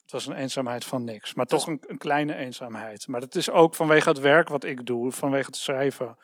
Het 0.02 0.12
was 0.12 0.26
een 0.26 0.42
eenzaamheid 0.42 0.86
van 0.86 1.04
niks. 1.04 1.34
Maar 1.34 1.46
toch 1.46 1.68
een, 1.68 1.84
een 1.88 1.98
kleine 1.98 2.36
eenzaamheid. 2.36 3.08
Maar 3.08 3.20
dat 3.20 3.36
is 3.36 3.50
ook 3.50 3.76
vanwege 3.76 4.10
het 4.10 4.20
werk 4.20 4.50
wat 4.50 4.64
ik 4.64 4.86
doe, 4.86 5.12
vanwege 5.12 5.46
het 5.46 5.56
schrijven. 5.56 6.18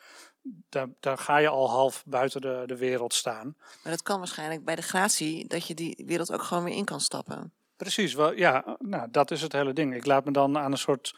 Daar, 0.70 0.88
daar, 1.00 1.18
ga 1.18 1.38
je 1.38 1.48
al 1.48 1.70
half 1.70 2.04
buiten 2.06 2.42
de, 2.42 2.64
de 2.66 2.78
wereld 2.78 3.14
staan. 3.14 3.56
Maar 3.84 3.92
dat 3.92 4.02
kan 4.02 4.18
waarschijnlijk 4.18 4.66
bij 4.66 4.76
de 4.76 4.82
gratie 4.82 5.48
dat 5.48 5.68
je 5.68 5.74
die 5.74 6.04
wereld 6.06 6.32
ook 6.32 6.42
gewoon 6.42 6.64
weer 6.64 6.76
in 6.76 6.86
kan 6.86 7.02
stappen. 7.02 7.54
Precies, 7.76 8.14
wel, 8.14 8.34
ja, 8.34 8.78
nou, 8.80 9.08
dat 9.12 9.32
is 9.32 9.42
het 9.42 9.52
hele 9.52 9.74
ding. 9.74 9.96
Ik 9.96 10.06
laat 10.06 10.26
me 10.26 10.32
dan 10.32 10.58
aan 10.58 10.72
een 10.72 10.78
soort 10.78 11.16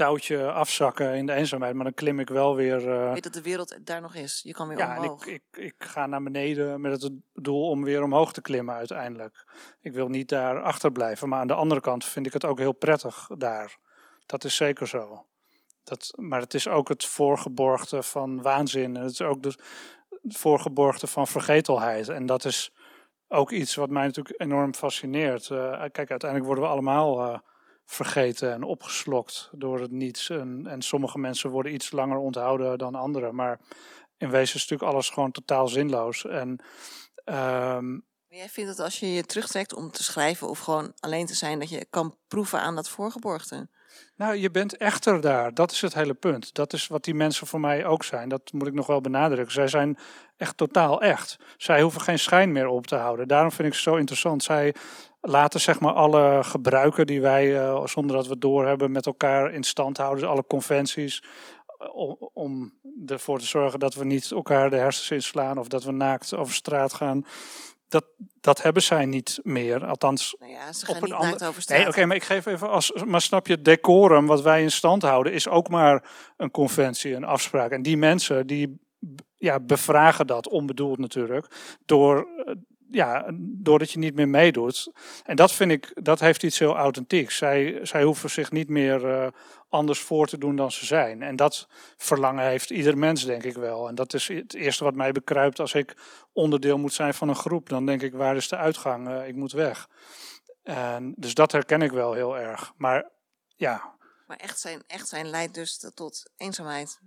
touwtje 0.00 0.50
afzakken 0.50 1.14
in 1.14 1.26
de 1.26 1.32
eenzaamheid, 1.32 1.74
maar 1.74 1.84
dan 1.84 1.94
klim 1.94 2.20
ik 2.20 2.28
wel 2.28 2.54
weer. 2.54 2.88
Uh... 2.88 3.12
Weet 3.12 3.22
dat 3.22 3.32
de 3.32 3.42
wereld 3.42 3.78
daar 3.84 4.00
nog 4.00 4.14
is. 4.14 4.40
Je 4.44 4.52
kan 4.52 4.68
weer 4.68 4.78
ja, 4.78 4.98
omhoog. 4.98 5.26
Ja, 5.26 5.32
ik, 5.32 5.42
ik, 5.50 5.64
ik 5.64 5.74
ga 5.78 6.06
naar 6.06 6.22
beneden 6.22 6.80
met 6.80 7.02
het 7.02 7.12
doel 7.32 7.68
om 7.68 7.84
weer 7.84 8.02
omhoog 8.02 8.32
te 8.32 8.40
klimmen 8.40 8.74
uiteindelijk. 8.74 9.44
Ik 9.80 9.92
wil 9.92 10.08
niet 10.08 10.28
daar 10.28 10.62
achterblijven, 10.62 11.28
maar 11.28 11.40
aan 11.40 11.46
de 11.46 11.54
andere 11.54 11.80
kant 11.80 12.04
vind 12.04 12.26
ik 12.26 12.32
het 12.32 12.44
ook 12.44 12.58
heel 12.58 12.72
prettig 12.72 13.28
daar. 13.38 13.76
Dat 14.26 14.44
is 14.44 14.56
zeker 14.56 14.88
zo. 14.88 15.24
Dat, 15.84 16.12
maar 16.16 16.40
het 16.40 16.54
is 16.54 16.68
ook 16.68 16.88
het 16.88 17.04
voorgeborgde 17.04 18.02
van 18.02 18.42
waanzin. 18.42 18.96
En 18.96 19.02
het 19.02 19.12
is 19.12 19.22
ook 19.22 19.44
het 19.44 19.56
voorgeborgde 20.28 21.06
van 21.06 21.26
vergetelheid. 21.26 22.08
En 22.08 22.26
dat 22.26 22.44
is 22.44 22.72
ook 23.28 23.50
iets 23.50 23.74
wat 23.74 23.90
mij 23.90 24.04
natuurlijk 24.06 24.40
enorm 24.40 24.74
fascineert. 24.74 25.48
Uh, 25.48 25.80
kijk, 25.92 26.10
uiteindelijk 26.10 26.44
worden 26.44 26.64
we 26.64 26.70
allemaal 26.70 27.26
uh, 27.26 27.38
vergeten 27.90 28.52
en 28.52 28.62
opgeslokt 28.62 29.48
door 29.52 29.80
het 29.80 29.90
niets. 29.90 30.30
En, 30.30 30.66
en 30.66 30.82
sommige 30.82 31.18
mensen 31.18 31.50
worden 31.50 31.74
iets 31.74 31.90
langer 31.90 32.18
onthouden 32.18 32.78
dan 32.78 32.94
anderen. 32.94 33.34
Maar 33.34 33.60
in 34.16 34.30
wezen 34.30 34.54
is 34.56 34.60
natuurlijk 34.62 34.92
alles 34.92 35.10
gewoon 35.10 35.30
totaal 35.30 35.68
zinloos. 35.68 36.26
En, 36.26 36.60
um, 37.24 38.08
Jij 38.28 38.48
vindt 38.48 38.76
dat 38.76 38.84
als 38.84 39.00
je 39.00 39.12
je 39.12 39.22
terugtrekt 39.22 39.74
om 39.74 39.90
te 39.90 40.02
schrijven 40.02 40.48
of 40.48 40.58
gewoon 40.58 40.92
alleen 41.00 41.26
te 41.26 41.34
zijn, 41.34 41.58
dat 41.58 41.68
je 41.68 41.86
kan 41.90 42.16
proeven 42.28 42.60
aan 42.60 42.74
dat 42.74 42.88
voorgeborgde? 42.88 43.68
Nou, 44.16 44.36
je 44.36 44.50
bent 44.50 44.76
echter 44.76 45.20
daar. 45.20 45.54
Dat 45.54 45.70
is 45.70 45.80
het 45.80 45.94
hele 45.94 46.14
punt. 46.14 46.54
Dat 46.54 46.72
is 46.72 46.86
wat 46.86 47.04
die 47.04 47.14
mensen 47.14 47.46
voor 47.46 47.60
mij 47.60 47.86
ook 47.86 48.04
zijn. 48.04 48.28
Dat 48.28 48.52
moet 48.52 48.66
ik 48.66 48.74
nog 48.74 48.86
wel 48.86 49.00
benadrukken. 49.00 49.52
Zij 49.52 49.68
zijn 49.68 49.98
echt 50.36 50.56
totaal 50.56 51.02
echt. 51.02 51.36
Zij 51.56 51.82
hoeven 51.82 52.00
geen 52.00 52.18
schijn 52.18 52.52
meer 52.52 52.66
op 52.66 52.86
te 52.86 52.94
houden. 52.94 53.28
Daarom 53.28 53.52
vind 53.52 53.68
ik 53.68 53.74
ze 53.74 53.80
zo 53.80 53.96
interessant. 53.96 54.42
Zij 54.42 54.74
laten 55.20 55.60
zeg 55.60 55.80
maar 55.80 55.92
alle 55.92 56.44
gebruiken 56.44 57.06
die 57.06 57.20
wij, 57.20 57.46
uh, 57.46 57.86
zonder 57.86 58.16
dat 58.16 58.24
we 58.26 58.32
het 58.32 58.40
doorhebben, 58.40 58.92
met 58.92 59.06
elkaar 59.06 59.52
in 59.52 59.62
stand 59.62 59.96
houden. 59.96 60.20
Dus 60.20 60.30
alle 60.30 60.44
conventies. 60.46 61.22
Eh, 61.78 62.12
om, 62.32 62.72
ervoor 63.06 63.38
te 63.38 63.46
zorgen 63.46 63.78
dat 63.78 63.94
we 63.94 64.04
niet 64.04 64.30
elkaar 64.30 64.70
de 64.70 64.76
hersens 64.76 65.10
inslaan 65.10 65.58
of 65.58 65.68
dat 65.68 65.84
we 65.84 65.92
naakt 65.92 66.34
over 66.34 66.54
straat 66.54 66.92
gaan. 66.92 67.26
dat, 67.88 68.04
dat 68.40 68.62
hebben 68.62 68.82
zij 68.82 69.06
niet 69.06 69.40
meer. 69.42 69.86
Althans, 69.86 70.36
Nou 70.38 70.52
ja, 70.52 70.72
ze 70.72 70.86
op 70.86 70.94
gaan 70.94 71.02
een 71.02 71.08
niet 71.08 71.18
ander- 71.18 71.48
over 71.48 71.62
straat. 71.62 71.78
Nee, 71.78 71.88
oké, 71.88 72.04
maar 72.04 72.16
ik 72.16 72.22
geef 72.22 72.46
even 72.46 72.68
als. 72.70 72.92
Maar 73.04 73.20
snap 73.20 73.46
je, 73.46 73.52
het 73.52 73.64
decorum 73.64 74.26
wat 74.26 74.42
wij 74.42 74.62
in 74.62 74.70
stand 74.70 75.02
houden, 75.02 75.32
is 75.32 75.48
ook 75.48 75.68
maar 75.68 76.10
een 76.36 76.50
conventie, 76.50 77.14
een 77.14 77.24
afspraak. 77.24 77.70
En 77.70 77.82
die 77.82 77.96
mensen 77.96 78.46
die 78.46 78.80
ja, 79.36 79.60
bevragen 79.60 80.26
dat, 80.26 80.48
onbedoeld 80.48 80.98
natuurlijk, 80.98 81.76
door. 81.84 82.28
Ja, 82.90 83.30
doordat 83.38 83.90
je 83.90 83.98
niet 83.98 84.14
meer 84.14 84.28
meedoet. 84.28 84.92
En 85.24 85.36
dat 85.36 85.52
vind 85.52 85.70
ik, 85.70 85.90
dat 85.94 86.20
heeft 86.20 86.42
iets 86.42 86.58
heel 86.58 86.76
authentieks. 86.76 87.36
Zij, 87.36 87.78
zij 87.82 88.02
hoeven 88.02 88.30
zich 88.30 88.50
niet 88.50 88.68
meer 88.68 89.08
eh, 89.08 89.26
anders 89.68 90.00
voor 90.00 90.26
te 90.26 90.38
doen 90.38 90.56
dan 90.56 90.72
ze 90.72 90.86
zijn. 90.86 91.22
En 91.22 91.36
dat 91.36 91.68
verlangen 91.96 92.44
heeft 92.44 92.70
ieder 92.70 92.98
mens, 92.98 93.24
denk 93.24 93.42
ik 93.42 93.54
wel. 93.54 93.88
En 93.88 93.94
dat 93.94 94.14
is 94.14 94.28
het 94.28 94.54
eerste 94.54 94.84
wat 94.84 94.94
mij 94.94 95.12
bekruipt 95.12 95.60
als 95.60 95.74
ik 95.74 95.96
onderdeel 96.32 96.78
moet 96.78 96.92
zijn 96.92 97.14
van 97.14 97.28
een 97.28 97.34
groep. 97.34 97.68
Dan 97.68 97.86
denk 97.86 98.02
ik, 98.02 98.12
waar 98.12 98.36
is 98.36 98.48
de 98.48 98.56
uitgang? 98.56 99.08
Eh, 99.08 99.28
ik 99.28 99.34
moet 99.34 99.52
weg. 99.52 99.88
En, 100.62 101.14
dus 101.16 101.34
dat 101.34 101.52
herken 101.52 101.82
ik 101.82 101.92
wel 101.92 102.12
heel 102.12 102.38
erg. 102.38 102.72
Maar 102.76 103.10
ja, 103.56 103.94
Maar 104.26 104.36
echt 104.36 104.60
zijn, 104.60 104.82
echt 104.86 105.08
zijn 105.08 105.26
leidt 105.26 105.54
dus 105.54 105.90
tot 105.94 106.30
eenzaamheid. 106.36 107.00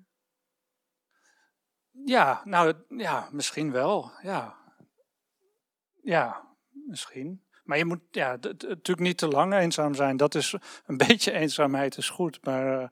ja, 2.06 2.42
nou 2.44 2.74
ja, 2.88 3.28
misschien 3.32 3.72
wel. 3.72 4.12
Ja, 4.22 4.63
ja 6.04 6.42
misschien. 6.88 7.42
Maar 7.64 7.78
je 7.78 7.86
moet 7.86 8.00
ja, 8.12 8.38
natuurlijk 8.42 9.00
niet 9.00 9.18
te 9.18 9.28
lang 9.28 9.54
eenzaam 9.54 9.96
zijn. 9.96 10.18
Dat 10.18 10.36
is 10.36 10.54
een 10.88 10.98
beetje 10.98 11.32
eenzaamheid 11.32 11.98
is 11.98 12.10
goed. 12.10 12.40
Maar 12.44 12.82
eh, 12.82 12.88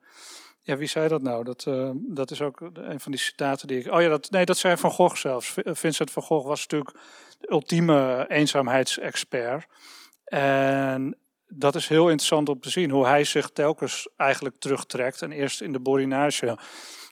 ja, 0.60 0.78
wie 0.78 0.88
zei 0.88 1.08
dat 1.08 1.22
nou? 1.22 1.44
Dat, 1.44 1.66
eh, 1.68 1.92
dat 1.94 2.32
is 2.32 2.42
ook 2.42 2.60
een 2.74 3.00
van 3.00 3.12
die 3.12 3.22
citaten 3.22 3.68
die 3.68 3.80
ik. 3.80 3.94
Oh 3.94 4.02
ja, 4.02 4.10
dat, 4.10 4.30
nee, 4.30 4.46
dat 4.46 4.58
zei 4.58 4.78
Van 4.78 4.92
Gogh 4.92 5.16
zelfs. 5.16 5.54
Vincent 5.64 6.12
van 6.12 6.24
Gogh 6.24 6.48
was 6.48 6.62
natuurlijk 6.62 6.98
de 7.40 7.52
ultieme 7.52 8.26
eenzaamheidsexpert. 8.30 9.66
En 10.24 11.18
dat 11.48 11.76
is 11.76 11.88
heel 11.88 12.08
interessant 12.08 12.50
om 12.50 12.60
te 12.60 12.70
zien 12.70 12.90
hoe 12.90 13.06
hij 13.06 13.24
zich 13.24 13.50
telkens 13.50 14.10
eigenlijk 14.18 14.56
terugtrekt. 14.60 15.22
En 15.22 15.32
eerst 15.32 15.62
in 15.62 15.72
de 15.72 15.80
Borinage 15.80 16.58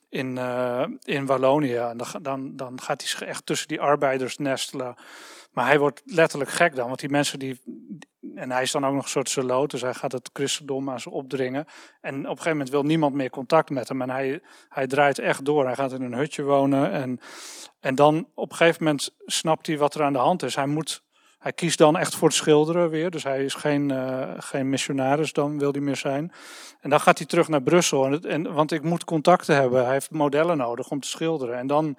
in, 0.10 0.38
eh, 0.38 0.86
in 1.04 1.26
Wallonië. 1.26 1.76
En 1.76 1.98
dan, 1.98 2.08
dan, 2.22 2.56
dan 2.56 2.82
gaat 2.82 3.02
hij 3.02 3.10
zich 3.10 3.22
echt 3.22 3.46
tussen 3.46 3.68
die 3.68 3.82
arbeiders 3.82 4.38
nestelen. 4.38 4.96
Maar 5.60 5.68
hij 5.68 5.80
wordt 5.80 6.02
letterlijk 6.06 6.50
gek 6.50 6.76
dan, 6.76 6.88
want 6.88 7.00
die 7.00 7.10
mensen 7.10 7.40
die. 7.40 7.62
En 8.36 8.52
hij 8.52 8.62
is 8.62 8.72
dan 8.72 8.86
ook 8.86 8.94
nog 8.94 9.04
een 9.04 9.10
soort 9.10 9.30
zeloot, 9.30 9.72
dus 9.72 9.82
hij 9.82 9.94
gaat 9.94 10.12
het 10.12 10.30
christendom 10.34 10.90
aan 10.90 11.00
ze 11.00 11.10
opdringen. 11.10 11.66
En 12.02 12.16
op 12.16 12.24
een 12.24 12.30
gegeven 12.30 12.52
moment 12.52 12.70
wil 12.70 12.84
niemand 12.84 13.14
meer 13.14 13.30
contact 13.30 13.70
met 13.70 13.88
hem. 13.88 14.02
En 14.02 14.10
hij, 14.10 14.42
hij 14.70 14.88
draait 14.88 15.20
echt 15.20 15.46
door. 15.46 15.66
Hij 15.66 15.76
gaat 15.76 15.92
in 15.92 16.02
een 16.02 16.14
hutje 16.14 16.44
wonen. 16.44 16.92
En, 16.92 17.20
en 17.80 17.96
dan 17.96 18.28
op 18.34 18.52
een 18.52 18.56
gegeven 18.56 18.84
moment 18.84 19.16
snapt 19.26 19.68
hij 19.68 19.78
wat 19.78 19.96
er 19.96 20.04
aan 20.04 20.14
de 20.14 20.20
hand 20.20 20.44
is. 20.44 20.56
Hij, 20.56 20.68
moet, 20.68 21.04
hij 21.38 21.54
kiest 21.54 21.78
dan 21.78 21.98
echt 21.98 22.16
voor 22.16 22.28
het 22.28 22.38
schilderen 22.38 22.90
weer. 22.90 23.10
Dus 23.12 23.24
hij 23.24 23.44
is 23.44 23.54
geen, 23.54 23.92
eh, 23.92 24.32
geen 24.38 24.70
missionaris, 24.70 25.34
dan 25.34 25.60
wil 25.60 25.72
hij 25.72 25.82
meer 25.82 25.96
zijn. 25.96 26.32
En 26.80 26.90
dan 26.90 27.00
gaat 27.00 27.18
hij 27.18 27.28
terug 27.28 27.48
naar 27.48 27.62
Brussel. 27.62 28.06
En, 28.06 28.22
en, 28.22 28.54
want 28.54 28.72
ik 28.72 28.84
moet 28.84 29.04
contacten 29.04 29.56
hebben. 29.56 29.84
Hij 29.84 29.94
heeft 29.94 30.12
modellen 30.12 30.58
nodig 30.58 30.90
om 30.90 31.00
te 31.00 31.08
schilderen. 31.08 31.58
En, 31.58 31.68
dan, 31.68 31.98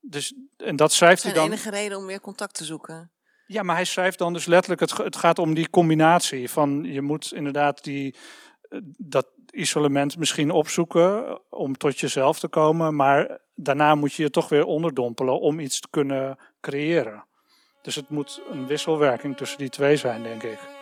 dus, 0.00 0.34
en 0.56 0.76
dat 0.76 0.92
schrijft 0.92 1.22
hij 1.22 1.32
dan. 1.32 1.46
enige 1.46 1.70
reden 1.70 1.98
om 1.98 2.06
weer 2.06 2.20
contact 2.20 2.54
te 2.54 2.64
zoeken. 2.64 3.10
Ja, 3.46 3.62
maar 3.62 3.74
hij 3.74 3.84
schrijft 3.84 4.18
dan 4.18 4.32
dus 4.32 4.46
letterlijk, 4.46 4.80
het, 4.80 4.96
het 4.96 5.16
gaat 5.16 5.38
om 5.38 5.54
die 5.54 5.70
combinatie 5.70 6.50
van 6.50 6.84
je 6.84 7.00
moet 7.00 7.32
inderdaad 7.32 7.84
die, 7.84 8.16
eh, 8.60 8.78
dat 8.98 9.26
isolement 9.50 10.18
misschien 10.18 10.50
opzoeken 10.50 11.26
eh, 11.26 11.34
om 11.48 11.76
tot 11.76 12.00
jezelf 12.00 12.38
te 12.38 12.48
komen, 12.48 12.96
maar 12.96 13.40
daarna 13.54 13.94
moet 13.94 14.12
je 14.12 14.22
je 14.22 14.30
toch 14.30 14.48
weer 14.48 14.64
onderdompelen 14.64 15.40
om 15.40 15.60
iets 15.60 15.80
te 15.80 15.88
kunnen 15.90 16.38
creëren. 16.60 17.24
Dus 17.82 17.94
het 17.94 18.08
moet 18.08 18.42
een 18.50 18.66
wisselwerking 18.66 19.36
tussen 19.36 19.58
die 19.58 19.68
twee 19.68 19.96
zijn, 19.96 20.22
denk 20.22 20.42
ik. 20.42 20.79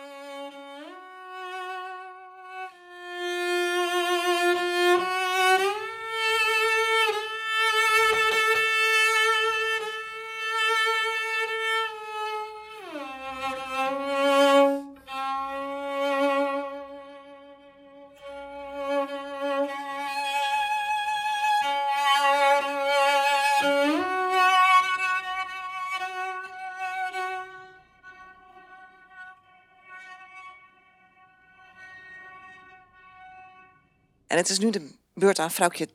Het 34.49 34.57
is 34.57 34.63
nu 34.63 34.71
de 34.71 34.91
beurt 35.13 35.39
aan 35.39 35.51
vrouwtje 35.51 35.89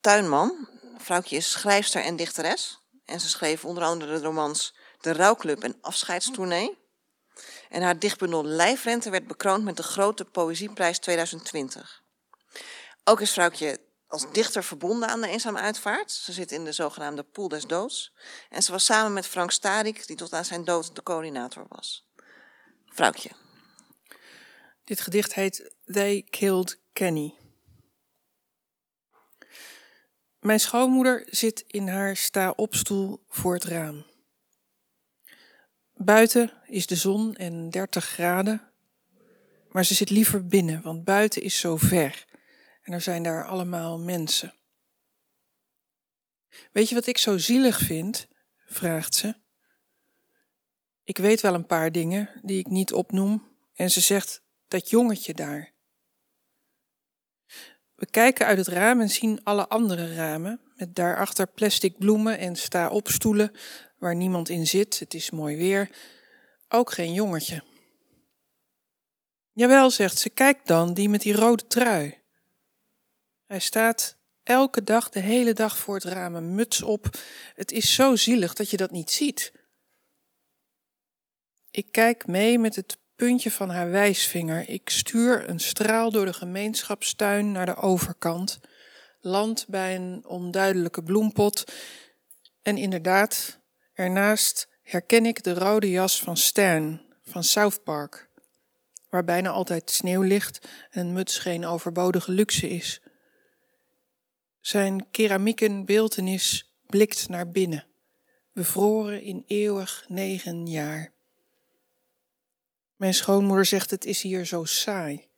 Tuinman. 0.00 0.68
Vrouwtje 0.98 1.36
is 1.36 1.50
schrijfster 1.50 2.02
en 2.02 2.16
dichteres. 2.16 2.80
En 3.04 3.20
ze 3.20 3.28
schreef 3.28 3.64
onder 3.64 3.82
andere 3.82 4.18
de 4.18 4.24
romans 4.24 4.74
De 5.00 5.12
Rouwclub 5.12 5.62
en 5.62 5.78
Afscheidstournee. 5.80 6.78
En 7.68 7.82
haar 7.82 7.98
dichtbundel 7.98 8.44
Lijfrente 8.44 9.10
werd 9.10 9.26
bekroond 9.26 9.64
met 9.64 9.76
de 9.76 9.82
Grote 9.82 10.24
Poëzieprijs 10.24 10.98
2020. 10.98 12.02
Ook 13.04 13.20
is 13.20 13.32
vrouwtje 13.32 13.80
als 14.06 14.32
dichter 14.32 14.64
verbonden 14.64 15.08
aan 15.08 15.20
de 15.20 15.28
eenzame 15.28 15.58
uitvaart. 15.58 16.12
Ze 16.12 16.32
zit 16.32 16.52
in 16.52 16.64
de 16.64 16.72
zogenaamde 16.72 17.22
Pool 17.22 17.48
des 17.48 17.66
Doods. 17.66 18.12
En 18.48 18.62
ze 18.62 18.72
was 18.72 18.84
samen 18.84 19.12
met 19.12 19.26
Frank 19.26 19.50
Starik, 19.50 20.06
die 20.06 20.16
tot 20.16 20.32
aan 20.32 20.44
zijn 20.44 20.64
dood 20.64 20.94
de 20.94 21.02
coördinator 21.02 21.66
was. 21.68 22.06
Vrouwtje. 22.86 23.30
Dit 24.84 25.00
gedicht 25.00 25.34
heet 25.34 25.74
They 25.84 26.26
Killed 26.30 26.78
Kenny. 26.92 27.39
Mijn 30.40 30.60
schoonmoeder 30.60 31.26
zit 31.30 31.64
in 31.66 31.88
haar 31.88 32.16
sta-opstoel 32.16 33.24
voor 33.28 33.54
het 33.54 33.64
raam. 33.64 34.06
Buiten 35.94 36.52
is 36.66 36.86
de 36.86 36.96
zon 36.96 37.36
en 37.36 37.70
30 37.70 38.04
graden, 38.04 38.70
maar 39.68 39.84
ze 39.84 39.94
zit 39.94 40.10
liever 40.10 40.46
binnen, 40.46 40.82
want 40.82 41.04
buiten 41.04 41.42
is 41.42 41.58
zo 41.58 41.76
ver 41.76 42.26
en 42.82 42.92
er 42.92 43.00
zijn 43.00 43.22
daar 43.22 43.46
allemaal 43.46 43.98
mensen. 43.98 44.54
Weet 46.72 46.88
je 46.88 46.94
wat 46.94 47.06
ik 47.06 47.18
zo 47.18 47.38
zielig 47.38 47.78
vind? 47.78 48.28
vraagt 48.66 49.14
ze. 49.14 49.34
Ik 51.04 51.18
weet 51.18 51.40
wel 51.40 51.54
een 51.54 51.66
paar 51.66 51.92
dingen 51.92 52.30
die 52.42 52.58
ik 52.58 52.66
niet 52.66 52.92
opnoem 52.92 53.48
en 53.74 53.90
ze 53.90 54.00
zegt 54.00 54.42
dat 54.68 54.90
jongetje 54.90 55.34
daar. 55.34 55.72
We 58.00 58.06
kijken 58.10 58.46
uit 58.46 58.58
het 58.58 58.68
raam 58.68 59.00
en 59.00 59.08
zien 59.08 59.44
alle 59.44 59.68
andere 59.68 60.14
ramen, 60.14 60.60
met 60.76 60.94
daarachter 60.94 61.46
plastic 61.46 61.98
bloemen 61.98 62.38
en 62.38 62.56
sta-opstoelen 62.56 63.52
waar 63.98 64.14
niemand 64.14 64.48
in 64.48 64.66
zit. 64.66 64.98
Het 64.98 65.14
is 65.14 65.30
mooi 65.30 65.56
weer. 65.56 65.90
Ook 66.68 66.92
geen 66.92 67.12
jongetje. 67.12 67.62
Jawel, 69.52 69.90
zegt 69.90 70.18
ze, 70.18 70.30
kijk 70.30 70.66
dan, 70.66 70.94
die 70.94 71.08
met 71.08 71.22
die 71.22 71.34
rode 71.34 71.66
trui. 71.66 72.18
Hij 73.46 73.60
staat 73.60 74.16
elke 74.42 74.84
dag, 74.84 75.08
de 75.08 75.20
hele 75.20 75.52
dag 75.52 75.78
voor 75.78 75.94
het 75.94 76.04
raam, 76.04 76.34
een 76.34 76.54
muts 76.54 76.82
op. 76.82 77.18
Het 77.54 77.72
is 77.72 77.94
zo 77.94 78.16
zielig 78.16 78.54
dat 78.54 78.70
je 78.70 78.76
dat 78.76 78.90
niet 78.90 79.10
ziet. 79.10 79.52
Ik 81.70 81.92
kijk 81.92 82.26
mee 82.26 82.58
met 82.58 82.76
het 82.76 82.99
puntje 83.20 83.50
van 83.50 83.70
haar 83.70 83.90
wijsvinger. 83.90 84.68
Ik 84.68 84.90
stuur 84.90 85.48
een 85.48 85.60
straal 85.60 86.10
door 86.10 86.24
de 86.24 86.32
gemeenschapstuin 86.32 87.52
naar 87.52 87.66
de 87.66 87.76
overkant, 87.76 88.60
land 89.20 89.66
bij 89.68 89.94
een 89.94 90.24
onduidelijke 90.26 91.02
bloempot. 91.02 91.64
En 92.62 92.76
inderdaad, 92.76 93.60
ernaast 93.94 94.68
herken 94.82 95.26
ik 95.26 95.42
de 95.42 95.54
rode 95.54 95.90
jas 95.90 96.20
van 96.20 96.36
Stern 96.36 97.02
van 97.22 97.44
South 97.44 97.82
Park, 97.82 98.28
waar 99.08 99.24
bijna 99.24 99.50
altijd 99.50 99.90
sneeuw 99.90 100.22
ligt 100.22 100.68
en 100.90 101.12
muts 101.12 101.38
geen 101.38 101.66
overbodige 101.66 102.32
luxe 102.32 102.68
is. 102.68 103.00
Zijn 104.60 105.10
keramieken 105.10 105.84
beeltenis 105.84 106.74
blikt 106.86 107.28
naar 107.28 107.48
binnen, 107.48 107.86
bevroren 108.52 109.22
in 109.22 109.44
eeuwig 109.46 110.04
negen 110.08 110.66
jaar. 110.66 111.18
Mijn 113.00 113.14
schoonmoeder 113.14 113.66
zegt: 113.66 113.90
Het 113.90 114.04
is 114.04 114.22
hier 114.22 114.46
zo 114.46 114.64
saai. 114.64 115.28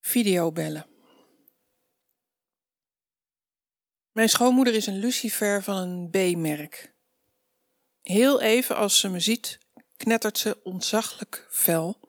Videobellen. 0.00 0.86
Mijn 4.12 4.28
schoonmoeder 4.28 4.74
is 4.74 4.86
een 4.86 4.98
lucifer 4.98 5.62
van 5.62 5.76
een 5.76 6.10
B-merk. 6.10 6.94
Heel 8.00 8.40
even 8.40 8.76
als 8.76 9.00
ze 9.00 9.08
me 9.08 9.20
ziet, 9.20 9.58
knettert 9.96 10.38
ze 10.38 10.62
ontzaglijk 10.62 11.46
fel, 11.50 12.08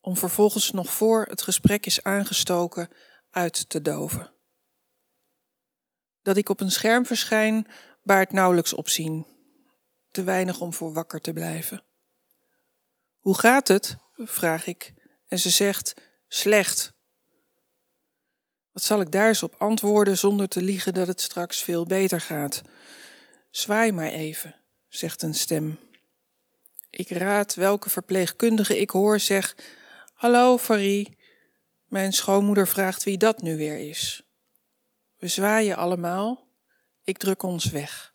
om 0.00 0.16
vervolgens 0.16 0.70
nog 0.70 0.92
voor 0.92 1.24
het 1.24 1.42
gesprek 1.42 1.86
is 1.86 2.02
aangestoken 2.02 2.90
uit 3.30 3.68
te 3.68 3.80
doven. 3.80 4.32
Dat 6.22 6.36
ik 6.36 6.48
op 6.48 6.60
een 6.60 6.70
scherm 6.70 7.06
verschijn 7.06 7.66
baart 8.02 8.32
nauwelijks 8.32 8.72
opzien, 8.72 9.31
te 10.12 10.22
weinig 10.22 10.60
om 10.60 10.72
voor 10.72 10.92
wakker 10.92 11.20
te 11.20 11.32
blijven. 11.32 11.84
Hoe 13.18 13.38
gaat 13.38 13.68
het? 13.68 13.96
vraag 14.16 14.66
ik, 14.66 14.92
en 15.28 15.38
ze 15.38 15.50
zegt: 15.50 15.94
slecht. 16.28 16.92
Wat 18.72 18.82
zal 18.82 19.00
ik 19.00 19.10
daar 19.10 19.28
eens 19.28 19.42
op 19.42 19.54
antwoorden 19.58 20.18
zonder 20.18 20.48
te 20.48 20.62
liegen 20.62 20.94
dat 20.94 21.06
het 21.06 21.20
straks 21.20 21.62
veel 21.62 21.86
beter 21.86 22.20
gaat? 22.20 22.62
Zwaai 23.50 23.92
maar 23.92 24.10
even, 24.10 24.54
zegt 24.88 25.22
een 25.22 25.34
stem. 25.34 25.78
Ik 26.90 27.10
raad 27.10 27.54
welke 27.54 27.90
verpleegkundige 27.90 28.78
ik 28.78 28.90
hoor 28.90 29.20
zeg: 29.20 29.56
Hallo, 30.12 30.58
Farie. 30.58 31.18
Mijn 31.84 32.12
schoonmoeder 32.12 32.68
vraagt 32.68 33.02
wie 33.02 33.18
dat 33.18 33.42
nu 33.42 33.56
weer 33.56 33.88
is. 33.88 34.22
We 35.16 35.28
zwaaien 35.28 35.76
allemaal. 35.76 36.48
Ik 37.04 37.18
druk 37.18 37.42
ons 37.42 37.64
weg. 37.64 38.11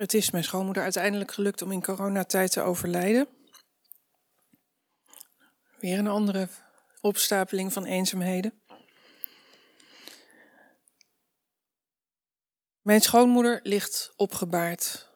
Het 0.00 0.14
is 0.14 0.30
mijn 0.30 0.44
schoonmoeder 0.44 0.82
uiteindelijk 0.82 1.32
gelukt 1.32 1.62
om 1.62 1.72
in 1.72 1.82
coronatijd 1.82 2.52
te 2.52 2.60
overlijden. 2.60 3.28
Weer 5.78 5.98
een 5.98 6.06
andere 6.06 6.48
opstapeling 7.00 7.72
van 7.72 7.84
eenzaamheden. 7.84 8.62
Mijn 12.80 13.00
schoonmoeder 13.00 13.60
ligt 13.62 14.12
opgebaard 14.16 15.10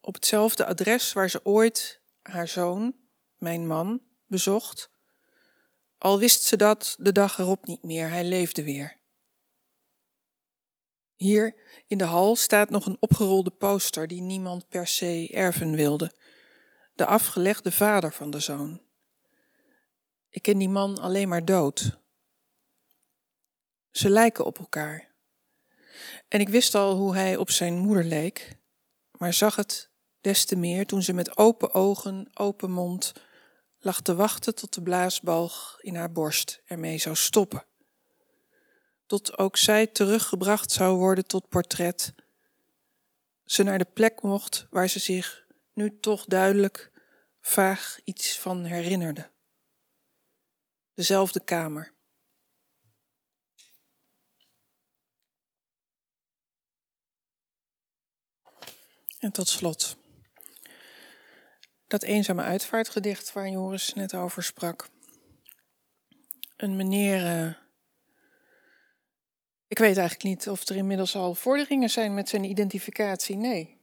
op 0.00 0.14
hetzelfde 0.14 0.66
adres 0.66 1.12
waar 1.12 1.30
ze 1.30 1.44
ooit 1.44 2.00
haar 2.22 2.48
zoon, 2.48 2.96
mijn 3.38 3.66
man, 3.66 4.02
bezocht. 4.26 4.90
Al 5.98 6.18
wist 6.18 6.42
ze 6.42 6.56
dat 6.56 6.96
de 6.98 7.12
dag 7.12 7.38
erop 7.38 7.66
niet 7.66 7.82
meer, 7.82 8.08
hij 8.08 8.24
leefde 8.24 8.64
weer. 8.64 8.99
Hier 11.20 11.54
in 11.86 11.98
de 11.98 12.04
hal 12.04 12.36
staat 12.36 12.70
nog 12.70 12.86
een 12.86 12.96
opgerolde 13.00 13.50
poster 13.50 14.06
die 14.06 14.20
niemand 14.20 14.68
per 14.68 14.86
se 14.86 15.28
erven 15.32 15.74
wilde. 15.74 16.12
De 16.94 17.06
afgelegde 17.06 17.72
vader 17.72 18.12
van 18.12 18.30
de 18.30 18.40
zoon. 18.40 18.80
Ik 20.28 20.42
ken 20.42 20.58
die 20.58 20.68
man 20.68 20.98
alleen 20.98 21.28
maar 21.28 21.44
dood. 21.44 21.98
Ze 23.90 24.10
lijken 24.10 24.44
op 24.44 24.58
elkaar. 24.58 25.14
En 26.28 26.40
ik 26.40 26.48
wist 26.48 26.74
al 26.74 26.96
hoe 26.96 27.14
hij 27.14 27.36
op 27.36 27.50
zijn 27.50 27.78
moeder 27.78 28.04
leek, 28.04 28.56
maar 29.18 29.32
zag 29.32 29.56
het 29.56 29.90
des 30.20 30.44
te 30.44 30.56
meer 30.56 30.86
toen 30.86 31.02
ze 31.02 31.12
met 31.12 31.36
open 31.36 31.74
ogen, 31.74 32.30
open 32.34 32.70
mond 32.70 33.12
lag 33.78 34.00
te 34.00 34.14
wachten 34.14 34.54
tot 34.54 34.74
de 34.74 34.82
blaasbalg 34.82 35.78
in 35.80 35.96
haar 35.96 36.12
borst 36.12 36.62
ermee 36.64 36.98
zou 36.98 37.16
stoppen. 37.16 37.64
Tot 39.10 39.38
ook 39.38 39.56
zij 39.56 39.86
teruggebracht 39.86 40.72
zou 40.72 40.96
worden 40.96 41.26
tot 41.26 41.48
portret. 41.48 42.12
Ze 43.44 43.62
naar 43.62 43.78
de 43.78 43.86
plek 43.92 44.22
mocht 44.22 44.66
waar 44.70 44.88
ze 44.88 44.98
zich 44.98 45.46
nu 45.72 46.00
toch 46.00 46.24
duidelijk 46.24 46.92
vaag 47.40 48.00
iets 48.04 48.38
van 48.38 48.64
herinnerde. 48.64 49.30
Dezelfde 50.94 51.40
kamer. 51.44 51.92
En 59.18 59.32
tot 59.32 59.48
slot. 59.48 59.96
Dat 61.86 62.02
eenzame 62.02 62.42
uitvaartgedicht 62.42 63.32
waar 63.32 63.48
Joris 63.48 63.94
net 63.94 64.14
over 64.14 64.42
sprak. 64.42 64.88
Een 66.56 66.76
meneer. 66.76 67.59
Ik 69.70 69.78
weet 69.78 69.96
eigenlijk 69.96 70.22
niet 70.22 70.48
of 70.48 70.68
er 70.68 70.76
inmiddels 70.76 71.16
al 71.16 71.34
vorderingen 71.34 71.90
zijn 71.90 72.14
met 72.14 72.28
zijn 72.28 72.44
identificatie. 72.44 73.36
Nee. 73.36 73.76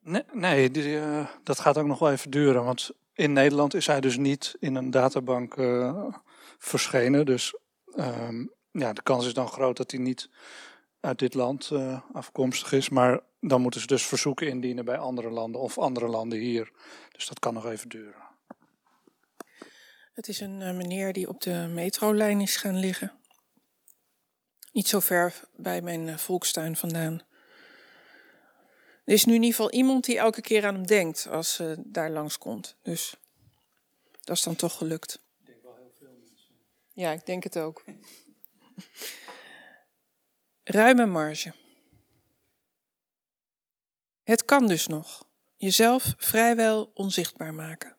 Nee, 0.00 0.22
nee 0.32 0.70
die, 0.70 0.88
uh, 0.88 1.28
dat 1.42 1.60
gaat 1.60 1.78
ook 1.78 1.86
nog 1.86 1.98
wel 1.98 2.10
even 2.10 2.30
duren. 2.30 2.64
Want 2.64 2.90
in 3.12 3.32
Nederland 3.32 3.74
is 3.74 3.86
hij 3.86 4.00
dus 4.00 4.16
niet 4.16 4.56
in 4.60 4.74
een 4.74 4.90
databank 4.90 5.56
uh, 5.56 6.04
verschenen. 6.58 7.26
Dus 7.26 7.54
um, 7.96 8.50
ja, 8.70 8.92
de 8.92 9.02
kans 9.02 9.26
is 9.26 9.34
dan 9.34 9.48
groot 9.48 9.76
dat 9.76 9.90
hij 9.90 10.00
niet 10.00 10.28
uit 11.00 11.18
dit 11.18 11.34
land 11.34 11.70
afkomstig 12.12 12.72
is. 12.72 12.88
Maar 12.88 13.20
dan 13.40 13.60
moeten 13.60 13.80
ze 13.80 13.86
dus 13.86 14.06
verzoeken 14.06 14.48
indienen 14.48 14.84
bij 14.84 14.98
andere 14.98 15.30
landen 15.30 15.60
of 15.60 15.78
andere 15.78 16.06
landen 16.06 16.38
hier. 16.38 16.70
Dus 17.12 17.26
dat 17.26 17.38
kan 17.38 17.54
nog 17.54 17.66
even 17.66 17.88
duren. 17.88 18.22
Het 20.12 20.28
is 20.28 20.40
een 20.40 20.76
meneer 20.76 21.12
die 21.12 21.28
op 21.28 21.40
de 21.40 21.70
metrolijn 21.72 22.40
is 22.40 22.56
gaan 22.56 22.78
liggen. 22.78 23.12
Niet 24.74 24.88
zo 24.88 25.00
ver 25.00 25.40
bij 25.56 25.82
mijn 25.82 26.06
uh, 26.06 26.16
volkstuin 26.16 26.76
vandaan. 26.76 27.22
Er 29.04 29.12
is 29.12 29.24
nu 29.24 29.34
in 29.34 29.42
ieder 29.42 29.56
geval 29.56 29.72
iemand 29.72 30.04
die 30.04 30.18
elke 30.18 30.40
keer 30.40 30.66
aan 30.66 30.74
hem 30.74 30.86
denkt 30.86 31.26
als 31.28 31.54
ze 31.54 31.76
daar 31.84 32.10
langskomt. 32.10 32.76
Dus 32.82 33.14
dat 34.20 34.36
is 34.36 34.42
dan 34.42 34.56
toch 34.56 34.76
gelukt. 34.76 35.20
Ik 35.40 35.46
denk 35.46 35.62
wel 35.62 35.74
heel 35.74 35.92
veel 35.98 36.16
mensen. 36.20 36.54
Ja, 36.92 37.12
ik 37.12 37.26
denk 37.26 37.44
het 37.44 37.58
ook. 37.58 37.84
Ruime 40.64 41.06
marge. 41.06 41.54
Het 44.22 44.44
kan 44.44 44.66
dus 44.66 44.86
nog. 44.86 45.28
Jezelf 45.56 46.14
vrijwel 46.16 46.90
onzichtbaar 46.94 47.54
maken. 47.54 47.96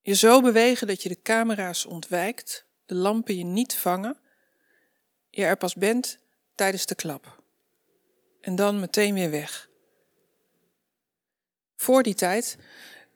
Je 0.00 0.14
zo 0.14 0.40
bewegen 0.40 0.86
dat 0.86 1.02
je 1.02 1.08
de 1.08 1.22
camera's 1.22 1.86
ontwijkt, 1.86 2.66
de 2.86 2.94
lampen 2.94 3.36
je 3.36 3.44
niet 3.44 3.74
vangen, 3.74 4.20
je 5.34 5.44
er 5.44 5.56
pas 5.56 5.74
bent 5.74 6.18
tijdens 6.54 6.86
de 6.86 6.94
klap. 6.94 7.42
En 8.40 8.56
dan 8.56 8.80
meteen 8.80 9.14
weer 9.14 9.30
weg. 9.30 9.68
Voor 11.76 12.02
die 12.02 12.14
tijd 12.14 12.58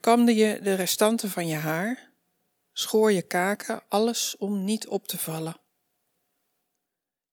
kamde 0.00 0.34
je 0.34 0.60
de 0.62 0.74
restanten 0.74 1.30
van 1.30 1.46
je 1.46 1.54
haar, 1.54 2.10
schoor 2.72 3.12
je 3.12 3.22
kaken, 3.22 3.82
alles 3.88 4.36
om 4.36 4.64
niet 4.64 4.88
op 4.88 5.06
te 5.06 5.18
vallen. 5.18 5.56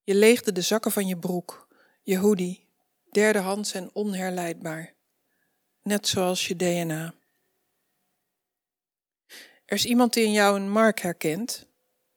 Je 0.03 0.15
leegde 0.15 0.51
de 0.51 0.61
zakken 0.61 0.91
van 0.91 1.07
je 1.07 1.17
broek, 1.17 1.67
je 2.01 2.17
hoodie, 2.17 2.67
derdehands 3.11 3.73
en 3.73 3.89
onherleidbaar, 3.93 4.93
net 5.81 6.07
zoals 6.07 6.47
je 6.47 6.55
DNA. 6.55 7.13
Er 9.65 9.75
is 9.75 9.85
iemand 9.85 10.13
die 10.13 10.25
in 10.25 10.31
jou 10.31 10.55
een 10.55 10.69
Mark 10.69 10.99
herkent, 10.99 11.67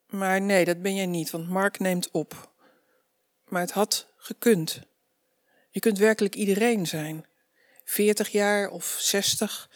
maar 0.07 0.41
nee, 0.41 0.65
dat 0.65 0.81
ben 0.81 0.95
jij 0.95 1.05
niet, 1.05 1.29
want 1.29 1.49
Mark 1.49 1.79
neemt 1.79 2.11
op. 2.11 2.55
Maar 3.47 3.61
het 3.61 3.71
had 3.71 4.07
gekund. 4.17 4.81
Je 5.69 5.79
kunt 5.79 5.97
werkelijk 5.97 6.35
iedereen 6.35 6.87
zijn, 6.87 7.25
40 7.83 8.29
jaar 8.29 8.69
of 8.69 8.97
60, 8.99 9.69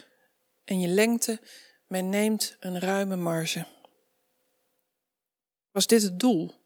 en 0.64 0.80
je 0.80 0.88
lengte, 0.88 1.40
men 1.88 2.10
neemt 2.10 2.56
een 2.60 2.80
ruime 2.80 3.16
marge. 3.16 3.66
Was 5.72 5.88
dit 5.88 6.02
het 6.02 6.20
doel? 6.20 6.62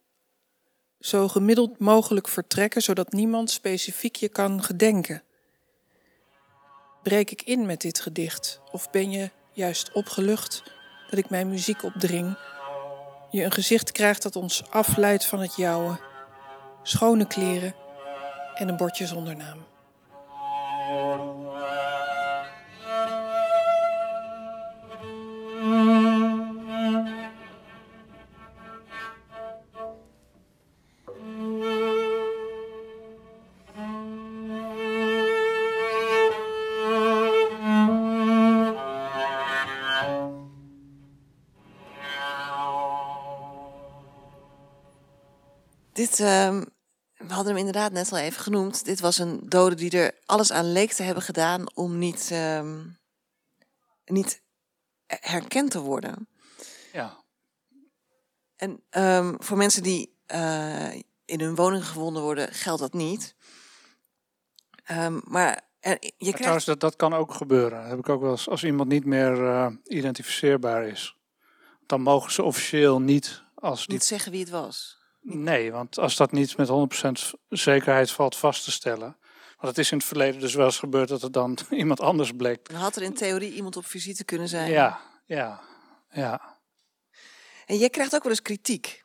zo 1.05 1.27
gemiddeld 1.27 1.79
mogelijk 1.79 2.27
vertrekken, 2.27 2.81
zodat 2.81 3.11
niemand 3.11 3.51
specifiek 3.51 4.15
je 4.15 4.29
kan 4.29 4.63
gedenken. 4.63 5.23
Breek 7.03 7.31
ik 7.31 7.41
in 7.41 7.65
met 7.65 7.81
dit 7.81 7.99
gedicht, 7.99 8.59
of 8.71 8.89
ben 8.89 9.11
je 9.11 9.29
juist 9.53 9.91
opgelucht 9.91 10.63
dat 11.09 11.19
ik 11.19 11.29
mijn 11.29 11.49
muziek 11.49 11.83
opdring, 11.83 12.37
je 13.29 13.43
een 13.43 13.51
gezicht 13.51 13.91
krijgt 13.91 14.21
dat 14.21 14.35
ons 14.35 14.69
afleidt 14.69 15.25
van 15.25 15.39
het 15.39 15.55
jouwe, 15.55 15.99
schone 16.87 17.27
kleren 17.27 17.73
en 18.55 18.67
een 18.67 18.77
bordje 18.77 19.05
zonder 19.05 19.35
naam. 19.35 19.65
Dit, 45.93 46.19
uh, 46.19 46.61
we 47.35 47.41
hadden 47.41 47.59
hem 47.59 47.67
inderdaad 47.67 47.91
net 47.91 48.11
al 48.11 48.17
even 48.17 48.41
genoemd. 48.41 48.85
Dit 48.85 48.99
was 48.99 49.17
een 49.17 49.49
dode 49.49 49.75
die 49.75 49.99
er 49.99 50.15
alles 50.25 50.51
aan 50.51 50.71
leek 50.71 50.91
te 50.91 51.03
hebben 51.03 51.23
gedaan 51.23 51.75
om 51.75 51.97
niet, 51.97 52.29
uh, 52.31 52.71
niet 54.05 54.41
herkend 55.07 55.71
te 55.71 55.79
worden. 55.79 56.27
Ja. 56.93 57.23
En 58.55 58.83
um, 58.89 59.35
voor 59.39 59.57
mensen 59.57 59.83
die 59.83 60.15
uh, 60.27 60.93
in 61.25 61.39
hun 61.39 61.55
woning 61.55 61.87
gewonden 61.87 62.21
worden, 62.21 62.53
geldt 62.53 62.81
dat 62.81 62.93
niet. 62.93 63.35
Um, 64.91 65.21
maar 65.25 65.61
er, 65.79 65.97
je 66.01 66.11
krijgt... 66.17 66.37
Trouwens, 66.37 66.65
dat, 66.65 66.79
dat 66.79 66.95
kan 66.95 67.13
ook 67.13 67.33
gebeuren. 67.33 67.81
Dat 67.81 67.89
heb 67.89 67.99
ik 67.99 68.09
ook 68.09 68.21
wel 68.21 68.31
eens, 68.31 68.49
als 68.49 68.63
iemand 68.63 68.89
niet 68.89 69.05
meer 69.05 69.41
uh, 69.41 69.67
identificeerbaar 69.83 70.87
is. 70.87 71.17
Dan 71.85 72.01
mogen 72.01 72.31
ze 72.31 72.43
officieel 72.43 73.01
niet 73.01 73.43
Als 73.55 73.85
die... 73.85 73.93
Niet 73.93 74.03
zeggen 74.03 74.31
wie 74.31 74.41
het 74.41 74.49
was. 74.49 75.03
Nee, 75.27 75.71
want 75.71 75.99
als 75.99 76.15
dat 76.15 76.31
niet 76.31 76.57
met 76.57 76.69
100% 77.33 77.39
zekerheid 77.49 78.11
valt 78.11 78.35
vast 78.35 78.63
te 78.63 78.71
stellen. 78.71 79.17
Want 79.57 79.75
het 79.75 79.77
is 79.77 79.91
in 79.91 79.97
het 79.97 80.07
verleden 80.07 80.39
dus 80.39 80.53
wel 80.53 80.65
eens 80.65 80.79
gebeurd 80.79 81.09
dat 81.09 81.21
het 81.21 81.33
dan 81.33 81.57
iemand 81.69 81.99
anders 81.99 82.31
bleek. 82.31 82.69
Dan 82.69 82.79
had 82.79 82.95
er 82.95 83.01
in 83.01 83.13
theorie 83.13 83.53
iemand 83.53 83.77
op 83.77 83.85
visite 83.85 84.23
kunnen 84.23 84.47
zijn. 84.47 84.71
Ja, 84.71 85.01
ja, 85.25 85.61
ja. 86.09 86.57
En 87.65 87.77
jij 87.77 87.89
krijgt 87.89 88.15
ook 88.15 88.23
wel 88.23 88.31
eens 88.31 88.41
kritiek 88.41 89.03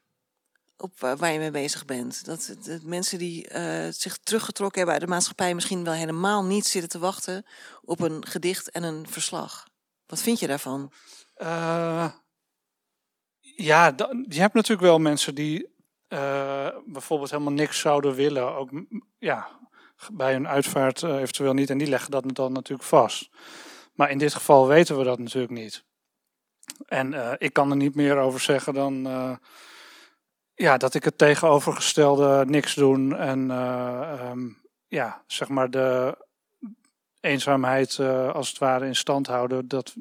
op 0.76 1.02
eh, 1.02 1.12
waar 1.16 1.32
je 1.32 1.38
mee 1.38 1.50
bezig 1.50 1.84
bent. 1.84 2.24
Dat, 2.24 2.56
mensen 2.82 3.18
die 3.18 3.48
eh, 3.48 3.92
zich 3.92 4.18
teruggetrokken 4.18 4.76
hebben 4.76 4.94
uit 4.94 5.04
de 5.04 5.12
maatschappij 5.12 5.54
misschien 5.54 5.84
wel 5.84 5.92
helemaal 5.92 6.44
niet 6.44 6.66
zitten 6.66 6.90
te 6.90 6.98
wachten 6.98 7.46
op 7.82 8.00
een 8.00 8.26
gedicht 8.26 8.70
en 8.70 8.82
een 8.82 9.08
verslag. 9.08 9.66
Wat 10.06 10.22
vind 10.22 10.38
je 10.38 10.46
daarvan? 10.46 10.92
Eh, 11.34 12.10
ja, 13.40 13.94
je 14.28 14.40
hebt 14.40 14.54
natuurlijk 14.54 14.80
wel 14.80 14.98
mensen 14.98 15.34
die 15.34 15.68
eh, 16.10 16.68
bijvoorbeeld 16.86 17.30
helemaal 17.30 17.52
niks 17.52 17.78
zouden 17.80 18.14
willen. 18.14 18.54
Ook 18.54 18.70
ja, 19.18 19.48
bij 20.12 20.34
een 20.34 20.48
uitvaart 20.48 21.02
eh, 21.02 21.20
eventueel 21.20 21.52
niet. 21.52 21.70
En 21.70 21.78
die 21.78 21.88
leggen 21.88 22.10
dat 22.10 22.34
dan 22.34 22.52
natuurlijk 22.52 22.88
vast. 22.88 23.30
Maar 23.94 24.10
in 24.10 24.18
dit 24.18 24.34
geval 24.34 24.68
weten 24.68 24.98
we 24.98 25.04
dat 25.04 25.18
natuurlijk 25.18 25.52
niet. 25.52 25.84
En 26.86 27.14
eh, 27.14 27.32
ik 27.38 27.52
kan 27.52 27.70
er 27.70 27.76
niet 27.76 27.94
meer 27.94 28.16
over 28.16 28.40
zeggen 28.40 28.74
dan 28.74 29.08
ja, 30.54 30.76
dat 30.76 30.94
ik 30.94 31.04
het 31.04 31.18
tegenovergestelde 31.18 32.44
niks 32.46 32.74
doen 32.74 33.16
en 33.16 33.50
eh, 33.50 34.12
ehm, 34.12 34.48
ja, 34.88 35.22
zeg 35.26 35.48
maar 35.48 35.70
de 35.70 36.16
eenzaamheid 37.20 37.98
als 38.32 38.48
het 38.48 38.58
ware 38.58 38.86
in 38.86 38.96
stand 38.96 39.26
houden. 39.26 39.68
Dat 39.68 39.94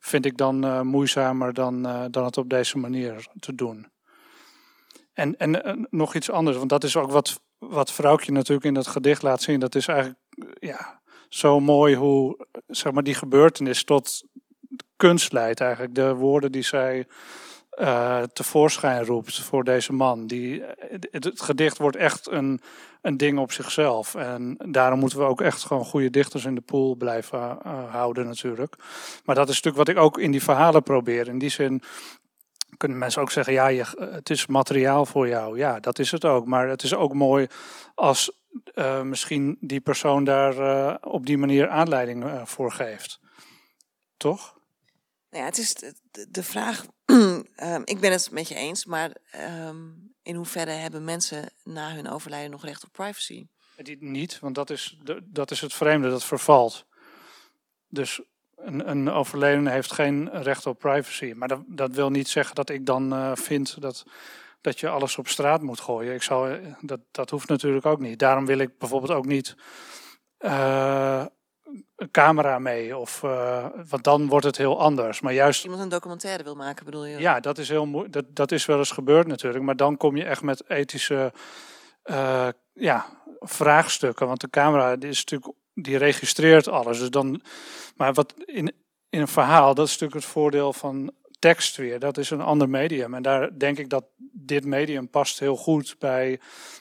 vind 0.00 0.24
ik 0.24 0.36
dan 0.36 0.86
moeizamer 0.86 1.52
dan, 1.52 1.82
dan 2.10 2.24
het 2.24 2.36
op 2.36 2.50
deze 2.50 2.78
manier 2.78 3.26
te 3.40 3.54
doen. 3.54 3.92
En, 5.14 5.38
en 5.38 5.86
nog 5.90 6.14
iets 6.14 6.30
anders, 6.30 6.56
want 6.56 6.68
dat 6.68 6.84
is 6.84 6.96
ook 6.96 7.10
wat, 7.10 7.40
wat 7.58 7.92
Vrouwtje 7.92 8.32
natuurlijk 8.32 8.66
in 8.66 8.74
dat 8.74 8.86
gedicht 8.86 9.22
laat 9.22 9.42
zien. 9.42 9.60
Dat 9.60 9.74
is 9.74 9.88
eigenlijk 9.88 10.18
eh, 10.28 10.68
ja, 10.68 11.00
zo 11.28 11.60
mooi 11.60 11.96
hoe 11.96 12.46
zeg 12.66 12.92
maar, 12.92 13.02
die 13.02 13.14
gebeurtenis 13.14 13.84
tot 13.84 14.22
kunst 14.96 15.32
leidt 15.32 15.60
eigenlijk. 15.60 15.94
De 15.94 16.14
woorden 16.14 16.52
die 16.52 16.62
zij 16.62 17.06
eh, 17.70 18.22
tevoorschijn 18.22 19.04
roept 19.04 19.40
voor 19.40 19.64
deze 19.64 19.92
man. 19.92 20.26
Die, 20.26 20.64
eh, 20.64 20.98
het, 21.10 21.40
gedicht 21.40 21.78
wordt 21.78 21.96
echt 21.96 22.30
een, 22.30 22.60
een 23.02 23.16
ding 23.16 23.38
op 23.38 23.52
zichzelf. 23.52 24.14
En 24.14 24.56
daarom 24.68 24.98
moeten 24.98 25.18
we 25.18 25.24
ook 25.24 25.40
echt 25.40 25.64
gewoon 25.64 25.84
goede 25.84 26.10
dichters 26.10 26.44
in 26.44 26.54
de 26.54 26.60
pool 26.60 26.94
blijven 26.94 27.58
houden 27.88 28.26
natuurlijk. 28.26 28.76
Maar 29.24 29.34
dat 29.34 29.48
is 29.48 29.54
natuurlijk 29.62 29.86
wat 29.86 29.96
ik 29.96 30.02
ook 30.02 30.18
in 30.18 30.30
die 30.30 30.42
verhalen 30.42 30.82
probeer. 30.82 31.28
In 31.28 31.38
die 31.38 31.50
zin 31.50 31.82
kunnen 32.76 32.98
mensen 32.98 33.22
ook 33.22 33.30
zeggen, 33.30 33.52
ja, 33.52 33.66
je, 33.66 33.84
het 34.10 34.30
is 34.30 34.46
materiaal 34.46 35.06
voor 35.06 35.28
jou. 35.28 35.58
Ja, 35.58 35.80
dat 35.80 35.98
is 35.98 36.10
het 36.10 36.24
ook. 36.24 36.46
Maar 36.46 36.68
het 36.68 36.82
is 36.82 36.94
ook 36.94 37.14
mooi 37.14 37.46
als 37.94 38.32
eh, 38.74 39.02
misschien 39.02 39.56
die 39.60 39.80
persoon 39.80 40.24
daar 40.24 40.58
eh, 40.58 40.94
op 41.12 41.26
die 41.26 41.38
manier 41.38 41.68
aanleiding 41.68 42.24
eh, 42.24 42.46
voor 42.46 42.72
geeft. 42.72 43.20
Toch? 44.16 44.58
Nou 45.30 45.42
ja, 45.42 45.48
het 45.48 45.58
is 45.58 45.74
de, 46.28 46.42
vraag. 46.42 46.86
ehm, 47.04 47.82
ik 47.84 48.00
ben 48.00 48.12
het 48.12 48.30
met 48.30 48.48
je 48.48 48.54
eens, 48.54 48.84
maar 48.84 49.16
ehm, 49.30 49.76
in 50.22 50.34
hoeverre 50.34 50.70
hebben 50.70 51.04
mensen 51.04 51.52
na 51.62 51.94
hun 51.94 52.08
overlijden 52.08 52.50
nog 52.50 52.64
recht 52.64 52.84
op 52.84 52.92
privacy? 52.92 53.46
Niet, 53.98 54.38
want 54.38 54.54
dat 54.54 54.70
is, 54.70 54.98
de, 55.02 55.20
dat 55.24 55.50
is 55.50 55.60
het 55.60 55.74
vreemde, 55.74 56.10
dat 56.10 56.24
vervalt. 56.24 56.86
Dus 57.88 58.20
een, 58.64 58.90
een 58.90 59.10
overledene 59.10 59.70
heeft 59.70 59.92
geen 59.92 60.30
recht 60.32 60.66
op 60.66 60.78
privacy. 60.78 61.32
Maar 61.36 61.48
dat, 61.48 61.60
dat 61.66 61.90
wil 61.90 62.10
niet 62.10 62.28
zeggen 62.28 62.54
dat 62.54 62.70
ik 62.70 62.86
dan 62.86 63.12
eh, 63.12 63.30
vind 63.34 63.80
dat, 63.80 64.04
dat 64.64 64.80
je 64.80 64.88
alles 64.88 65.18
op 65.18 65.28
straat 65.28 65.62
moet 65.62 65.80
gooien. 65.80 66.14
Ik 66.14 66.22
zal, 66.22 66.48
eh, 66.48 66.58
dat, 66.80 67.00
dat 67.10 67.30
hoeft 67.30 67.48
natuurlijk 67.48 67.86
ook 67.86 68.00
niet. 68.00 68.18
Daarom 68.18 68.46
wil 68.46 68.58
ik 68.58 68.78
bijvoorbeeld 68.78 69.12
ook 69.12 69.26
niet 69.26 69.56
eh, 70.38 71.24
een 71.96 72.10
camera 72.10 72.58
mee. 72.58 72.96
Of, 72.96 73.22
eh, 73.22 73.66
want 73.88 74.04
dan 74.04 74.28
wordt 74.28 74.46
het 74.46 74.56
heel 74.56 74.80
anders. 74.80 75.20
Maar 75.20 75.32
juist 75.32 75.54
Als 75.54 75.64
iemand 75.64 75.82
een 75.82 75.88
documentaire 75.88 76.44
wil 76.44 76.54
maken, 76.54 76.84
bedoel 76.84 77.06
je? 77.06 77.18
ja, 77.18 77.40
dat 77.40 77.58
is 77.58 77.68
heel 77.68 78.06
dat, 78.10 78.24
dat 78.28 78.52
is 78.52 78.66
wel 78.66 78.78
eens 78.78 78.90
gebeurd 78.90 79.26
natuurlijk. 79.26 79.64
Maar 79.64 79.76
dan 79.76 79.96
kom 79.96 80.16
je 80.16 80.24
echt 80.24 80.42
met 80.42 80.68
ethische 80.68 81.32
ja, 82.72 83.06
vraagstukken. 83.40 84.26
Want 84.26 84.40
de 84.40 84.50
camera 84.50 84.96
is 84.98 85.24
natuurlijk, 85.24 85.52
die 85.74 85.96
registreert 85.96 86.68
alles. 86.68 86.98
Dus 86.98 87.10
dan, 87.10 87.42
maar 87.96 88.12
wat 88.12 88.34
in, 88.44 88.72
in 89.08 89.20
een 89.20 89.28
verhaal, 89.28 89.74
dat 89.74 89.86
is 89.86 89.92
natuurlijk 89.92 90.20
het 90.20 90.32
voordeel 90.32 90.72
van 90.72 91.12
tekst 91.38 91.76
weer. 91.76 91.98
Dat 91.98 92.18
is 92.18 92.30
een 92.30 92.40
ander 92.40 92.68
medium. 92.68 93.14
En 93.14 93.22
daar 93.22 93.58
denk 93.58 93.78
ik 93.78 93.88
dat 93.88 94.04
dit 94.32 94.64
medium 94.64 95.10
past 95.10 95.38
heel 95.38 95.56
goed 95.56 95.96
bij, 95.98 96.40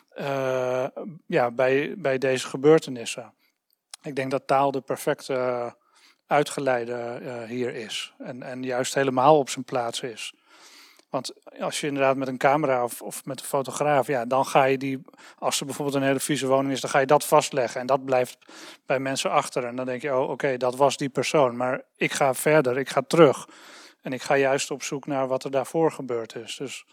eh, 0.09 0.87
ja, 1.27 1.51
bij, 1.51 1.93
bij 1.97 2.17
deze 2.17 2.47
gebeurtenissen. 2.47 3.33
Ik 4.01 4.15
denk 4.15 4.31
dat 4.31 4.47
taal 4.47 4.71
de 4.71 4.81
perfecte 4.81 5.33
eh, 5.33 5.71
uitgeleide 6.27 6.93
eh, 6.93 7.43
hier 7.43 7.73
is. 7.75 8.13
En, 8.17 8.43
en 8.43 8.63
juist 8.63 8.93
helemaal 8.93 9.37
op 9.37 9.49
zijn 9.49 9.65
plaats 9.65 10.01
is. 10.01 10.33
Want 11.13 11.33
als 11.59 11.79
je 11.81 11.87
inderdaad 11.87 12.15
met 12.15 12.27
een 12.27 12.37
camera 12.37 12.83
of, 12.83 13.01
of 13.01 13.25
met 13.25 13.39
een 13.39 13.45
fotograaf, 13.45 14.07
ja, 14.07 14.25
dan 14.25 14.45
ga 14.45 14.63
je 14.63 14.77
die, 14.77 15.01
als 15.37 15.59
er 15.59 15.65
bijvoorbeeld 15.65 15.97
een 15.97 16.03
hele 16.03 16.19
vieze 16.19 16.47
woning 16.47 16.71
is, 16.73 16.81
dan 16.81 16.89
ga 16.89 16.99
je 16.99 17.05
dat 17.05 17.25
vastleggen. 17.25 17.81
En 17.81 17.87
dat 17.87 18.05
blijft 18.05 18.37
bij 18.85 18.99
mensen 18.99 19.31
achter. 19.31 19.63
En 19.63 19.75
dan 19.75 19.85
denk 19.85 20.01
je, 20.01 20.15
oh 20.15 20.29
oké, 20.29 20.57
dat 20.57 20.75
was 20.75 20.97
die 20.97 21.09
persoon. 21.09 21.57
Maar 21.57 21.81
ik 21.95 22.11
ga 22.11 22.33
verder, 22.33 22.77
ik 22.77 22.89
ga 22.89 23.01
terug. 23.01 23.47
En 24.01 24.13
ik 24.13 24.21
ga 24.21 24.37
juist 24.37 24.71
op 24.71 24.83
zoek 24.83 25.05
naar 25.05 25.27
wat 25.27 25.43
er 25.43 25.51
daarvoor 25.51 25.91
gebeurd 25.91 26.35
is. 26.35 26.55
Dus 26.55 26.85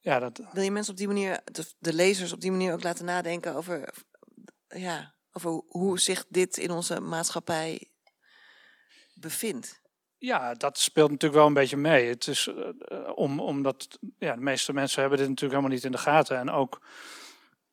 ja, 0.00 0.18
dat, 0.18 0.40
Wil 0.52 0.62
je 0.62 0.70
mensen 0.70 0.92
op 0.92 0.98
die 0.98 1.06
manier, 1.06 1.40
de, 1.44 1.64
de 1.78 1.92
lezers 1.92 2.32
op 2.32 2.40
die 2.40 2.50
manier 2.50 2.72
ook 2.72 2.82
laten 2.82 3.04
nadenken 3.04 3.54
over, 3.54 3.94
ja, 4.68 5.14
over 5.32 5.50
hoe 5.66 6.00
zich 6.00 6.24
dit 6.28 6.56
in 6.56 6.70
onze 6.70 7.00
maatschappij 7.00 7.88
bevindt? 9.14 9.82
Ja, 10.24 10.54
dat 10.54 10.78
speelt 10.78 11.10
natuurlijk 11.10 11.40
wel 11.40 11.46
een 11.46 11.54
beetje 11.54 11.76
mee. 11.76 12.08
Het 12.08 12.26
is 12.26 12.48
eh, 12.48 12.68
eh, 12.98 13.10
om, 13.14 13.40
omdat 13.40 13.98
ja, 14.18 14.34
de 14.34 14.40
meeste 14.40 14.72
mensen 14.72 15.00
hebben 15.00 15.18
dit 15.18 15.28
natuurlijk 15.28 15.54
helemaal 15.54 15.76
niet 15.76 15.86
in 15.86 15.92
de 15.92 15.98
gaten. 15.98 16.38
En 16.38 16.50
ook, 16.50 16.80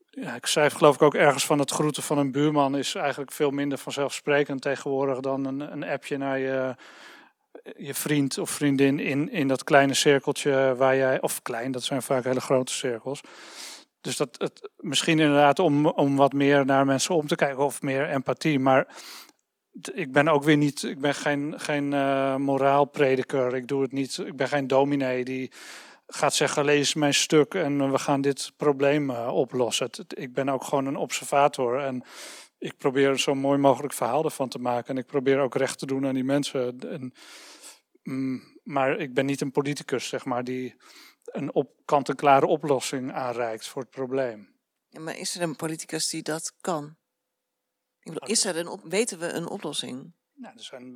ja, 0.09 0.35
ik 0.35 0.45
schrijf 0.45 0.73
geloof 0.73 0.95
ik 0.95 1.01
ook 1.01 1.15
ergens 1.15 1.45
van 1.45 1.59
het 1.59 1.71
groeten 1.71 2.03
van 2.03 2.17
een 2.17 2.31
buurman 2.31 2.77
is 2.77 2.95
eigenlijk 2.95 3.31
veel 3.31 3.51
minder 3.51 3.77
vanzelfsprekend 3.77 4.61
tegenwoordig 4.61 5.19
dan 5.19 5.45
een, 5.45 5.59
een 5.59 5.83
appje 5.83 6.17
naar 6.17 6.39
je, 6.39 6.75
je 7.77 7.93
vriend 7.93 8.37
of 8.37 8.49
vriendin 8.49 8.99
in, 8.99 9.29
in 9.29 9.47
dat 9.47 9.63
kleine 9.63 9.93
cirkeltje 9.93 10.75
waar 10.77 10.95
jij, 10.95 11.21
of 11.21 11.41
klein, 11.41 11.71
dat 11.71 11.83
zijn 11.83 12.01
vaak 12.01 12.23
hele 12.23 12.41
grote 12.41 12.73
cirkels. 12.73 13.21
Dus 14.01 14.17
dat 14.17 14.35
het 14.37 14.69
misschien 14.77 15.19
inderdaad 15.19 15.59
om, 15.59 15.85
om 15.85 16.15
wat 16.15 16.33
meer 16.33 16.65
naar 16.65 16.85
mensen 16.85 17.15
om 17.15 17.27
te 17.27 17.35
kijken 17.35 17.63
of 17.63 17.81
meer 17.81 18.09
empathie. 18.09 18.59
Maar 18.59 18.87
ik 19.93 20.11
ben 20.11 20.27
ook 20.27 20.43
weer 20.43 20.57
niet, 20.57 20.83
ik 20.83 20.99
ben 20.99 21.15
geen, 21.15 21.59
geen 21.59 21.93
eh, 21.93 22.35
moraalprediker. 22.35 23.55
Ik 23.55 23.67
doe 23.67 23.81
het 23.81 23.91
niet, 23.91 24.17
ik 24.17 24.35
ben 24.35 24.47
geen 24.47 24.67
dominee 24.67 25.25
die 25.25 25.51
gaat 26.07 26.33
zeggen: 26.33 26.65
lees 26.65 26.93
mijn 26.93 27.13
stuk 27.13 27.53
en 27.53 27.91
we 27.91 27.99
gaan 27.99 28.21
dit 28.21 28.51
probleem 28.57 29.09
eh, 29.09 29.27
oplossen. 29.27 29.89
Ik 30.07 30.33
ben 30.33 30.49
ook 30.49 30.63
gewoon 30.63 30.85
een 30.85 30.95
observator 30.95 31.79
en 31.79 32.03
ik 32.57 32.77
probeer 32.77 33.19
zo 33.19 33.35
mooi 33.35 33.57
mogelijk 33.57 33.93
verhaal 33.93 34.23
ervan 34.23 34.49
te 34.49 34.59
maken. 34.59 34.95
En 34.95 35.01
ik 35.01 35.07
probeer 35.07 35.39
ook 35.39 35.55
recht 35.55 35.79
te 35.79 35.85
doen 35.85 36.05
aan 36.05 36.13
die 36.13 36.23
mensen. 36.23 36.79
En, 36.79 37.13
mm, 38.03 38.59
maar 38.63 38.99
ik 38.99 39.13
ben 39.13 39.25
niet 39.25 39.41
een 39.41 39.51
politicus, 39.51 40.07
zeg 40.07 40.25
maar, 40.25 40.43
die 40.43 40.75
een 41.23 41.53
op, 41.53 41.71
kant-en-klare 41.85 42.45
oplossing 42.45 43.11
aanreikt 43.11 43.67
voor 43.67 43.81
het 43.81 43.91
probleem. 43.91 44.49
Maar 44.99 45.17
is 45.17 45.35
er 45.35 45.41
een 45.41 45.55
politicus 45.55 46.09
die 46.09 46.21
dat 46.21 46.53
kan? 46.61 46.95
Ik 48.03 48.13
bedoel, 48.13 48.29
is 48.29 48.45
er 48.45 48.57
een 48.57 48.67
op, 48.67 48.79
weten 48.83 49.19
we 49.19 49.27
een 49.31 49.47
oplossing? 49.49 50.13
Nou, 50.33 50.53
er, 50.57 50.63
zijn, 50.63 50.95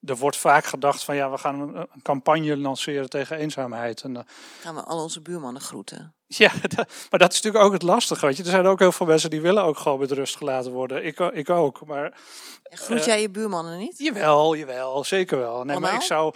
er 0.00 0.16
wordt 0.16 0.36
vaak 0.36 0.64
gedacht 0.64 1.04
van 1.04 1.16
ja, 1.16 1.30
we 1.30 1.38
gaan 1.38 1.60
een, 1.60 1.76
een 1.76 2.02
campagne 2.02 2.56
lanceren 2.56 3.10
tegen 3.10 3.36
eenzaamheid. 3.36 4.02
En, 4.02 4.16
eh, 4.16 4.22
Gaan 4.60 4.74
we 4.74 4.82
al 4.82 5.02
onze 5.02 5.20
buurmannen 5.20 5.62
groeten? 5.62 6.14
ja, 6.26 6.52
dat- 6.62 7.06
maar 7.10 7.18
dat 7.20 7.32
is 7.32 7.40
natuurlijk 7.40 7.64
ook 7.64 7.72
het 7.72 7.82
lastige. 7.82 8.26
Weet 8.26 8.36
je. 8.36 8.42
Er 8.42 8.48
zijn 8.50 8.66
ook 8.66 8.78
heel 8.78 8.92
veel 8.92 9.06
mensen 9.06 9.30
die 9.30 9.40
willen 9.40 9.62
ook 9.62 9.78
gewoon 9.78 9.98
met 9.98 10.10
rust 10.10 10.36
gelaten 10.36 10.72
worden. 10.72 11.04
Ik, 11.04 11.20
o- 11.20 11.30
ik 11.32 11.50
ook. 11.50 11.86
Maar 11.86 12.20
Groet 12.62 12.98
Eh, 12.98 13.06
jij 13.06 13.20
je 13.20 13.30
buurmannen 13.30 13.78
niet? 13.78 13.98
jawel, 13.98 14.54
jawel, 14.56 15.04
zeker 15.04 15.38
wel. 15.38 15.64
Nee, 15.64 15.78
maar 15.78 15.94
ik 15.94 16.00
zou. 16.00 16.34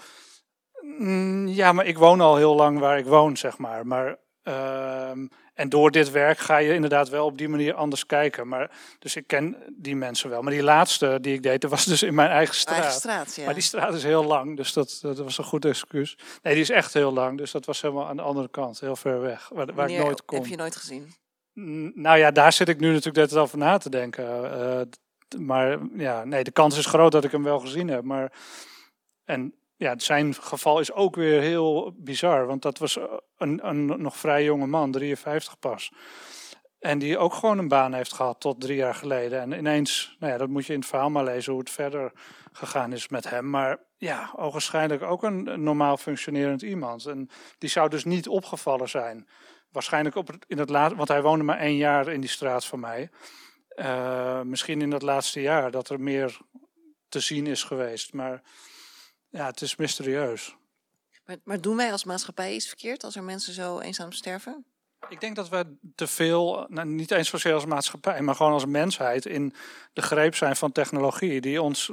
Mm, 0.80 1.46
ja, 1.48 1.72
maar 1.72 1.86
ik 1.86 1.98
woon 1.98 2.20
al 2.20 2.36
heel 2.36 2.54
lang 2.54 2.78
waar 2.78 2.98
ik 2.98 3.06
woon, 3.06 3.36
zeg 3.36 3.58
maar. 3.58 3.86
Maar. 3.86 4.18
ehm, 4.42 5.26
en 5.54 5.68
door 5.68 5.90
dit 5.90 6.10
werk 6.10 6.38
ga 6.38 6.56
je 6.56 6.74
inderdaad 6.74 7.08
wel 7.08 7.26
op 7.26 7.38
die 7.38 7.48
manier 7.48 7.74
anders 7.74 8.06
kijken. 8.06 8.48
Maar, 8.48 8.70
dus 8.98 9.16
ik 9.16 9.26
ken 9.26 9.56
die 9.76 9.96
mensen 9.96 10.30
wel. 10.30 10.42
Maar 10.42 10.52
die 10.52 10.62
laatste 10.62 11.18
die 11.20 11.34
ik 11.34 11.42
deed, 11.42 11.60
dat 11.62 11.70
was 11.70 11.84
dus 11.84 12.02
in 12.02 12.14
mijn 12.14 12.30
eigen 12.30 12.54
straat. 12.54 12.78
Eigen 12.78 12.92
straat, 12.92 13.34
ja. 13.34 13.44
Maar 13.44 13.54
die 13.54 13.62
straat 13.62 13.94
is 13.94 14.02
heel 14.02 14.24
lang, 14.24 14.56
dus 14.56 14.72
dat, 14.72 14.98
dat 15.02 15.18
was 15.18 15.38
een 15.38 15.44
goed 15.44 15.64
excuus. 15.64 16.18
Nee, 16.42 16.52
die 16.52 16.62
is 16.62 16.70
echt 16.70 16.94
heel 16.94 17.12
lang, 17.12 17.38
dus 17.38 17.50
dat 17.50 17.64
was 17.64 17.80
helemaal 17.80 18.06
aan 18.06 18.16
de 18.16 18.22
andere 18.22 18.48
kant, 18.48 18.80
heel 18.80 18.96
ver 18.96 19.20
weg, 19.20 19.48
waar, 19.48 19.74
waar 19.74 19.90
ik 19.90 19.98
nooit 19.98 20.24
kom. 20.24 20.38
Heb 20.38 20.46
je 20.46 20.56
nooit 20.56 20.76
gezien? 20.76 21.14
Nou 21.94 22.18
ja, 22.18 22.30
daar 22.30 22.52
zit 22.52 22.68
ik 22.68 22.80
nu 22.80 22.88
natuurlijk 22.88 23.16
net 23.30 23.36
over 23.36 23.58
na 23.58 23.78
te 23.78 23.90
denken. 23.90 24.52
eh, 24.52 24.80
maar 25.38 25.78
ja, 25.96 26.24
nee, 26.24 26.44
de 26.44 26.50
kans 26.50 26.78
is 26.78 26.86
groot 26.86 27.12
dat 27.12 27.24
ik 27.24 27.30
hem 27.32 27.42
wel 27.42 27.58
gezien 27.58 27.88
heb. 27.88 28.02
Maar, 28.02 28.32
en 29.24 29.54
ja, 29.82 29.94
zijn 29.96 30.34
geval 30.34 30.80
is 30.80 30.92
ook 30.92 31.16
weer 31.16 31.40
heel 31.40 31.94
bizar. 31.96 32.46
Want 32.46 32.62
dat 32.62 32.78
was 32.78 32.98
een, 33.36 33.68
een 33.68 34.02
nog 34.02 34.16
vrij 34.16 34.44
jonge 34.44 34.66
man, 34.66 34.90
53 34.90 35.58
pas. 35.58 35.92
En 36.78 36.98
die 36.98 37.18
ook 37.18 37.34
gewoon 37.34 37.58
een 37.58 37.68
baan 37.68 37.94
heeft 37.94 38.12
gehad 38.12 38.40
tot 38.40 38.60
drie 38.60 38.76
jaar 38.76 38.94
geleden. 38.94 39.40
En 39.40 39.52
ineens, 39.52 40.16
nou 40.18 40.32
ja, 40.32 40.38
dat 40.38 40.48
moet 40.48 40.66
je 40.66 40.72
in 40.72 40.78
het 40.78 40.88
verhaal 40.88 41.10
maar 41.10 41.24
lezen 41.24 41.52
hoe 41.52 41.60
het 41.60 41.70
verder 41.70 42.12
gegaan 42.52 42.92
is 42.92 43.08
met 43.08 43.30
hem. 43.30 43.50
Maar 43.50 43.78
ja, 43.96 44.32
ogenschijnlijk 44.36 45.02
ook 45.02 45.22
een, 45.22 45.62
normaal 45.62 45.96
functionerend 45.96 46.62
iemand. 46.62 47.06
En 47.06 47.30
die 47.58 47.70
zou 47.70 47.88
dus 47.88 48.04
niet 48.04 48.28
opgevallen 48.28 48.88
zijn. 48.88 49.28
Waarschijnlijk 49.70 50.14
op 50.14 50.30
in 50.46 50.58
het 50.58 50.70
laatste, 50.70 50.96
want 50.96 51.08
hij 51.08 51.22
woonde 51.22 51.44
maar 51.44 51.58
één 51.58 51.76
jaar 51.76 52.08
in 52.08 52.20
die 52.20 52.30
straat 52.30 52.64
van 52.64 52.80
mij. 52.80 53.10
Uh, 53.76 54.40
misschien 54.40 54.80
in 54.80 54.90
dat 54.90 55.02
laatste 55.02 55.40
jaar 55.40 55.70
dat 55.70 55.88
er 55.88 56.00
meer 56.00 56.38
te 57.08 57.20
zien 57.20 57.46
is 57.46 57.62
geweest. 57.62 58.12
Maar 58.12 58.42
ja, 59.32 59.46
het 59.46 59.60
is 59.60 59.76
mysterieus. 59.76 60.56
Maar, 61.26 61.36
maar 61.44 61.60
doen 61.60 61.76
wij 61.76 61.92
als 61.92 62.04
maatschappij 62.04 62.54
iets 62.54 62.66
verkeerd 62.66 63.04
als 63.04 63.16
er 63.16 63.22
mensen 63.22 63.52
zo 63.52 63.78
eenzaam 63.78 64.12
sterven? 64.12 64.64
Ik 65.08 65.20
denk 65.20 65.36
dat 65.36 65.48
we 65.48 65.76
te 65.94 66.06
veel, 66.06 66.66
nou, 66.68 66.88
niet 66.88 67.10
eens 67.10 67.28
zozeer 67.28 67.54
als 67.54 67.66
maatschappij, 67.66 68.20
maar 68.20 68.34
gewoon 68.34 68.52
als 68.52 68.66
mensheid 68.66 69.26
in 69.26 69.54
de 69.92 70.02
greep 70.02 70.34
zijn 70.34 70.56
van 70.56 70.72
technologie 70.72 71.40
die, 71.40 71.62
ons, 71.62 71.90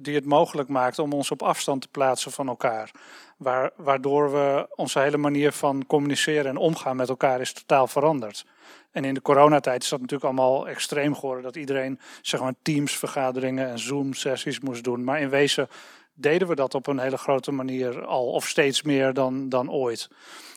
die 0.00 0.14
het 0.14 0.24
mogelijk 0.24 0.68
maakt 0.68 0.98
om 0.98 1.12
ons 1.12 1.30
op 1.30 1.42
afstand 1.42 1.80
te 1.80 1.88
plaatsen 1.88 2.32
van 2.32 2.48
elkaar. 2.48 2.90
Waar, 3.36 3.70
waardoor 3.76 4.32
we 4.32 4.68
onze 4.74 4.98
hele 4.98 5.16
manier 5.16 5.52
van 5.52 5.86
communiceren 5.86 6.46
en 6.46 6.56
omgaan 6.56 6.96
met 6.96 7.08
elkaar 7.08 7.40
is 7.40 7.52
totaal 7.52 7.86
veranderd. 7.86 8.44
En 8.90 9.04
in 9.04 9.14
de 9.14 9.22
coronatijd 9.22 9.82
is 9.82 9.88
dat 9.88 10.00
natuurlijk 10.00 10.24
allemaal 10.24 10.68
extreem 10.68 11.14
geworden. 11.14 11.42
Dat 11.42 11.56
iedereen 11.56 12.00
zeg 12.22 12.40
maar 12.40 12.54
Teams-vergaderingen 12.62 13.68
en 13.68 13.78
Zoom-sessies 13.78 14.60
moest 14.60 14.84
doen. 14.84 15.04
Maar 15.04 15.20
in 15.20 15.30
wezen 15.30 15.68
deden 16.14 16.48
we 16.48 16.54
dat 16.54 16.74
op 16.74 16.86
een 16.86 16.98
hele 16.98 17.16
grote 17.16 17.52
manier 17.52 18.04
al, 18.04 18.30
of 18.30 18.48
steeds 18.48 18.82
meer 18.82 19.12
dan, 19.12 19.48
dan 19.48 19.70
ooit. 19.70 20.08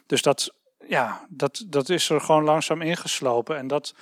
Dus 0.06 0.22
dat, 0.22 0.54
ja, 0.88 1.26
dat, 1.30 1.66
dat 1.68 1.90
is 1.90 2.10
er 2.10 2.22
gewoon 2.22 2.44
langzaam 2.44 2.82
ingeslopen. 2.82 3.58
En 3.58 3.68
dat... 3.68 3.94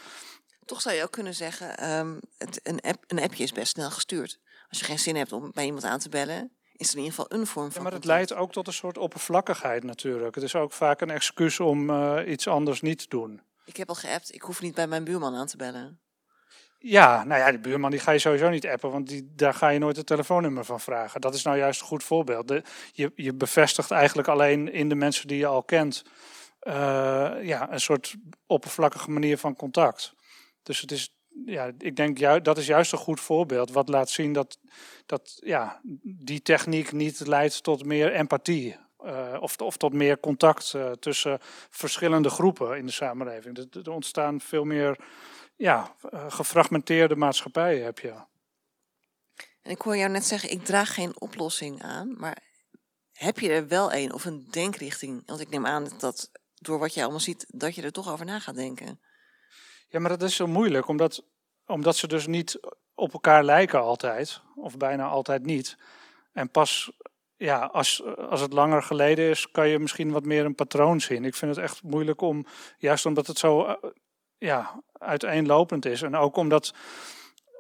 Toch 0.65 0.81
zou 0.81 0.95
je 0.95 1.03
ook 1.03 1.11
kunnen 1.11 1.33
zeggen, 1.35 1.89
um, 1.89 2.19
het, 2.37 2.59
een, 2.63 2.81
app, 2.81 3.03
een 3.07 3.19
appje 3.19 3.43
is 3.43 3.51
best 3.51 3.71
snel 3.71 3.91
gestuurd. 3.91 4.39
Als 4.69 4.79
je 4.79 4.85
geen 4.85 4.99
zin 4.99 5.15
hebt 5.15 5.31
om 5.31 5.51
bij 5.53 5.65
iemand 5.65 5.83
aan 5.83 5.99
te 5.99 6.09
bellen, 6.09 6.51
is 6.73 6.89
er 6.89 6.97
in 6.97 7.03
ieder 7.03 7.19
geval 7.19 7.39
een 7.39 7.47
vorm 7.47 7.71
van. 7.71 7.75
Ja, 7.75 7.89
maar 7.89 7.97
het 7.97 8.05
leidt 8.05 8.33
ook 8.33 8.51
tot 8.51 8.67
een 8.67 8.73
soort 8.73 8.97
oppervlakkigheid 8.97 9.83
natuurlijk. 9.83 10.35
Het 10.35 10.43
is 10.43 10.55
ook 10.55 10.71
vaak 10.71 11.01
een 11.01 11.09
excuus 11.09 11.59
om 11.59 11.89
uh, 11.89 12.19
iets 12.27 12.47
anders 12.47 12.81
niet 12.81 12.97
te 12.97 13.07
doen. 13.07 13.41
Ik 13.65 13.77
heb 13.77 13.89
al 13.89 13.95
geappt, 13.95 14.33
ik 14.33 14.41
hoef 14.41 14.61
niet 14.61 14.75
bij 14.75 14.87
mijn 14.87 15.03
buurman 15.03 15.35
aan 15.35 15.47
te 15.47 15.57
bellen. 15.57 15.99
Ja, 16.85 17.23
nou 17.23 17.39
ja, 17.39 17.51
de 17.51 17.59
buurman 17.59 17.91
die 17.91 17.99
ga 17.99 18.11
je 18.11 18.19
sowieso 18.19 18.49
niet 18.49 18.67
appen, 18.67 18.91
want 18.91 19.07
die, 19.07 19.31
daar 19.35 19.53
ga 19.53 19.69
je 19.69 19.79
nooit 19.79 19.95
het 19.95 20.05
telefoonnummer 20.05 20.65
van 20.65 20.79
vragen. 20.79 21.21
Dat 21.21 21.33
is 21.33 21.43
nou 21.43 21.57
juist 21.57 21.81
een 21.81 21.87
goed 21.87 22.03
voorbeeld. 22.03 22.47
De, 22.47 22.63
je, 22.91 23.11
je 23.15 23.33
bevestigt 23.33 23.91
eigenlijk 23.91 24.27
alleen 24.27 24.71
in 24.71 24.89
de 24.89 24.95
mensen 24.95 25.27
die 25.27 25.37
je 25.37 25.45
al 25.45 25.63
kent 25.63 26.03
uh, 26.63 26.73
ja, 27.41 27.71
een 27.71 27.79
soort 27.79 28.15
oppervlakkige 28.47 29.11
manier 29.11 29.37
van 29.37 29.55
contact. 29.55 30.13
Dus 30.63 30.81
het 30.81 30.91
is, 30.91 31.15
ja, 31.45 31.71
ik 31.77 31.95
denk 31.95 32.43
dat 32.43 32.57
is 32.57 32.65
juist 32.65 32.91
een 32.91 32.97
goed 32.97 33.19
voorbeeld 33.19 33.71
wat 33.71 33.89
laat 33.89 34.09
zien 34.09 34.33
dat, 34.33 34.57
dat 35.05 35.39
ja, 35.43 35.81
die 36.03 36.41
techniek 36.41 36.91
niet 36.91 37.27
leidt 37.27 37.63
tot 37.63 37.85
meer 37.85 38.13
empathie. 38.13 38.75
Uh, 39.05 39.37
of, 39.39 39.57
of 39.57 39.77
tot 39.77 39.93
meer 39.93 40.19
contact 40.19 40.73
uh, 40.75 40.91
tussen 40.91 41.37
verschillende 41.69 42.29
groepen 42.29 42.77
in 42.77 42.85
de 42.85 42.91
samenleving. 42.91 43.57
Er 43.83 43.91
ontstaan 43.91 44.41
veel 44.41 44.63
meer 44.63 44.97
ja, 45.63 45.95
gefragmenteerde 46.27 47.15
maatschappijen 47.15 47.83
heb 47.83 47.99
je. 47.99 48.13
En 49.61 49.71
ik 49.71 49.81
hoor 49.81 49.97
jou 49.97 50.11
net 50.11 50.25
zeggen, 50.25 50.51
ik 50.51 50.65
draag 50.65 50.93
geen 50.93 51.19
oplossing 51.21 51.81
aan, 51.81 52.15
maar 52.17 52.37
heb 53.11 53.39
je 53.39 53.49
er 53.49 53.67
wel 53.67 53.93
een 53.93 54.13
of 54.13 54.25
een 54.25 54.47
denkrichting? 54.49 55.23
Want 55.25 55.39
ik 55.39 55.49
neem 55.49 55.65
aan 55.65 55.89
dat 55.97 56.31
door 56.53 56.79
wat 56.79 56.93
je 56.93 57.01
allemaal 57.01 57.19
ziet, 57.19 57.45
dat 57.47 57.75
je 57.75 57.81
er 57.81 57.91
toch 57.91 58.11
over 58.11 58.25
na 58.25 58.39
gaat 58.39 58.55
denken. 58.55 58.99
Ja, 59.87 59.99
maar 59.99 60.09
dat 60.09 60.23
is 60.23 60.35
zo 60.35 60.47
moeilijk, 60.47 60.87
omdat, 60.87 61.23
omdat 61.65 61.95
ze 61.95 62.07
dus 62.07 62.27
niet 62.27 62.59
op 62.93 63.13
elkaar 63.13 63.43
lijken 63.43 63.81
altijd, 63.81 64.41
of 64.55 64.77
bijna 64.77 65.07
altijd 65.07 65.43
niet. 65.43 65.77
En 66.33 66.49
pas 66.49 66.91
ja, 67.35 67.65
als, 67.65 68.03
als 68.17 68.41
het 68.41 68.53
langer 68.53 68.83
geleden 68.83 69.29
is, 69.29 69.51
kan 69.51 69.67
je 69.67 69.79
misschien 69.79 70.11
wat 70.11 70.25
meer 70.25 70.45
een 70.45 70.55
patroon 70.55 71.01
zien. 71.01 71.25
Ik 71.25 71.35
vind 71.35 71.55
het 71.55 71.63
echt 71.63 71.83
moeilijk 71.83 72.21
om, 72.21 72.45
juist 72.77 73.05
omdat 73.05 73.27
het 73.27 73.37
zo 73.37 73.67
uh, 73.67 73.73
ja, 74.37 74.83
uiteenlopend 75.03 75.85
is. 75.85 76.01
En 76.01 76.15
ook 76.15 76.35
omdat 76.35 76.73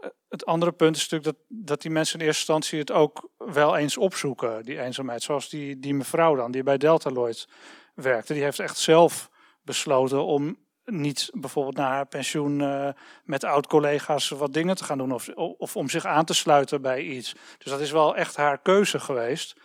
eh, 0.01 0.09
het 0.29 0.45
andere 0.45 0.71
punt 0.71 0.95
is 0.95 1.09
natuurlijk 1.09 1.37
dat, 1.37 1.45
dat 1.67 1.81
die 1.81 1.91
mensen 1.91 2.19
in 2.19 2.25
eerste 2.25 2.39
instantie 2.39 2.79
het 2.79 2.91
ook 2.91 3.29
wel 3.37 3.77
eens 3.77 3.97
opzoeken, 3.97 4.63
die 4.63 4.81
eenzaamheid. 4.81 5.23
Zoals 5.23 5.49
die, 5.49 5.79
die 5.79 5.93
mevrouw 5.93 6.35
dan, 6.35 6.51
die 6.51 6.63
bij 6.63 6.77
Deltaloid 6.77 7.47
werkte. 7.95 8.33
Die 8.33 8.43
heeft 8.43 8.59
echt 8.59 8.77
zelf 8.77 9.29
besloten 9.61 10.25
om 10.25 10.57
niet 10.85 11.29
bijvoorbeeld 11.33 11.75
na 11.75 11.87
haar 11.87 12.05
pensioen 12.05 12.59
uh, 12.59 12.89
met 13.23 13.43
oud-collega's 13.43 14.29
wat 14.29 14.53
dingen 14.53 14.75
te 14.75 14.83
gaan 14.83 14.97
doen 14.97 15.11
of, 15.11 15.29
of 15.35 15.75
om 15.75 15.89
zich 15.89 16.05
aan 16.05 16.25
te 16.25 16.33
sluiten 16.33 16.81
bij 16.81 17.01
iets. 17.01 17.35
Dus 17.57 17.71
dat 17.71 17.79
is 17.79 17.91
wel 17.91 18.15
echt 18.15 18.35
haar 18.35 18.57
keuze 18.57 18.99
geweest. 18.99 19.55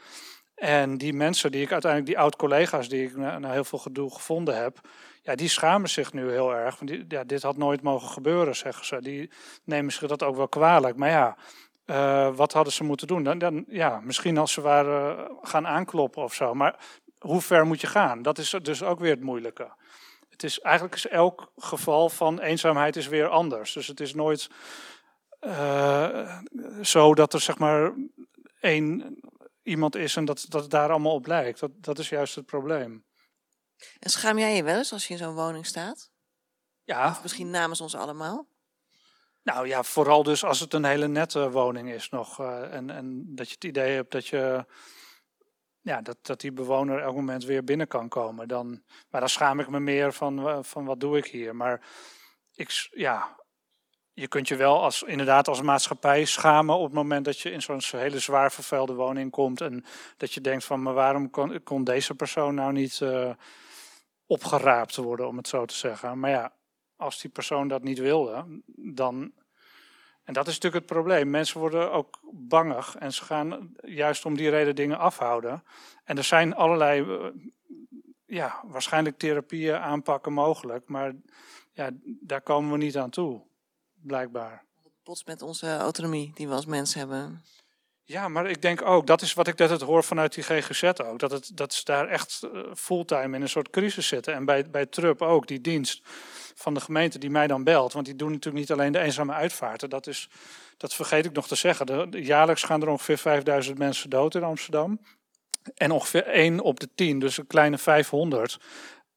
En 0.55 0.99
die 0.99 1.13
mensen 1.13 1.51
die 1.51 1.63
ik 1.63 1.73
uiteindelijk, 1.73 2.11
die 2.11 2.21
oud-collega's 2.23 2.89
die 2.89 3.05
ik 3.05 3.17
na, 3.17 3.39
na, 3.39 3.53
heel 3.53 3.65
veel 3.65 3.79
gedoe 3.79 4.13
gevonden 4.13 4.63
heb, 4.63 4.81
ja, 5.29 5.35
die 5.35 5.49
schamen 5.49 5.89
zich 5.89 6.13
nu 6.13 6.31
heel 6.31 6.55
erg. 6.55 6.79
Want 6.79 7.05
ja, 7.09 7.25
dit 7.25 7.43
had 7.43 7.57
nooit 7.57 7.83
mogen 7.83 8.09
gebeuren, 8.09 8.57
zeggen 8.57 8.87
ze. 8.87 9.01
Die 9.01 9.31
nemen 9.65 9.93
zich 9.93 10.09
dat 10.09 10.23
ook 10.23 10.37
wel 10.37 10.49
kwalijk. 10.49 10.97
Maar 10.97 11.11
ja, 11.11 11.37
uh, 11.87 12.37
wat 12.37 12.53
hadden 12.53 12.73
ze 12.73 12.85
moeten 12.85 13.07
doen? 13.07 13.23
Dan, 13.23 13.39
dan, 13.39 13.65
ja, 13.69 14.01
misschien 14.01 14.39
als 14.39 14.53
ze 14.53 14.61
waren 14.61 15.31
gaan 15.43 15.67
aankloppen 15.67 16.23
of 16.23 16.35
zo. 16.35 16.55
Maar 16.55 16.77
hoe 17.19 17.41
ver 17.41 17.67
moet 17.67 17.81
je 17.81 17.87
gaan? 17.87 18.23
Dat 18.23 18.39
is 18.39 18.55
dus 18.63 18.83
ook 18.83 18.99
weer 19.01 19.11
het 19.11 19.23
moeilijke. 19.23 19.73
Het 20.29 20.43
is 20.43 20.61
eigenlijk 20.61 20.95
is 20.95 21.09
elk 21.09 21.53
geval 21.57 22.09
van 22.09 22.41
eenzaamheid 22.41 22.97
is 22.97 23.09
weer 23.09 23.29
anders. 23.29 23.73
Dus 23.73 23.87
het 23.87 24.01
is 24.01 24.15
nooit 24.15 24.51
uh, 25.41 26.39
zo 26.83 27.15
dat 27.15 27.33
er 27.33 27.41
zeg 27.41 27.59
maar 27.59 27.93
één 28.61 29.19
iemand 29.63 29.97
is 29.97 30.17
en 30.17 30.25
dat, 30.25 30.47
dat 30.49 30.63
het 30.63 30.71
daar 30.71 30.91
allemaal 30.91 31.15
op 31.15 31.27
lijkt. 31.27 31.61
Dat, 31.61 31.71
dat 31.75 31.99
is 31.99 32.09
juist 32.09 32.35
het 32.35 32.47
probleem. 32.47 33.07
En 33.99 34.11
schaam 34.11 34.39
jij 34.39 34.57
je 34.57 34.63
wel 34.63 34.77
eens 34.77 34.93
als 34.93 35.07
je 35.07 35.13
in 35.13 35.19
zo'n 35.19 35.35
woning 35.35 35.67
staat? 35.67 36.11
Ja. 36.85 37.09
Of 37.11 37.23
misschien 37.23 37.51
namens 37.51 37.81
ons 37.81 37.95
allemaal? 37.95 38.49
Nou 39.43 39.67
ja, 39.67 39.83
vooral 39.83 40.23
dus 40.23 40.45
als 40.45 40.61
het 40.61 40.75
een 40.75 40.85
hele 40.85 41.09
nette 41.09 41.51
woning 41.51 41.91
is 41.91 42.09
nog. 42.09 42.41
Uh, 42.41 42.75
en, 42.75 42.91
en 42.91 43.35
dat 43.35 43.49
je 43.49 43.55
het 43.55 43.65
idee 43.65 43.95
hebt 43.95 44.13
dat 44.13 44.27
je 44.27 44.67
ja, 45.81 46.01
dat, 46.01 46.17
dat 46.23 46.41
die 46.41 46.53
bewoner 46.53 47.01
elk 47.01 47.15
moment 47.15 47.45
weer 47.45 47.65
binnen 47.65 47.87
kan 47.87 48.09
komen. 48.09 48.49
Dan, 48.49 48.83
maar 49.11 49.21
dan 49.21 49.29
schaam 49.29 49.61
ik 49.61 49.69
me 49.69 49.81
meer 49.81 50.13
van, 50.13 50.65
van 50.65 50.85
wat 50.85 51.01
doe 51.01 51.17
ik 51.17 51.27
hier. 51.27 51.57
Maar 51.57 51.81
ik, 52.55 52.89
ja, 52.91 53.37
je 54.13 54.29
kunt 54.29 54.49
je 54.49 54.57
wel 54.57 54.83
als, 54.83 55.03
inderdaad 55.03 55.49
als 55.49 55.63
maatschappij 55.63 56.25
schamen 56.25 56.77
op 56.77 56.85
het 56.85 56.93
moment 56.93 57.25
dat 57.25 57.39
je 57.39 57.51
in 57.51 57.63
zo'n 57.63 57.81
hele 57.87 58.19
zwaar 58.19 58.53
vervuilde 58.53 58.95
woning 58.95 59.31
komt. 59.31 59.61
En 59.61 59.85
dat 60.17 60.33
je 60.33 60.41
denkt 60.41 60.65
van, 60.65 60.83
maar 60.83 60.95
waarom 60.95 61.31
kon, 61.31 61.63
kon 61.63 61.85
deze 61.85 62.15
persoon 62.15 62.55
nou 62.55 62.73
niet 62.73 63.01
uh, 63.01 63.31
opgeraapt 64.29 64.97
worden, 64.97 65.29
om 65.29 65.37
het 65.37 65.49
zo 65.49 65.65
te 65.65 65.75
zeggen. 65.75 66.19
Maar 66.19 66.31
ja, 66.31 66.53
als 66.97 67.21
die 67.21 67.31
persoon 67.31 67.69
dat 67.69 67.83
niet 67.83 67.99
wilde, 67.99 68.63
dan 68.77 69.33
en 70.29 70.35
dat 70.35 70.47
is 70.47 70.55
natuurlijk 70.55 70.85
het 70.85 70.99
probleem. 70.99 71.31
Mensen 71.31 71.61
worden 71.61 71.93
ook 71.93 72.21
bangig 72.33 72.97
en 72.97 73.13
ze 73.13 73.25
gaan 73.25 73.73
juist 73.81 74.25
om 74.25 74.37
die 74.37 74.51
reden 74.51 74.75
dingen 74.75 74.99
afhouden. 74.99 75.65
En 76.05 76.17
er 76.17 76.25
zijn 76.25 76.55
allerlei, 76.55 77.01
eh, 77.01 77.27
ja, 78.27 78.63
waarschijnlijk 78.67 79.19
therapieën, 79.19 79.77
aanpakken 79.77 80.33
mogelijk. 80.33 80.89
Maar 80.89 81.13
ja, 81.73 81.91
daar 82.21 82.41
komen 82.41 82.73
we 82.73 82.79
niet 82.79 82.97
aan 82.97 83.11
toe, 83.11 83.43
blijkbaar. 83.95 84.65
Het 85.05 85.27
met 85.27 85.43
onze 85.43 85.77
autonomie 85.77 86.33
die 86.35 86.49
we 86.49 86.55
als 86.55 86.67
mens 86.67 86.95
hebben. 86.95 87.43
Ja, 88.11 88.29
maar 88.29 88.51
ik 88.51 88.63
denk 88.63 88.83
ook, 88.83 89.07
dat 89.07 89.23
is 89.23 89.35
wat 89.35 89.47
ik 89.47 89.59
net 89.59 89.81
hoor 89.81 90.05
vanuit 90.05 90.35
die 90.35 90.45
GGZ 90.45 90.83
ook, 90.83 91.19
dat, 91.19 91.31
het, 91.31 91.51
dat 91.55 91.75
ze 91.75 91.85
daar 91.85 92.09
echt 92.09 92.43
eh, 92.43 92.61
fulltime 92.75 93.37
in 93.37 93.43
een 93.43 93.49
soort 93.49 93.71
crisis 93.71 94.07
zitten. 94.07 94.35
En 94.35 94.45
bij, 94.45 94.71
bij 94.71 94.87
TRUP 94.87 95.23
ook, 95.23 95.47
die 95.47 95.61
dienst 95.61 96.01
van 96.55 96.75
de 96.75 96.81
gemeente 96.81 97.19
die 97.19 97.31
mij 97.31 97.47
dan 97.47 97.65
belt. 97.65 97.93
Want 97.93 98.07
die 98.07 98.17
doen 98.17 98.31
natuurlijk 98.31 98.57
niet 98.57 98.73
alleen 98.73 98.93
de 98.93 98.99
eenzame 98.99 99.33
uitvaarten. 99.33 99.91
Dat, 99.91 100.07
is, 100.07 100.29
dat 100.77 100.95
vergeet 100.95 101.25
ik 101.25 101.33
nog 101.33 101.49
te 101.49 101.55
zeggen. 101.55 102.11
Jaarlijks 102.11 102.63
gaan 102.63 102.83
er 102.83 102.89
ongeveer 102.89 103.19
5000 103.19 103.79
mensen 103.79 104.11
dood 104.11 104.35
in 104.35 104.43
Amsterdam. 104.43 105.01
En 105.75 105.91
ongeveer 105.91 106.27
1 106.27 106.61
op 106.61 106.81
de 106.81 106.89
10, 106.95 107.19
dus 107.19 107.39
een 107.39 107.47
kleine 107.47 107.79
500, 107.79 108.59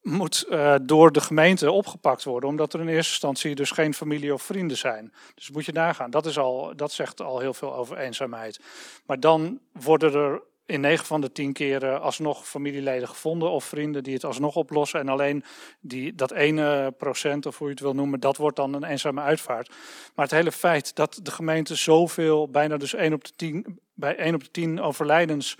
moet 0.02 0.44
uh, 0.48 0.74
door 0.82 1.12
de 1.12 1.20
gemeente 1.20 1.70
opgepakt 1.70 2.24
worden. 2.24 2.48
Omdat 2.48 2.72
er 2.72 2.80
in 2.80 2.88
eerste 2.88 3.10
instantie 3.10 3.54
dus 3.54 3.70
geen 3.70 3.94
familie 3.94 4.34
of 4.34 4.42
vrienden 4.42 4.76
zijn. 4.76 5.12
Dus 5.34 5.50
moet 5.50 5.64
je 5.64 5.72
nagaan. 5.72 6.10
Dat, 6.10 6.26
is 6.26 6.38
al, 6.38 6.76
dat 6.76 6.92
zegt 6.92 7.20
al 7.20 7.38
heel 7.38 7.54
veel 7.54 7.74
over 7.74 7.96
eenzaamheid. 7.96 8.60
Maar 9.06 9.20
dan 9.20 9.60
worden 9.72 10.14
er 10.14 10.42
in 10.66 10.80
9 10.80 11.06
van 11.06 11.20
de 11.20 11.32
10 11.32 11.52
keren 11.52 12.00
alsnog 12.00 12.48
familieleden 12.48 13.08
gevonden 13.08 13.50
of 13.50 13.64
vrienden 13.64 14.02
die 14.02 14.14
het 14.14 14.24
alsnog 14.24 14.56
oplossen. 14.56 15.00
En 15.00 15.08
alleen 15.08 15.44
die, 15.80 16.14
dat 16.14 16.30
ene 16.30 16.94
procent, 16.98 17.46
of 17.46 17.58
hoe 17.58 17.66
je 17.66 17.72
het 17.72 17.82
wil 17.82 17.94
noemen, 17.94 18.20
dat 18.20 18.36
wordt 18.36 18.56
dan 18.56 18.74
een 18.74 18.84
eenzame 18.84 19.20
uitvaart. 19.20 19.68
Maar 20.14 20.24
het 20.24 20.34
hele 20.34 20.52
feit 20.52 20.94
dat 20.96 21.20
de 21.22 21.30
gemeente 21.30 21.74
zoveel, 21.74 22.48
bijna 22.48 22.76
dus 22.76 22.94
1 22.94 23.12
op 23.12 23.24
de 23.24 23.32
10, 23.36 23.80
bij 23.94 24.16
1 24.16 24.34
op 24.34 24.44
de 24.44 24.50
10 24.50 24.80
overlijdens 24.80 25.56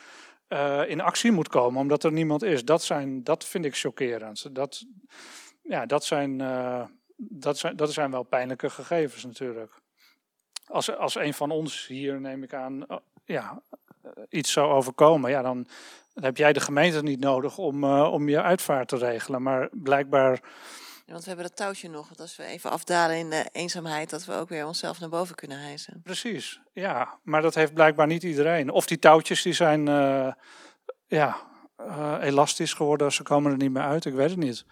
eh, 0.53 0.83
in 0.87 1.01
actie 1.01 1.33
moet 1.33 1.49
komen 1.49 1.81
omdat 1.81 2.05
er 2.05 2.13
niemand 2.13 2.43
is. 2.43 2.65
Dat, 2.65 2.83
zijn, 2.83 3.25
dat 3.25 3.45
vind 3.45 3.65
ik 3.65 3.77
chockerend. 3.77 4.55
Dat, 4.55 4.85
ja, 5.63 5.87
dat, 5.87 6.05
zijn, 6.05 6.39
uh, 6.39 6.85
dat, 7.17 7.59
zijn, 7.59 7.77
dat 7.77 7.93
zijn 7.93 8.11
wel 8.11 8.23
pijnlijke 8.23 8.71
gegevens 8.71 9.25
natuurlijk. 9.25 9.81
Als, 10.67 10.97
als 10.97 11.15
een 11.15 11.35
van 11.35 11.51
ons 11.51 11.87
hier, 11.87 12.21
neem 12.21 12.43
ik 12.43 12.55
aan, 12.55 12.85
uh, 12.89 12.97
ja, 13.25 13.63
iets 14.29 14.53
zou 14.53 14.73
overkomen, 14.73 15.31
ja, 15.31 15.43
dan, 15.43 15.67
dan, 16.15 16.25
heb 16.25 16.37
jij 16.37 16.53
de 16.53 16.61
gemeente 16.61 17.03
niet 17.03 17.21
nodig 17.21 17.59
om, 17.59 17.85
om 17.85 18.29
je 18.29 18.43
uitvaart 18.43 18.89
te 18.89 18.97
regelen. 18.97 19.43
Maar 19.43 19.69
blijkbaar 19.73 20.41
want 21.07 21.23
we 21.23 21.29
hebben 21.29 21.47
dat 21.47 21.57
touwtje 21.57 21.89
nog. 21.89 22.09
Dat 22.09 22.21
als 22.21 22.37
we 22.37 22.45
even 22.45 22.71
afdalen 22.71 23.17
in 23.17 23.31
de 23.31 23.49
eenzaamheid, 23.53 24.11
dat 24.11 24.25
we 24.25 24.33
ook 24.33 24.49
weer 24.49 24.67
onszelf 24.67 25.01
naar 25.01 25.09
boven 25.09 25.35
kunnen 25.35 25.61
hijsen. 25.61 26.01
Precies, 26.03 26.61
ja. 26.73 27.19
Maar 27.23 27.43
dat 27.43 27.55
heeft 27.55 27.75
blijkbaar 27.75 28.07
niet 28.07 28.23
iedereen. 28.23 28.71
Of 28.71 28.87
die 28.87 28.99
touwtjes 28.99 29.43
die 29.43 29.53
zijn 29.53 29.87
uh, 29.87 30.33
ja, 31.07 31.37
uh, 31.81 32.17
elastisch 32.21 32.75
geworden, 32.75 33.13
ze 33.13 33.23
komen 33.23 33.53
er 33.53 33.59
niet 33.59 33.73
meer 33.73 33.83
uit. 33.83 34.05
Ik 34.05 34.15
weet 34.15 34.31
het 34.31 34.39
niet. 34.39 34.65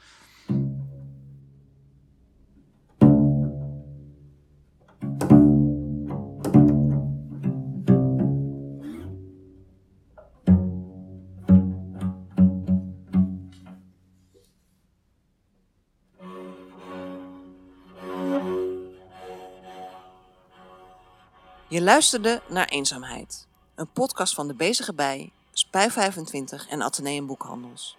Je 21.71 21.83
luisterde 21.83 22.43
naar 22.49 22.69
Eenzaamheid, 22.69 23.47
een 23.75 23.93
podcast 23.93 24.35
van 24.35 24.49
de 24.49 24.55
Bezige 24.55 24.95
Bij, 24.95 25.33
Spui 25.53 25.91
25 25.91 26.69
en 26.69 26.83
Atheneum 26.83 27.27
Boekhandels. 27.27 27.97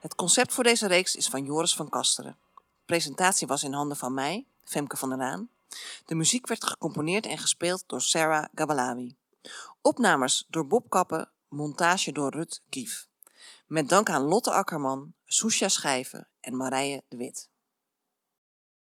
Het 0.00 0.14
concept 0.14 0.52
voor 0.52 0.64
deze 0.64 0.86
reeks 0.86 1.16
is 1.16 1.28
van 1.28 1.44
Joris 1.44 1.74
van 1.74 1.88
Kasteren. 1.88 2.36
De 2.54 2.62
presentatie 2.84 3.46
was 3.46 3.64
in 3.64 3.72
handen 3.72 3.96
van 3.96 4.14
mij, 4.14 4.46
Femke 4.64 4.96
van 4.96 5.08
der 5.08 5.18
Raan. 5.18 5.48
De 6.06 6.14
muziek 6.14 6.46
werd 6.46 6.64
gecomponeerd 6.64 7.26
en 7.26 7.38
gespeeld 7.38 7.84
door 7.86 8.00
Sarah 8.00 8.44
Gabalawi. 8.54 9.16
Opnames 9.82 10.46
door 10.48 10.66
Bob 10.66 10.90
Kappen, 10.90 11.30
montage 11.48 12.12
door 12.12 12.30
Rut 12.30 12.62
Kief. 12.68 13.08
Met 13.66 13.88
dank 13.88 14.10
aan 14.10 14.22
Lotte 14.22 14.50
Akkerman, 14.50 15.14
Soesja 15.26 15.68
Schijven 15.68 16.28
en 16.40 16.56
Marije 16.56 17.02
de 17.08 17.16
Wit. 17.16 17.50